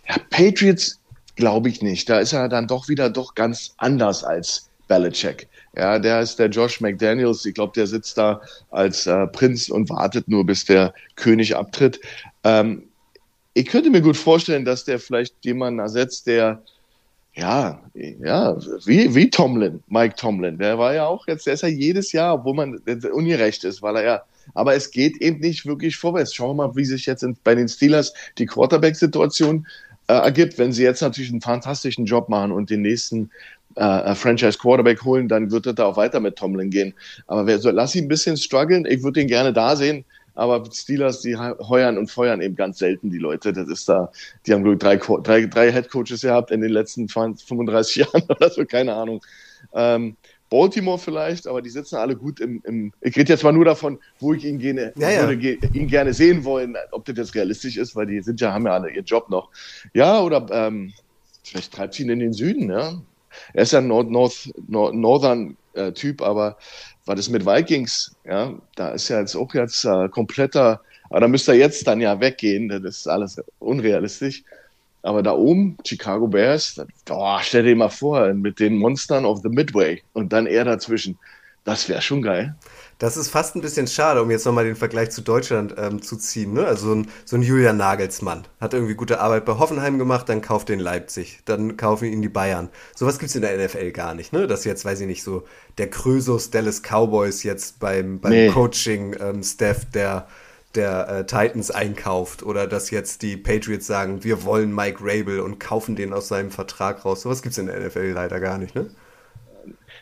Ja, 0.08 0.16
Patriots 0.30 0.98
glaube 1.36 1.68
ich 1.68 1.82
nicht. 1.82 2.08
Da 2.08 2.20
ist 2.20 2.32
er 2.32 2.48
dann 2.48 2.66
doch 2.66 2.88
wieder 2.88 3.10
doch 3.10 3.34
ganz 3.34 3.74
anders 3.78 4.24
als 4.24 4.68
Belichick. 4.88 5.48
Ja, 5.74 5.98
der 5.98 6.20
ist 6.20 6.38
der 6.38 6.48
Josh 6.48 6.80
McDaniels. 6.80 7.44
Ich 7.46 7.54
glaube, 7.54 7.72
der 7.74 7.86
sitzt 7.86 8.18
da 8.18 8.40
als 8.70 9.06
äh, 9.06 9.26
Prinz 9.28 9.68
und 9.70 9.88
wartet 9.88 10.28
nur, 10.28 10.44
bis 10.44 10.64
der 10.64 10.92
König 11.16 11.56
abtritt. 11.56 12.00
Ähm, 12.44 12.84
ich 13.54 13.66
könnte 13.66 13.90
mir 13.90 14.02
gut 14.02 14.16
vorstellen, 14.16 14.64
dass 14.64 14.84
der 14.84 14.98
vielleicht 14.98 15.34
jemanden 15.44 15.80
ersetzt, 15.80 16.26
der 16.26 16.62
ja, 17.34 17.80
ja, 17.94 18.58
wie, 18.84 19.14
wie 19.14 19.30
Tomlin, 19.30 19.82
Mike 19.88 20.16
Tomlin. 20.16 20.58
Der 20.58 20.78
war 20.78 20.92
ja 20.92 21.06
auch 21.06 21.26
jetzt, 21.26 21.46
der 21.46 21.54
ist 21.54 21.62
ja 21.62 21.68
jedes 21.68 22.12
Jahr, 22.12 22.44
wo 22.44 22.52
man 22.52 22.78
ungerecht 23.10 23.64
ist, 23.64 23.80
weil 23.80 23.96
er 23.96 24.04
ja, 24.04 24.22
aber 24.52 24.74
es 24.74 24.90
geht 24.90 25.16
eben 25.22 25.40
nicht 25.40 25.64
wirklich 25.64 25.96
vorwärts. 25.96 26.34
Schauen 26.34 26.56
wir 26.56 26.68
mal, 26.68 26.76
wie 26.76 26.84
sich 26.84 27.06
jetzt 27.06 27.22
in, 27.22 27.36
bei 27.42 27.54
den 27.54 27.68
Steelers 27.68 28.12
die 28.36 28.44
Quarterback-Situation 28.44 29.66
äh, 30.08 30.14
ergibt. 30.14 30.58
Wenn 30.58 30.72
sie 30.72 30.82
jetzt 30.82 31.02
natürlich 31.02 31.30
einen 31.30 31.40
fantastischen 31.40 32.06
Job 32.06 32.28
machen 32.28 32.52
und 32.52 32.70
den 32.70 32.82
nächsten 32.82 33.30
äh, 33.76 34.14
Franchise 34.14 34.58
Quarterback 34.58 35.04
holen, 35.04 35.28
dann 35.28 35.50
wird 35.50 35.66
er 35.66 35.72
da 35.72 35.84
auch 35.84 35.96
weiter 35.96 36.20
mit 36.20 36.36
Tomlin 36.36 36.70
gehen. 36.70 36.94
Aber 37.26 37.46
wer, 37.46 37.58
so, 37.58 37.70
lass 37.70 37.94
ihn 37.94 38.04
ein 38.04 38.08
bisschen 38.08 38.36
strugglen. 38.36 38.84
Ich 38.86 39.02
würde 39.02 39.20
ihn 39.20 39.28
gerne 39.28 39.52
da 39.52 39.76
sehen. 39.76 40.04
Aber 40.34 40.64
Steelers, 40.72 41.20
die 41.20 41.36
heuern 41.36 41.98
und 41.98 42.10
feuern 42.10 42.40
eben 42.40 42.56
ganz 42.56 42.78
selten 42.78 43.10
die 43.10 43.18
Leute. 43.18 43.52
Das 43.52 43.68
ist 43.68 43.88
da, 43.88 44.10
die 44.46 44.54
haben, 44.54 44.64
glaube 44.64 44.78
drei, 44.78 44.96
drei, 44.96 45.46
drei 45.46 45.70
Head 45.70 45.90
Coaches 45.90 46.22
gehabt 46.22 46.50
in 46.50 46.62
den 46.62 46.70
letzten 46.70 47.08
35 47.08 47.96
Jahren 47.96 48.22
oder 48.28 48.48
so, 48.48 48.64
keine 48.64 48.94
Ahnung. 48.94 49.20
Ähm, 49.74 50.16
Baltimore 50.52 50.98
vielleicht, 50.98 51.46
aber 51.46 51.62
die 51.62 51.70
sitzen 51.70 51.96
alle 51.96 52.14
gut 52.14 52.38
im, 52.38 52.60
im 52.64 52.92
ich 53.00 53.16
rede 53.16 53.32
jetzt 53.32 53.42
mal 53.42 53.54
nur 53.54 53.64
davon, 53.64 53.98
wo 54.20 54.34
ich 54.34 54.44
ihn 54.44 54.58
gerne, 54.58 54.92
ja, 54.96 55.10
ja. 55.10 55.26
Würde, 55.26 55.58
ihn 55.72 55.86
gerne 55.86 56.12
sehen 56.12 56.44
wollen, 56.44 56.76
ob 56.90 57.06
das 57.06 57.16
jetzt 57.16 57.34
realistisch 57.34 57.78
ist, 57.78 57.96
weil 57.96 58.04
die 58.04 58.20
sind 58.20 58.38
ja, 58.38 58.52
haben 58.52 58.66
ja 58.66 58.74
alle 58.74 58.90
ihren 58.90 59.06
Job 59.06 59.30
noch. 59.30 59.48
Ja, 59.94 60.20
oder 60.20 60.46
ähm, 60.50 60.92
vielleicht 61.42 61.72
treibt 61.72 61.94
sie 61.94 62.02
ihn 62.02 62.10
in 62.10 62.18
den 62.18 62.34
Süden, 62.34 62.70
ja. 62.70 63.00
Er 63.54 63.62
ist 63.62 63.72
ja 63.72 63.78
ein 63.78 63.88
North, 63.88 64.10
North, 64.10 64.50
Northern 64.68 65.56
äh, 65.72 65.92
Typ, 65.92 66.20
aber 66.20 66.58
was 67.06 67.18
ist 67.18 67.30
mit 67.30 67.46
Vikings? 67.46 68.14
Ja, 68.26 68.52
da 68.76 68.90
ist 68.90 69.08
ja 69.08 69.20
jetzt 69.20 69.34
auch 69.34 69.54
jetzt 69.54 69.86
äh, 69.86 70.10
kompletter, 70.10 70.82
aber 71.08 71.20
da 71.20 71.28
müsste 71.28 71.52
er 71.52 71.58
jetzt 71.58 71.86
dann 71.86 72.02
ja 72.02 72.20
weggehen, 72.20 72.68
das 72.68 72.82
ist 72.82 73.06
alles 73.06 73.40
unrealistisch. 73.58 74.44
Aber 75.02 75.22
da 75.22 75.32
oben, 75.32 75.76
Chicago 75.84 76.28
Bears, 76.28 76.80
oh, 77.10 77.38
stell 77.42 77.64
dir 77.64 77.76
mal 77.76 77.88
vor, 77.88 78.32
mit 78.34 78.60
den 78.60 78.78
Monstern 78.78 79.24
of 79.24 79.40
the 79.42 79.48
Midway 79.48 80.02
und 80.12 80.32
dann 80.32 80.46
er 80.46 80.64
dazwischen. 80.64 81.18
Das 81.64 81.88
wäre 81.88 82.02
schon 82.02 82.22
geil. 82.22 82.56
Das 82.98 83.16
ist 83.16 83.28
fast 83.28 83.56
ein 83.56 83.60
bisschen 83.60 83.86
schade, 83.86 84.22
um 84.22 84.30
jetzt 84.30 84.46
nochmal 84.46 84.64
den 84.64 84.76
Vergleich 84.76 85.10
zu 85.10 85.22
Deutschland 85.22 85.74
ähm, 85.76 86.02
zu 86.02 86.16
ziehen. 86.16 86.52
Ne? 86.52 86.64
Also 86.64 86.86
so 86.86 86.94
ein, 86.94 87.08
so 87.24 87.36
ein 87.36 87.42
Julian 87.42 87.76
Nagelsmann 87.76 88.44
hat 88.60 88.74
irgendwie 88.74 88.94
gute 88.94 89.20
Arbeit 89.20 89.44
bei 89.44 89.58
Hoffenheim 89.58 89.98
gemacht, 89.98 90.28
dann 90.28 90.40
kauft 90.40 90.68
den 90.68 90.78
Leipzig, 90.78 91.40
dann 91.44 91.76
kaufen 91.76 92.04
ihn 92.04 92.22
die 92.22 92.28
Bayern. 92.28 92.68
Sowas 92.94 93.18
gibt 93.18 93.30
es 93.30 93.36
in 93.36 93.42
der 93.42 93.58
NFL 93.58 93.90
gar 93.90 94.14
nicht, 94.14 94.32
ne? 94.32 94.46
Dass 94.46 94.64
jetzt, 94.64 94.84
weiß 94.84 95.00
ich 95.00 95.06
nicht, 95.08 95.24
so 95.24 95.44
der 95.78 95.90
Krösus 95.90 96.50
Dallas 96.50 96.82
Cowboys 96.82 97.42
jetzt 97.42 97.80
beim, 97.80 98.20
beim 98.20 98.32
nee. 98.32 98.48
Coaching-Staff 98.48 99.82
ähm, 99.82 99.90
der, 99.94 100.28
der 100.74 101.08
äh, 101.08 101.26
Titans 101.26 101.70
einkauft 101.70 102.42
oder 102.42 102.66
dass 102.66 102.90
jetzt 102.90 103.22
die 103.22 103.36
Patriots 103.36 103.86
sagen, 103.86 104.24
wir 104.24 104.44
wollen 104.44 104.74
Mike 104.74 104.98
Rabel 105.00 105.40
und 105.40 105.58
kaufen 105.58 105.96
den 105.96 106.12
aus 106.12 106.28
seinem 106.28 106.50
Vertrag 106.50 107.04
raus. 107.04 107.22
Sowas 107.22 107.42
gibt 107.42 107.52
es 107.52 107.58
in 107.58 107.66
der 107.66 107.80
NFL 107.80 108.12
leider 108.14 108.40
gar 108.40 108.58
nicht, 108.58 108.74
ne? 108.74 108.90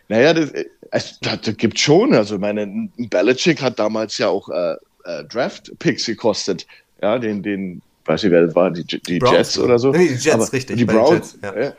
Naja, 0.08 0.34
das, 0.34 0.50
es, 0.90 1.20
das 1.20 1.56
gibt 1.56 1.78
schon. 1.78 2.14
Also 2.14 2.38
meine 2.38 2.88
Belichick 2.96 3.62
hat 3.62 3.78
damals 3.78 4.18
ja 4.18 4.28
auch 4.28 4.48
äh, 4.48 4.74
äh, 5.04 5.24
Draft-Picks 5.24 6.06
gekostet. 6.06 6.66
Ja, 7.00 7.18
den, 7.18 7.42
den, 7.42 7.82
weiß 8.04 8.24
ich 8.24 8.30
wer 8.30 8.46
das 8.46 8.54
war, 8.54 8.70
die, 8.70 8.84
die 8.84 9.18
Jets 9.18 9.58
oder 9.58 9.78
so. 9.78 9.92
Nee, 9.92 10.08
die 10.08 10.14
Jets, 10.14 10.34
Aber 10.34 10.52
richtig. 10.52 10.76
Die 10.76 10.84
Browns, 10.84 11.38
ja. 11.42 11.60
ja. 11.60 11.72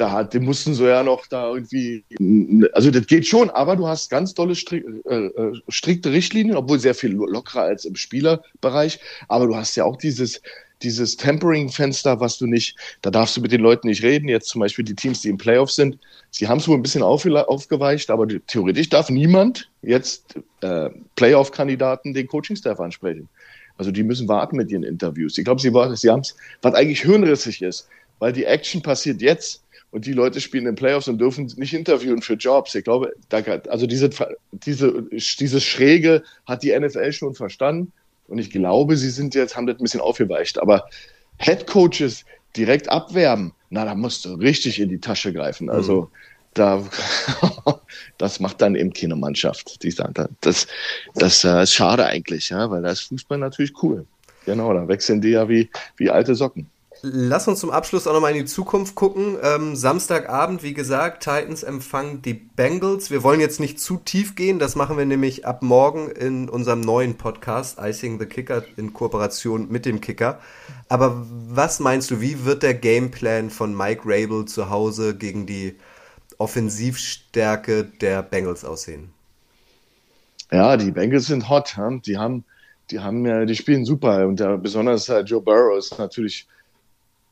Da 0.00 0.12
hat, 0.12 0.32
die 0.32 0.38
mussten 0.38 0.72
so 0.72 0.86
ja 0.86 1.02
noch 1.02 1.26
da 1.26 1.52
irgendwie, 1.52 2.04
also 2.72 2.90
das 2.90 3.06
geht 3.06 3.26
schon, 3.26 3.50
aber 3.50 3.76
du 3.76 3.86
hast 3.86 4.08
ganz 4.08 4.32
tolle 4.32 4.54
strik, 4.54 4.82
äh, 5.04 5.26
äh, 5.26 5.60
strikte 5.68 6.10
Richtlinien, 6.10 6.56
obwohl 6.56 6.80
sehr 6.80 6.94
viel 6.94 7.12
lockerer 7.12 7.64
als 7.64 7.84
im 7.84 7.96
Spielerbereich. 7.96 8.98
Aber 9.28 9.46
du 9.46 9.54
hast 9.54 9.76
ja 9.76 9.84
auch 9.84 9.98
dieses, 9.98 10.40
dieses 10.80 11.18
Tempering-Fenster, 11.18 12.18
was 12.18 12.38
du 12.38 12.46
nicht, 12.46 12.78
da 13.02 13.10
darfst 13.10 13.36
du 13.36 13.42
mit 13.42 13.52
den 13.52 13.60
Leuten 13.60 13.88
nicht 13.88 14.02
reden. 14.02 14.26
Jetzt 14.26 14.48
zum 14.48 14.62
Beispiel 14.62 14.86
die 14.86 14.94
Teams, 14.94 15.20
die 15.20 15.28
im 15.28 15.36
Playoff 15.36 15.70
sind, 15.70 15.98
sie 16.30 16.48
haben 16.48 16.60
es 16.60 16.66
wohl 16.66 16.78
ein 16.78 16.82
bisschen 16.82 17.02
auf, 17.02 17.26
aufgeweicht, 17.26 18.08
aber 18.08 18.26
theoretisch 18.46 18.88
darf 18.88 19.10
niemand 19.10 19.68
jetzt 19.82 20.34
äh, 20.62 20.88
Playoff-Kandidaten 21.16 22.14
den 22.14 22.26
Coaching-Staff 22.26 22.80
ansprechen. 22.80 23.28
Also 23.76 23.90
die 23.90 24.02
müssen 24.02 24.28
warten 24.28 24.56
mit 24.56 24.70
ihren 24.70 24.82
Interviews. 24.82 25.36
Ich 25.36 25.44
glaube, 25.44 25.60
sie, 25.60 25.70
sie 25.96 26.08
haben 26.08 26.20
es, 26.20 26.34
was 26.62 26.72
eigentlich 26.72 27.02
hirnrissig 27.02 27.60
ist, 27.60 27.86
weil 28.18 28.32
die 28.32 28.44
Action 28.44 28.80
passiert 28.80 29.20
jetzt 29.20 29.62
und 29.90 30.06
die 30.06 30.12
Leute 30.12 30.40
spielen 30.40 30.66
in 30.66 30.74
Playoffs 30.74 31.08
und 31.08 31.18
dürfen 31.18 31.52
nicht 31.56 31.74
interviewen 31.74 32.22
für 32.22 32.34
Jobs. 32.34 32.74
Ich 32.74 32.84
glaube, 32.84 33.12
da, 33.28 33.38
also 33.68 33.86
diese, 33.86 34.10
diese, 34.52 35.02
dieses 35.10 35.64
Schräge 35.64 36.22
hat 36.46 36.62
die 36.62 36.78
NFL 36.78 37.12
schon 37.12 37.34
verstanden 37.34 37.92
und 38.28 38.38
ich 38.38 38.50
glaube, 38.50 38.96
sie 38.96 39.10
sind 39.10 39.34
jetzt, 39.34 39.56
haben 39.56 39.66
das 39.66 39.76
ein 39.76 39.82
bisschen 39.82 40.00
aufgeweicht. 40.00 40.60
Aber 40.60 40.88
Head 41.38 41.66
Coaches 41.66 42.24
direkt 42.56 42.88
abwerben, 42.88 43.52
na, 43.70 43.84
da 43.84 43.94
musst 43.94 44.24
du 44.24 44.34
richtig 44.34 44.80
in 44.80 44.88
die 44.88 45.00
Tasche 45.00 45.32
greifen. 45.32 45.64
Mhm. 45.64 45.70
Also, 45.70 46.02
mhm. 46.02 46.08
da, 46.54 46.84
das 48.18 48.38
macht 48.38 48.60
dann 48.62 48.76
eben 48.76 48.92
keine 48.92 49.16
Mannschaft. 49.16 49.82
Die 49.82 49.90
sagt, 49.90 50.20
das, 50.40 50.68
das 51.16 51.42
äh, 51.44 51.62
ist 51.62 51.74
schade 51.74 52.06
eigentlich, 52.06 52.50
ja, 52.50 52.70
weil 52.70 52.82
da 52.82 52.90
ist 52.90 53.00
Fußball 53.02 53.38
natürlich 53.38 53.72
cool. 53.82 54.06
Genau, 54.46 54.72
da 54.72 54.86
wechseln 54.86 55.20
die 55.20 55.30
ja 55.30 55.48
wie, 55.48 55.68
wie 55.96 56.10
alte 56.10 56.34
Socken. 56.34 56.66
Lass 57.02 57.48
uns 57.48 57.60
zum 57.60 57.70
Abschluss 57.70 58.06
auch 58.06 58.12
nochmal 58.12 58.32
in 58.32 58.38
die 58.38 58.44
Zukunft 58.44 58.94
gucken. 58.94 59.38
Ähm, 59.42 59.74
Samstagabend, 59.74 60.62
wie 60.62 60.74
gesagt, 60.74 61.22
Titans 61.22 61.62
empfangen 61.62 62.20
die 62.20 62.34
Bengals. 62.34 63.10
Wir 63.10 63.22
wollen 63.22 63.40
jetzt 63.40 63.58
nicht 63.58 63.80
zu 63.80 63.96
tief 63.96 64.34
gehen, 64.34 64.58
das 64.58 64.76
machen 64.76 64.98
wir 64.98 65.06
nämlich 65.06 65.46
ab 65.46 65.62
morgen 65.62 66.10
in 66.10 66.50
unserem 66.50 66.82
neuen 66.82 67.16
Podcast, 67.16 67.78
Icing 67.80 68.18
the 68.18 68.26
Kicker, 68.26 68.64
in 68.76 68.92
Kooperation 68.92 69.70
mit 69.70 69.86
dem 69.86 70.02
Kicker. 70.02 70.40
Aber 70.90 71.24
was 71.48 71.80
meinst 71.80 72.10
du, 72.10 72.20
wie 72.20 72.44
wird 72.44 72.62
der 72.62 72.74
Gameplan 72.74 73.48
von 73.48 73.74
Mike 73.74 74.02
Rabel 74.04 74.44
zu 74.44 74.68
Hause 74.68 75.16
gegen 75.16 75.46
die 75.46 75.76
Offensivstärke 76.36 77.84
der 77.84 78.22
Bengals 78.22 78.62
aussehen? 78.62 79.10
Ja, 80.52 80.76
die 80.76 80.90
Bengals 80.90 81.26
sind 81.26 81.48
hot. 81.48 81.76
Die 82.04 82.18
haben, 82.18 82.44
die 82.90 83.00
haben 83.00 83.24
ja, 83.24 83.46
die 83.46 83.56
spielen 83.56 83.86
super 83.86 84.26
und 84.26 84.38
der, 84.38 84.58
besonders 84.58 85.08
äh, 85.08 85.20
Joe 85.20 85.40
Burrow 85.40 85.78
ist 85.78 85.98
natürlich 85.98 86.46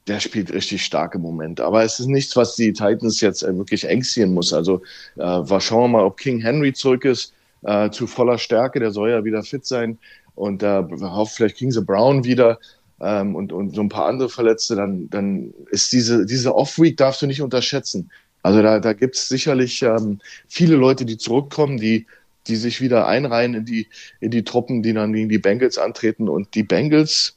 der 0.08 0.20
spielt 0.20 0.52
richtig 0.52 0.84
starke 0.84 1.18
Momente. 1.18 1.64
Aber 1.64 1.84
es 1.84 2.00
ist 2.00 2.06
nichts, 2.06 2.34
was 2.36 2.56
die 2.56 2.72
Titans 2.72 3.20
jetzt 3.20 3.42
äh, 3.42 3.56
wirklich 3.56 3.84
ängstigen 3.84 4.34
muss. 4.34 4.52
Also 4.52 4.82
äh, 5.16 5.60
schauen 5.60 5.84
wir 5.84 5.98
mal, 5.98 6.04
ob 6.04 6.16
King 6.16 6.40
Henry 6.40 6.72
zurück 6.72 7.04
ist 7.04 7.34
äh, 7.62 7.90
zu 7.90 8.06
voller 8.06 8.38
Stärke. 8.38 8.80
Der 8.80 8.90
soll 8.90 9.10
ja 9.10 9.24
wieder 9.24 9.42
fit 9.42 9.66
sein. 9.66 9.98
Und 10.34 10.62
äh, 10.62 10.82
hofft 11.00 11.36
vielleicht 11.36 11.56
King 11.56 11.72
the 11.72 11.80
Brown 11.80 12.24
wieder 12.24 12.58
ähm, 13.00 13.34
und, 13.34 13.52
und 13.52 13.74
so 13.74 13.80
ein 13.80 13.88
paar 13.88 14.06
andere 14.06 14.28
Verletzte. 14.28 14.76
Dann, 14.76 15.10
dann 15.10 15.52
ist 15.70 15.92
diese, 15.92 16.24
diese 16.26 16.54
Off-Week 16.54 16.96
darfst 16.96 17.22
du 17.22 17.26
nicht 17.26 17.42
unterschätzen. 17.42 18.10
Also 18.42 18.62
da, 18.62 18.78
da 18.78 18.92
gibt 18.92 19.16
es 19.16 19.28
sicherlich 19.28 19.82
ähm, 19.82 20.20
viele 20.48 20.76
Leute, 20.76 21.04
die 21.04 21.18
zurückkommen, 21.18 21.78
die 21.78 22.06
die 22.48 22.56
sich 22.56 22.80
wieder 22.80 23.06
einreihen 23.06 23.54
in 23.54 23.64
die, 23.64 23.88
in 24.20 24.30
die 24.30 24.42
Truppen, 24.42 24.82
die 24.82 24.92
dann 24.92 25.12
gegen 25.12 25.28
die 25.28 25.38
Bengals 25.38 25.78
antreten. 25.78 26.28
Und 26.28 26.54
die 26.54 26.62
Bengals, 26.62 27.36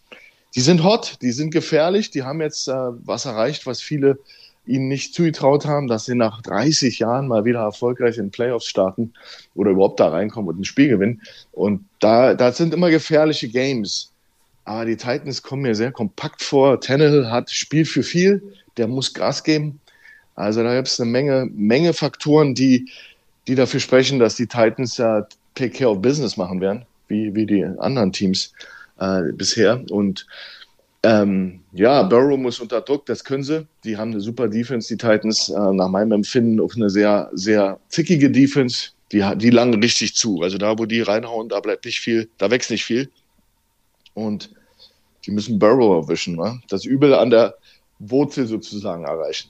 die 0.56 0.62
sind 0.62 0.84
hot, 0.84 1.18
die 1.22 1.32
sind 1.32 1.52
gefährlich, 1.52 2.12
die 2.12 2.24
haben 2.24 2.42
jetzt 2.42 2.68
äh, 2.68 2.74
was 2.74 3.26
erreicht, 3.26 3.66
was 3.66 3.82
viele 3.82 4.18
ihnen 4.66 4.88
nicht 4.88 5.14
zugetraut 5.14 5.66
haben, 5.66 5.88
dass 5.88 6.06
sie 6.06 6.16
nach 6.16 6.42
30 6.42 7.00
Jahren 7.00 7.28
mal 7.28 7.46
wieder 7.46 7.62
erfolgreich 7.62 8.18
in 8.18 8.32
Playoffs 8.32 8.66
starten 8.66 9.14
oder 9.56 9.72
überhaupt 9.72 10.00
da 10.00 10.10
reinkommen 10.10 10.50
und 10.50 10.60
ein 10.60 10.66
Spiel 10.66 10.90
gewinnen. 10.90 11.22
Und 11.52 11.86
da, 12.00 12.36
da 12.36 12.52
sind 12.52 12.74
immer 12.74 12.90
gefährliche 12.90 13.48
Games. 13.48 14.12
Aber 14.64 14.86
die 14.86 14.98
Titans 14.98 15.42
kommen 15.42 15.64
mir 15.64 15.74
sehr 15.74 15.92
kompakt 15.92 16.44
vor. 16.44 16.80
Tannehill 16.80 17.30
hat 17.32 17.50
Spiel 17.50 17.86
für 17.86 18.04
viel, 18.04 18.44
der 18.78 18.88
muss 18.88 19.14
Gas 19.14 19.44
geben. 19.44 19.80
Also 20.36 20.64
da 20.64 20.76
gibt 20.76 20.88
es 20.88 21.00
eine 21.00 21.10
Menge, 21.10 21.50
Menge 21.52 21.94
Faktoren, 21.94 22.54
die, 22.54 22.90
die 23.48 23.56
dafür 23.56 23.80
sprechen, 23.80 24.20
dass 24.20 24.36
die 24.36 24.48
Titans 24.48 24.98
ja 24.98 25.26
Take 25.56 25.72
Care 25.72 25.90
of 25.90 26.02
Business 26.02 26.38
machen 26.38 26.62
werden, 26.62 26.86
wie, 27.08 27.34
wie 27.34 27.46
die 27.46 27.66
anderen 27.66 28.12
Teams 28.12 28.54
äh, 29.02 29.34
bisher. 29.34 29.84
Und 29.90 30.26
ähm, 31.04 31.62
ja, 31.74 32.04
Burrow 32.04 32.38
muss 32.38 32.60
unter 32.60 32.82
Druck, 32.82 33.06
das 33.08 33.24
können 33.24 33.44
sie. 33.44 33.68
Die 33.84 33.98
haben 33.98 34.12
eine 34.12 34.22
super 34.22 34.48
Defense, 34.48 34.88
die 34.88 34.98
Titans, 34.98 35.50
äh, 35.50 35.74
nach 35.74 35.90
meinem 35.90 36.12
Empfinden 36.12 36.62
auch 36.62 36.76
eine 36.76 36.90
sehr, 36.90 37.30
sehr 37.34 37.80
zickige 37.90 38.30
Defense. 38.30 38.92
Die, 39.12 39.24
die 39.36 39.50
langen 39.50 39.82
richtig 39.82 40.16
zu. 40.16 40.42
Also 40.42 40.58
da, 40.58 40.78
wo 40.80 40.86
die 40.86 41.02
reinhauen, 41.02 41.50
da 41.50 41.60
bleibt 41.60 41.84
nicht 41.84 42.00
viel, 42.00 42.30
da 42.38 42.50
wächst 42.50 42.72
nicht 42.72 42.86
viel. 42.86 43.10
Und 44.14 44.52
die 45.26 45.32
müssen 45.32 45.60
Burrow 45.60 46.04
erwischen, 46.04 46.38
ne? 46.38 46.62
das 46.70 46.86
Übel 46.86 47.14
an 47.14 47.30
der 47.30 47.56
Wurzel 48.00 48.48
sozusagen 48.48 49.04
erreichen. 49.04 49.50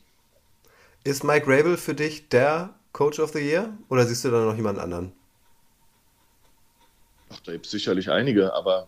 Ist 1.03 1.23
Mike 1.23 1.45
Rabel 1.47 1.77
für 1.77 1.93
dich 1.93 2.27
der 2.29 2.73
Coach 2.91 3.19
of 3.19 3.31
the 3.33 3.39
Year 3.39 3.71
oder 3.89 4.05
siehst 4.05 4.25
du 4.25 4.31
da 4.31 4.43
noch 4.43 4.55
jemand 4.55 4.79
anderen? 4.79 5.11
Ach, 7.29 7.39
da 7.41 7.51
gibt 7.51 7.65
es 7.65 7.71
sicherlich 7.71 8.09
einige, 8.09 8.53
aber 8.53 8.87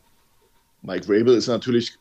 Mike 0.83 1.05
Rabel 1.07 1.35
ist 1.35 1.47
natürlich 1.47 1.97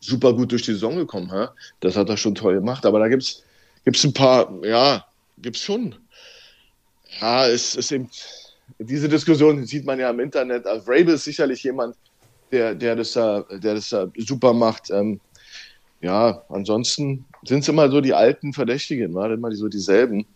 super 0.00 0.32
gut 0.34 0.52
durch 0.52 0.62
die 0.62 0.72
Saison 0.72 0.96
gekommen. 0.96 1.30
Ha? 1.30 1.54
Das 1.80 1.96
hat 1.96 2.08
er 2.08 2.16
schon 2.16 2.34
toll 2.34 2.54
gemacht. 2.54 2.84
Aber 2.84 2.98
da 2.98 3.08
gibt 3.08 3.22
es 3.22 4.04
ein 4.04 4.12
paar, 4.12 4.52
ja, 4.64 5.04
gibt 5.38 5.56
es 5.56 5.62
schon. 5.62 5.94
Ja, 7.20 7.46
es 7.46 7.74
ist 7.76 7.92
eben, 7.92 8.10
diese 8.78 9.08
Diskussion 9.08 9.64
sieht 9.64 9.86
man 9.86 9.98
ja 9.98 10.10
im 10.10 10.20
Internet. 10.20 10.66
Also 10.66 10.90
Rabel 10.90 11.14
ist 11.14 11.24
sicherlich 11.24 11.62
jemand, 11.62 11.96
der, 12.52 12.74
der 12.74 12.96
das, 12.96 13.12
der 13.12 13.46
das 13.48 13.94
super 14.18 14.52
macht. 14.52 14.90
Ähm, 14.90 15.20
ja, 16.00 16.42
ansonsten 16.48 17.24
sind 17.44 17.60
es 17.60 17.68
immer 17.68 17.90
so 17.90 18.00
die 18.00 18.14
alten 18.14 18.52
Verdächtigen, 18.52 19.12
immer 19.12 19.52
so 19.52 19.68
dieselben. 19.68 20.26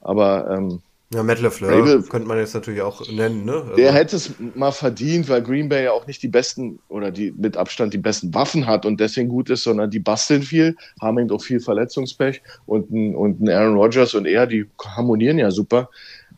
Aber 0.00 0.48
ähm, 0.50 0.82
ja, 1.12 1.24
Matt 1.24 1.40
LeFleur 1.40 2.02
könnte 2.04 2.28
man 2.28 2.38
jetzt 2.38 2.54
natürlich 2.54 2.82
auch 2.82 3.04
nennen, 3.10 3.44
ne? 3.44 3.54
Also 3.54 3.74
der 3.74 3.92
hätte 3.92 4.14
es 4.14 4.32
mal 4.54 4.70
verdient, 4.70 5.28
weil 5.28 5.42
Green 5.42 5.68
Bay 5.68 5.84
ja 5.84 5.92
auch 5.92 6.06
nicht 6.06 6.22
die 6.22 6.28
besten 6.28 6.78
oder 6.88 7.10
die 7.10 7.32
mit 7.32 7.56
Abstand 7.56 7.92
die 7.92 7.98
besten 7.98 8.32
Waffen 8.32 8.68
hat 8.68 8.86
und 8.86 9.00
deswegen 9.00 9.28
gut 9.28 9.50
ist, 9.50 9.64
sondern 9.64 9.90
die 9.90 9.98
basteln 9.98 10.42
viel, 10.42 10.76
haben 11.00 11.18
eben 11.18 11.30
auch 11.32 11.42
viel 11.42 11.58
Verletzungspech 11.58 12.42
und 12.66 12.92
ein, 12.92 13.16
und 13.16 13.40
ein 13.40 13.48
Aaron 13.48 13.76
Rodgers 13.76 14.14
und 14.14 14.24
er, 14.24 14.46
die 14.46 14.66
harmonieren 14.84 15.38
ja 15.38 15.50
super 15.50 15.90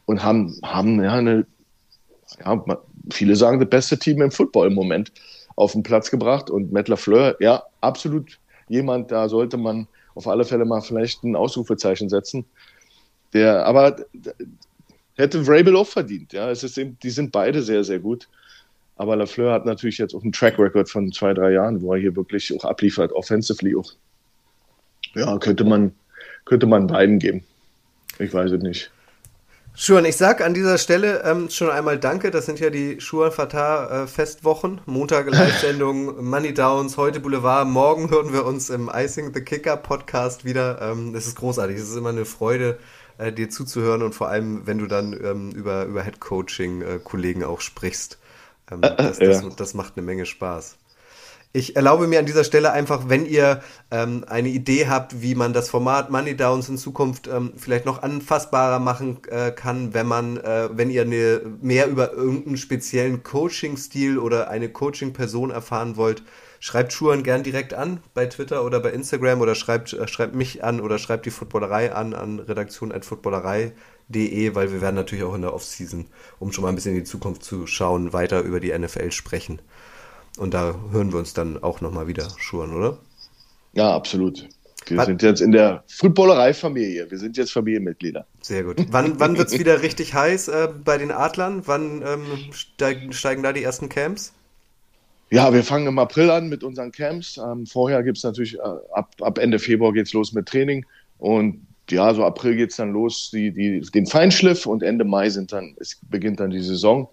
und 0.07 0.23
haben, 0.23 0.59
haben 0.63 1.03
ja 1.03 1.13
eine, 1.13 1.47
ja, 2.43 2.65
viele 3.11 3.37
sagen, 3.37 3.61
das 3.61 3.69
beste 3.69 3.99
Team 3.99 4.23
im 4.23 4.31
Football 4.31 4.69
im 4.69 4.75
Moment 4.75 5.13
auf 5.55 5.73
den 5.73 5.83
Platz 5.83 6.11
gebracht 6.11 6.49
und 6.49 6.73
Matt 6.73 6.89
LeFleur, 6.89 7.37
ja, 7.41 7.63
absolut 7.83 8.39
jemand, 8.69 9.11
da 9.11 9.29
sollte 9.29 9.59
man 9.59 9.87
auf 10.15 10.27
alle 10.27 10.45
Fälle 10.45 10.65
mal 10.65 10.81
vielleicht 10.81 11.25
ein 11.25 11.37
Ausrufezeichen 11.37 12.09
setzen 12.09 12.47
der, 13.33 13.67
aber 13.67 13.97
hätte 15.17 15.45
Vrabel 15.45 15.77
auch 15.77 15.87
verdient. 15.87 16.33
Ja, 16.33 16.51
es 16.51 16.63
ist 16.63 16.79
eben, 16.79 16.99
die 17.03 17.11
sind 17.11 17.33
beide 17.33 17.63
sehr, 17.63 17.85
sehr 17.85 17.99
gut. 17.99 18.29
Aber 18.97 19.17
Lafleur 19.17 19.53
hat 19.53 19.67
natürlich 19.67 19.99
jetzt 19.99 20.15
auch 20.15 20.23
einen 20.23 20.33
Track 20.33 20.59
Record 20.59 20.89
von 20.89 21.11
zwei, 21.13 21.35
drei 21.35 21.53
Jahren, 21.53 21.81
wo 21.83 21.95
er 21.95 22.01
hier 22.01 22.15
wirklich 22.15 22.55
auch 22.55 22.65
abliefert, 22.65 23.13
offensively 23.13 23.75
auch. 23.75 23.93
Ja, 25.15 25.39
könnte 25.39 25.65
man, 25.65 25.93
könnte 26.45 26.67
man 26.67 26.87
beiden 26.87 27.19
geben. 27.19 27.45
Ich 28.19 28.33
weiß 28.33 28.53
es 28.53 28.63
nicht. 28.63 28.91
Schuhan, 29.75 30.05
ich 30.05 30.19
sag 30.19 30.43
an 30.43 30.53
dieser 30.53 30.77
Stelle 30.77 31.23
ähm, 31.25 31.49
schon 31.49 31.71
einmal 31.71 31.99
Danke. 31.99 32.31
Das 32.31 32.45
sind 32.45 32.61
ja 32.61 32.69
die 32.69 33.01
Schuhan 33.01 33.33
Fatah 33.33 34.03
äh, 34.03 34.07
Festwochen. 34.07 34.83
Montag 34.85 35.31
Live-Sendung, 35.31 36.23
Money 36.29 36.53
Downs, 36.53 36.99
heute 36.99 37.21
Boulevard. 37.21 37.67
Morgen 37.67 38.11
hören 38.11 38.35
wir 38.35 38.45
uns 38.45 38.69
im 38.69 38.91
Icing 38.93 39.33
the 39.33 39.41
Kicker 39.41 39.79
Podcast 39.79 40.45
wieder. 40.45 40.81
Ähm, 40.83 41.15
das 41.15 41.27
ist 41.27 41.37
großartig. 41.37 41.79
Es 41.79 41.89
ist 41.89 41.97
immer 41.97 42.11
eine 42.11 42.27
Freude, 42.27 42.79
äh, 43.19 43.33
dir 43.33 43.51
zuzuhören 43.51 44.03
und 44.03 44.15
vor 44.15 44.29
allem, 44.29 44.67
wenn 44.67 44.79
du 44.79 44.87
dann 44.87 45.13
ähm, 45.13 45.51
über, 45.53 45.85
über 45.85 46.03
Head 46.03 46.21
Coaching 46.21 46.83
äh, 46.83 47.01
Kollegen 47.03 47.45
auch 47.45 47.61
sprichst. 47.61 48.19
Ähm, 48.71 48.81
das, 48.81 49.19
das, 49.19 49.43
das, 49.43 49.57
das 49.57 49.75
macht 49.75 49.97
eine 49.97 50.05
Menge 50.05 50.27
Spaß. 50.27 50.77
Ich 51.55 51.77
erlaube 51.77 52.07
mir 52.07 52.19
an 52.19 52.25
dieser 52.25 52.45
Stelle 52.45 52.73
einfach, 52.73 53.11
wenn 53.11 53.27
ihr 53.27 53.61
ähm, 53.91 54.25
eine 54.27 54.49
Idee 54.49 54.89
habt, 54.89 55.21
wie 55.21 55.35
man 55.35 55.53
das 55.53 55.69
Format 55.69 56.11
Money 56.11 56.35
Downs 56.35 56.71
in 56.71 56.79
Zukunft 56.79 57.29
ähm, 57.29 57.53
vielleicht 57.59 57.85
noch 57.85 58.03
anfassbarer 58.03 58.79
machen 58.79 59.19
äh, 59.29 59.51
kann, 59.51 59.93
wenn 59.93 60.07
man, 60.07 60.39
äh, 60.39 60.71
wenn 60.73 60.89
ihr 60.89 61.03
eine, 61.03 61.43
mehr 61.61 61.89
über 61.89 62.13
irgendeinen 62.15 62.57
speziellen 62.57 63.23
Coaching-Stil 63.23 64.19
oder 64.19 64.49
eine 64.49 64.71
Coaching-Person 64.71 65.51
erfahren 65.51 65.99
wollt, 65.99 66.23
schreibt 66.63 66.93
Schuhen 66.93 67.25
gern 67.25 67.43
direkt 67.43 67.75
an 67.75 67.99
bei 68.15 68.27
Twitter 68.27 68.65
oder 68.65 68.79
bei 68.79 68.93
Instagram 68.93 69.41
oder 69.41 69.57
schreibt, 69.57 69.95
äh, 69.95 70.07
schreibt 70.07 70.37
mich 70.37 70.63
an 70.63 70.81
oder 70.81 70.99
schreibt 70.99 71.27
die 71.27 71.31
Footballerei 71.31 71.93
an 71.93 72.15
an 72.15 72.39
redaktion.footballerei.de, 72.39 74.55
weil 74.55 74.73
wir 74.73 74.81
werden 74.81 74.95
natürlich 74.95 75.25
auch 75.25 75.35
in 75.35 75.43
der 75.43 75.55
Offseason, 75.55 76.07
um 76.39 76.53
schon 76.53 76.63
mal 76.63 76.69
ein 76.69 76.77
bisschen 76.77 76.93
in 76.93 77.01
die 77.01 77.05
Zukunft 77.05 77.43
zu 77.43 77.67
schauen, 77.67 78.13
weiter 78.13 78.43
über 78.43 78.61
die 78.61 78.79
NFL 78.79 79.11
sprechen. 79.11 79.61
Und 80.39 80.55
da 80.55 80.77
hören 80.93 81.11
wir 81.13 81.19
uns 81.19 81.35
dann 81.35 81.61
auch 81.61 81.81
nochmal 81.81 82.07
wieder, 82.07 82.29
Schuhen, 82.39 82.73
oder? 82.73 82.99
Ja, 83.73 83.93
absolut. 83.93 84.49
Wir 84.87 84.99
wann, 84.99 85.07
sind 85.07 85.23
jetzt 85.23 85.41
in 85.41 85.51
der 85.51 85.83
Footballerei-Familie. 85.89 87.11
Wir 87.11 87.19
sind 87.19 87.37
jetzt 87.37 87.53
Familienmitglieder. 87.53 88.25
Sehr 88.41 88.63
gut. 88.63 88.87
Wann, 88.91 89.19
wann 89.19 89.37
wird 89.37 89.49
es 89.49 89.59
wieder 89.59 89.83
richtig 89.83 90.15
heiß 90.15 90.47
äh, 90.47 90.69
bei 90.85 90.97
den 90.97 91.11
Adlern? 91.11 91.63
Wann 91.67 92.05
ähm, 92.07 92.23
steigen, 92.53 93.13
steigen 93.13 93.43
da 93.43 93.53
die 93.53 93.65
ersten 93.65 93.89
Camps? 93.89 94.33
Ja, 95.33 95.51
wir 95.55 95.65
fangen 95.65 95.87
im 95.87 95.99
April 95.99 96.31
an 96.31 96.51
mit 96.51 96.63
unseren 96.63 96.93
Camps. 96.93 97.39
Ähm, 97.39 97.65
vorher 97.65 98.03
gibt 98.03 98.19
es 98.19 98.23
natürlich, 98.23 98.57
äh, 98.57 98.63
ab, 98.93 99.15
ab 99.23 99.39
Ende 99.39 99.59
Februar 99.59 99.91
geht 99.95 100.07
es 100.07 100.13
los 100.13 100.35
mit 100.35 100.45
Training. 100.45 100.85
Und 101.17 101.67
ja, 101.89 102.13
so 102.13 102.23
April 102.23 102.55
geht 102.55 102.69
es 102.69 102.77
dann 102.77 102.93
los, 102.93 103.31
die, 103.33 103.51
die, 103.51 103.81
den 103.81 104.05
Feinschliff 104.05 104.67
und 104.67 104.83
Ende 104.83 105.07
Mai 105.07 105.31
sind 105.31 105.51
dann, 105.51 105.75
es 105.81 105.99
beginnt 106.11 106.39
dann 106.39 106.51
die 106.51 106.61
Saison. 106.61 107.09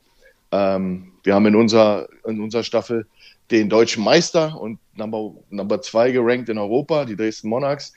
Ähm, 0.52 1.14
wir 1.24 1.34
haben 1.34 1.46
in 1.46 1.56
unserer, 1.56 2.10
in 2.28 2.42
unserer 2.42 2.64
Staffel 2.64 3.06
den 3.52 3.70
deutschen 3.70 4.04
Meister 4.04 4.60
und 4.60 4.80
Number, 4.96 5.34
Number 5.50 5.82
zwei 5.82 6.12
gerankt 6.12 6.50
in 6.50 6.58
Europa, 6.58 7.06
die 7.06 7.16
Dresden 7.16 7.48
Monarchs. 7.48 7.94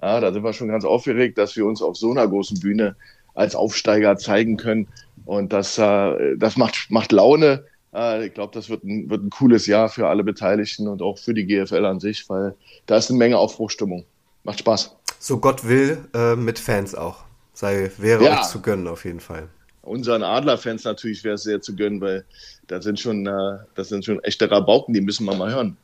Ja, 0.00 0.20
da 0.20 0.32
sind 0.32 0.44
wir 0.44 0.52
schon 0.52 0.68
ganz 0.68 0.84
aufgeregt, 0.84 1.36
dass 1.36 1.56
wir 1.56 1.66
uns 1.66 1.82
auf 1.82 1.96
so 1.96 2.12
einer 2.12 2.28
großen 2.28 2.60
Bühne 2.60 2.94
als 3.34 3.56
Aufsteiger 3.56 4.18
zeigen 4.18 4.56
können. 4.56 4.86
Und 5.24 5.52
das, 5.52 5.78
äh, 5.78 6.36
das 6.36 6.56
macht, 6.56 6.92
macht 6.92 7.10
Laune. 7.10 7.64
Äh, 7.94 8.26
ich 8.26 8.34
glaube, 8.34 8.52
das 8.54 8.68
wird 8.68 8.84
ein, 8.84 9.08
wird 9.08 9.22
ein 9.22 9.30
cooles 9.30 9.66
Jahr 9.66 9.88
für 9.88 10.08
alle 10.08 10.24
Beteiligten 10.24 10.88
und 10.88 11.02
auch 11.02 11.18
für 11.18 11.34
die 11.34 11.46
GFL 11.46 11.84
an 11.84 12.00
sich, 12.00 12.28
weil 12.28 12.54
da 12.86 12.96
ist 12.96 13.10
eine 13.10 13.18
Menge 13.18 13.38
Aufbruchstimmung. 13.38 14.04
Macht 14.42 14.60
Spaß. 14.60 14.94
So 15.18 15.38
Gott 15.38 15.66
will, 15.66 16.08
äh, 16.14 16.36
mit 16.36 16.58
Fans 16.58 16.94
auch. 16.94 17.24
Sei, 17.52 17.90
wäre 17.98 18.24
ja. 18.24 18.40
euch 18.40 18.48
zu 18.48 18.60
gönnen 18.60 18.88
auf 18.88 19.04
jeden 19.04 19.20
Fall 19.20 19.48
unseren 19.84 20.22
Adlerfans 20.22 20.84
natürlich 20.84 21.24
wäre 21.24 21.34
es 21.34 21.42
sehr 21.42 21.60
zu 21.60 21.76
gönnen, 21.76 22.00
weil 22.00 22.24
das 22.66 22.84
sind 22.84 22.98
schon, 22.98 23.26
äh, 23.26 23.58
das 23.74 23.88
sind 23.88 24.04
schon 24.04 24.22
echte 24.24 24.50
Rabauken, 24.50 24.94
die 24.94 25.00
müssen 25.00 25.26
wir 25.26 25.34
mal 25.34 25.52
hören. 25.52 25.76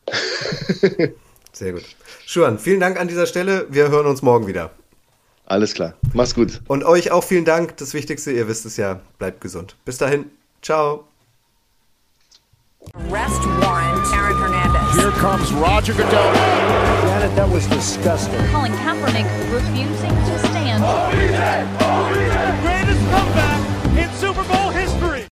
sehr 1.53 1.73
gut. 1.73 1.85
Schuan, 2.27 2.59
vielen 2.59 2.81
Dank 2.81 2.99
an 2.99 3.09
dieser 3.09 3.27
Stelle. 3.27 3.67
Wir 3.71 3.91
hören 3.91 4.07
uns 4.07 4.23
morgen 4.23 4.47
wieder. 4.47 4.71
Alles 5.47 5.75
klar. 5.75 5.95
Mach's 6.13 6.35
gut. 6.35 6.61
Und 6.69 6.85
euch 6.85 7.11
auch 7.11 7.25
vielen 7.25 7.45
Dank. 7.45 7.77
Das 7.79 7.93
Wichtigste, 7.93 8.31
ihr 8.31 8.47
wisst 8.49 8.67
es 8.67 8.77
ja, 8.77 9.01
bleibt 9.19 9.41
gesund. 9.41 9.77
Bis 9.85 9.99
dahin. 9.99 10.27
Ciao. 10.63 11.10
Arrest 12.97 13.41
warrant, 13.63 14.07
Aaron 14.15 14.37
Hernandez. 14.37 14.97
Here 14.97 15.11
comes 15.13 15.53
Roger 15.53 15.93
Goodell. 15.93 16.11
Janet, 16.11 17.37
that 17.37 17.49
was 17.49 17.67
disgusting. 17.69 18.39
Colin 18.51 18.73
Kaepernick 18.73 19.27
refusing 19.53 20.11
to 20.11 20.39
stand. 20.51 20.83
Greatest 22.63 23.01
comeback 23.11 23.61
in 23.97 24.11
Super 24.15 24.30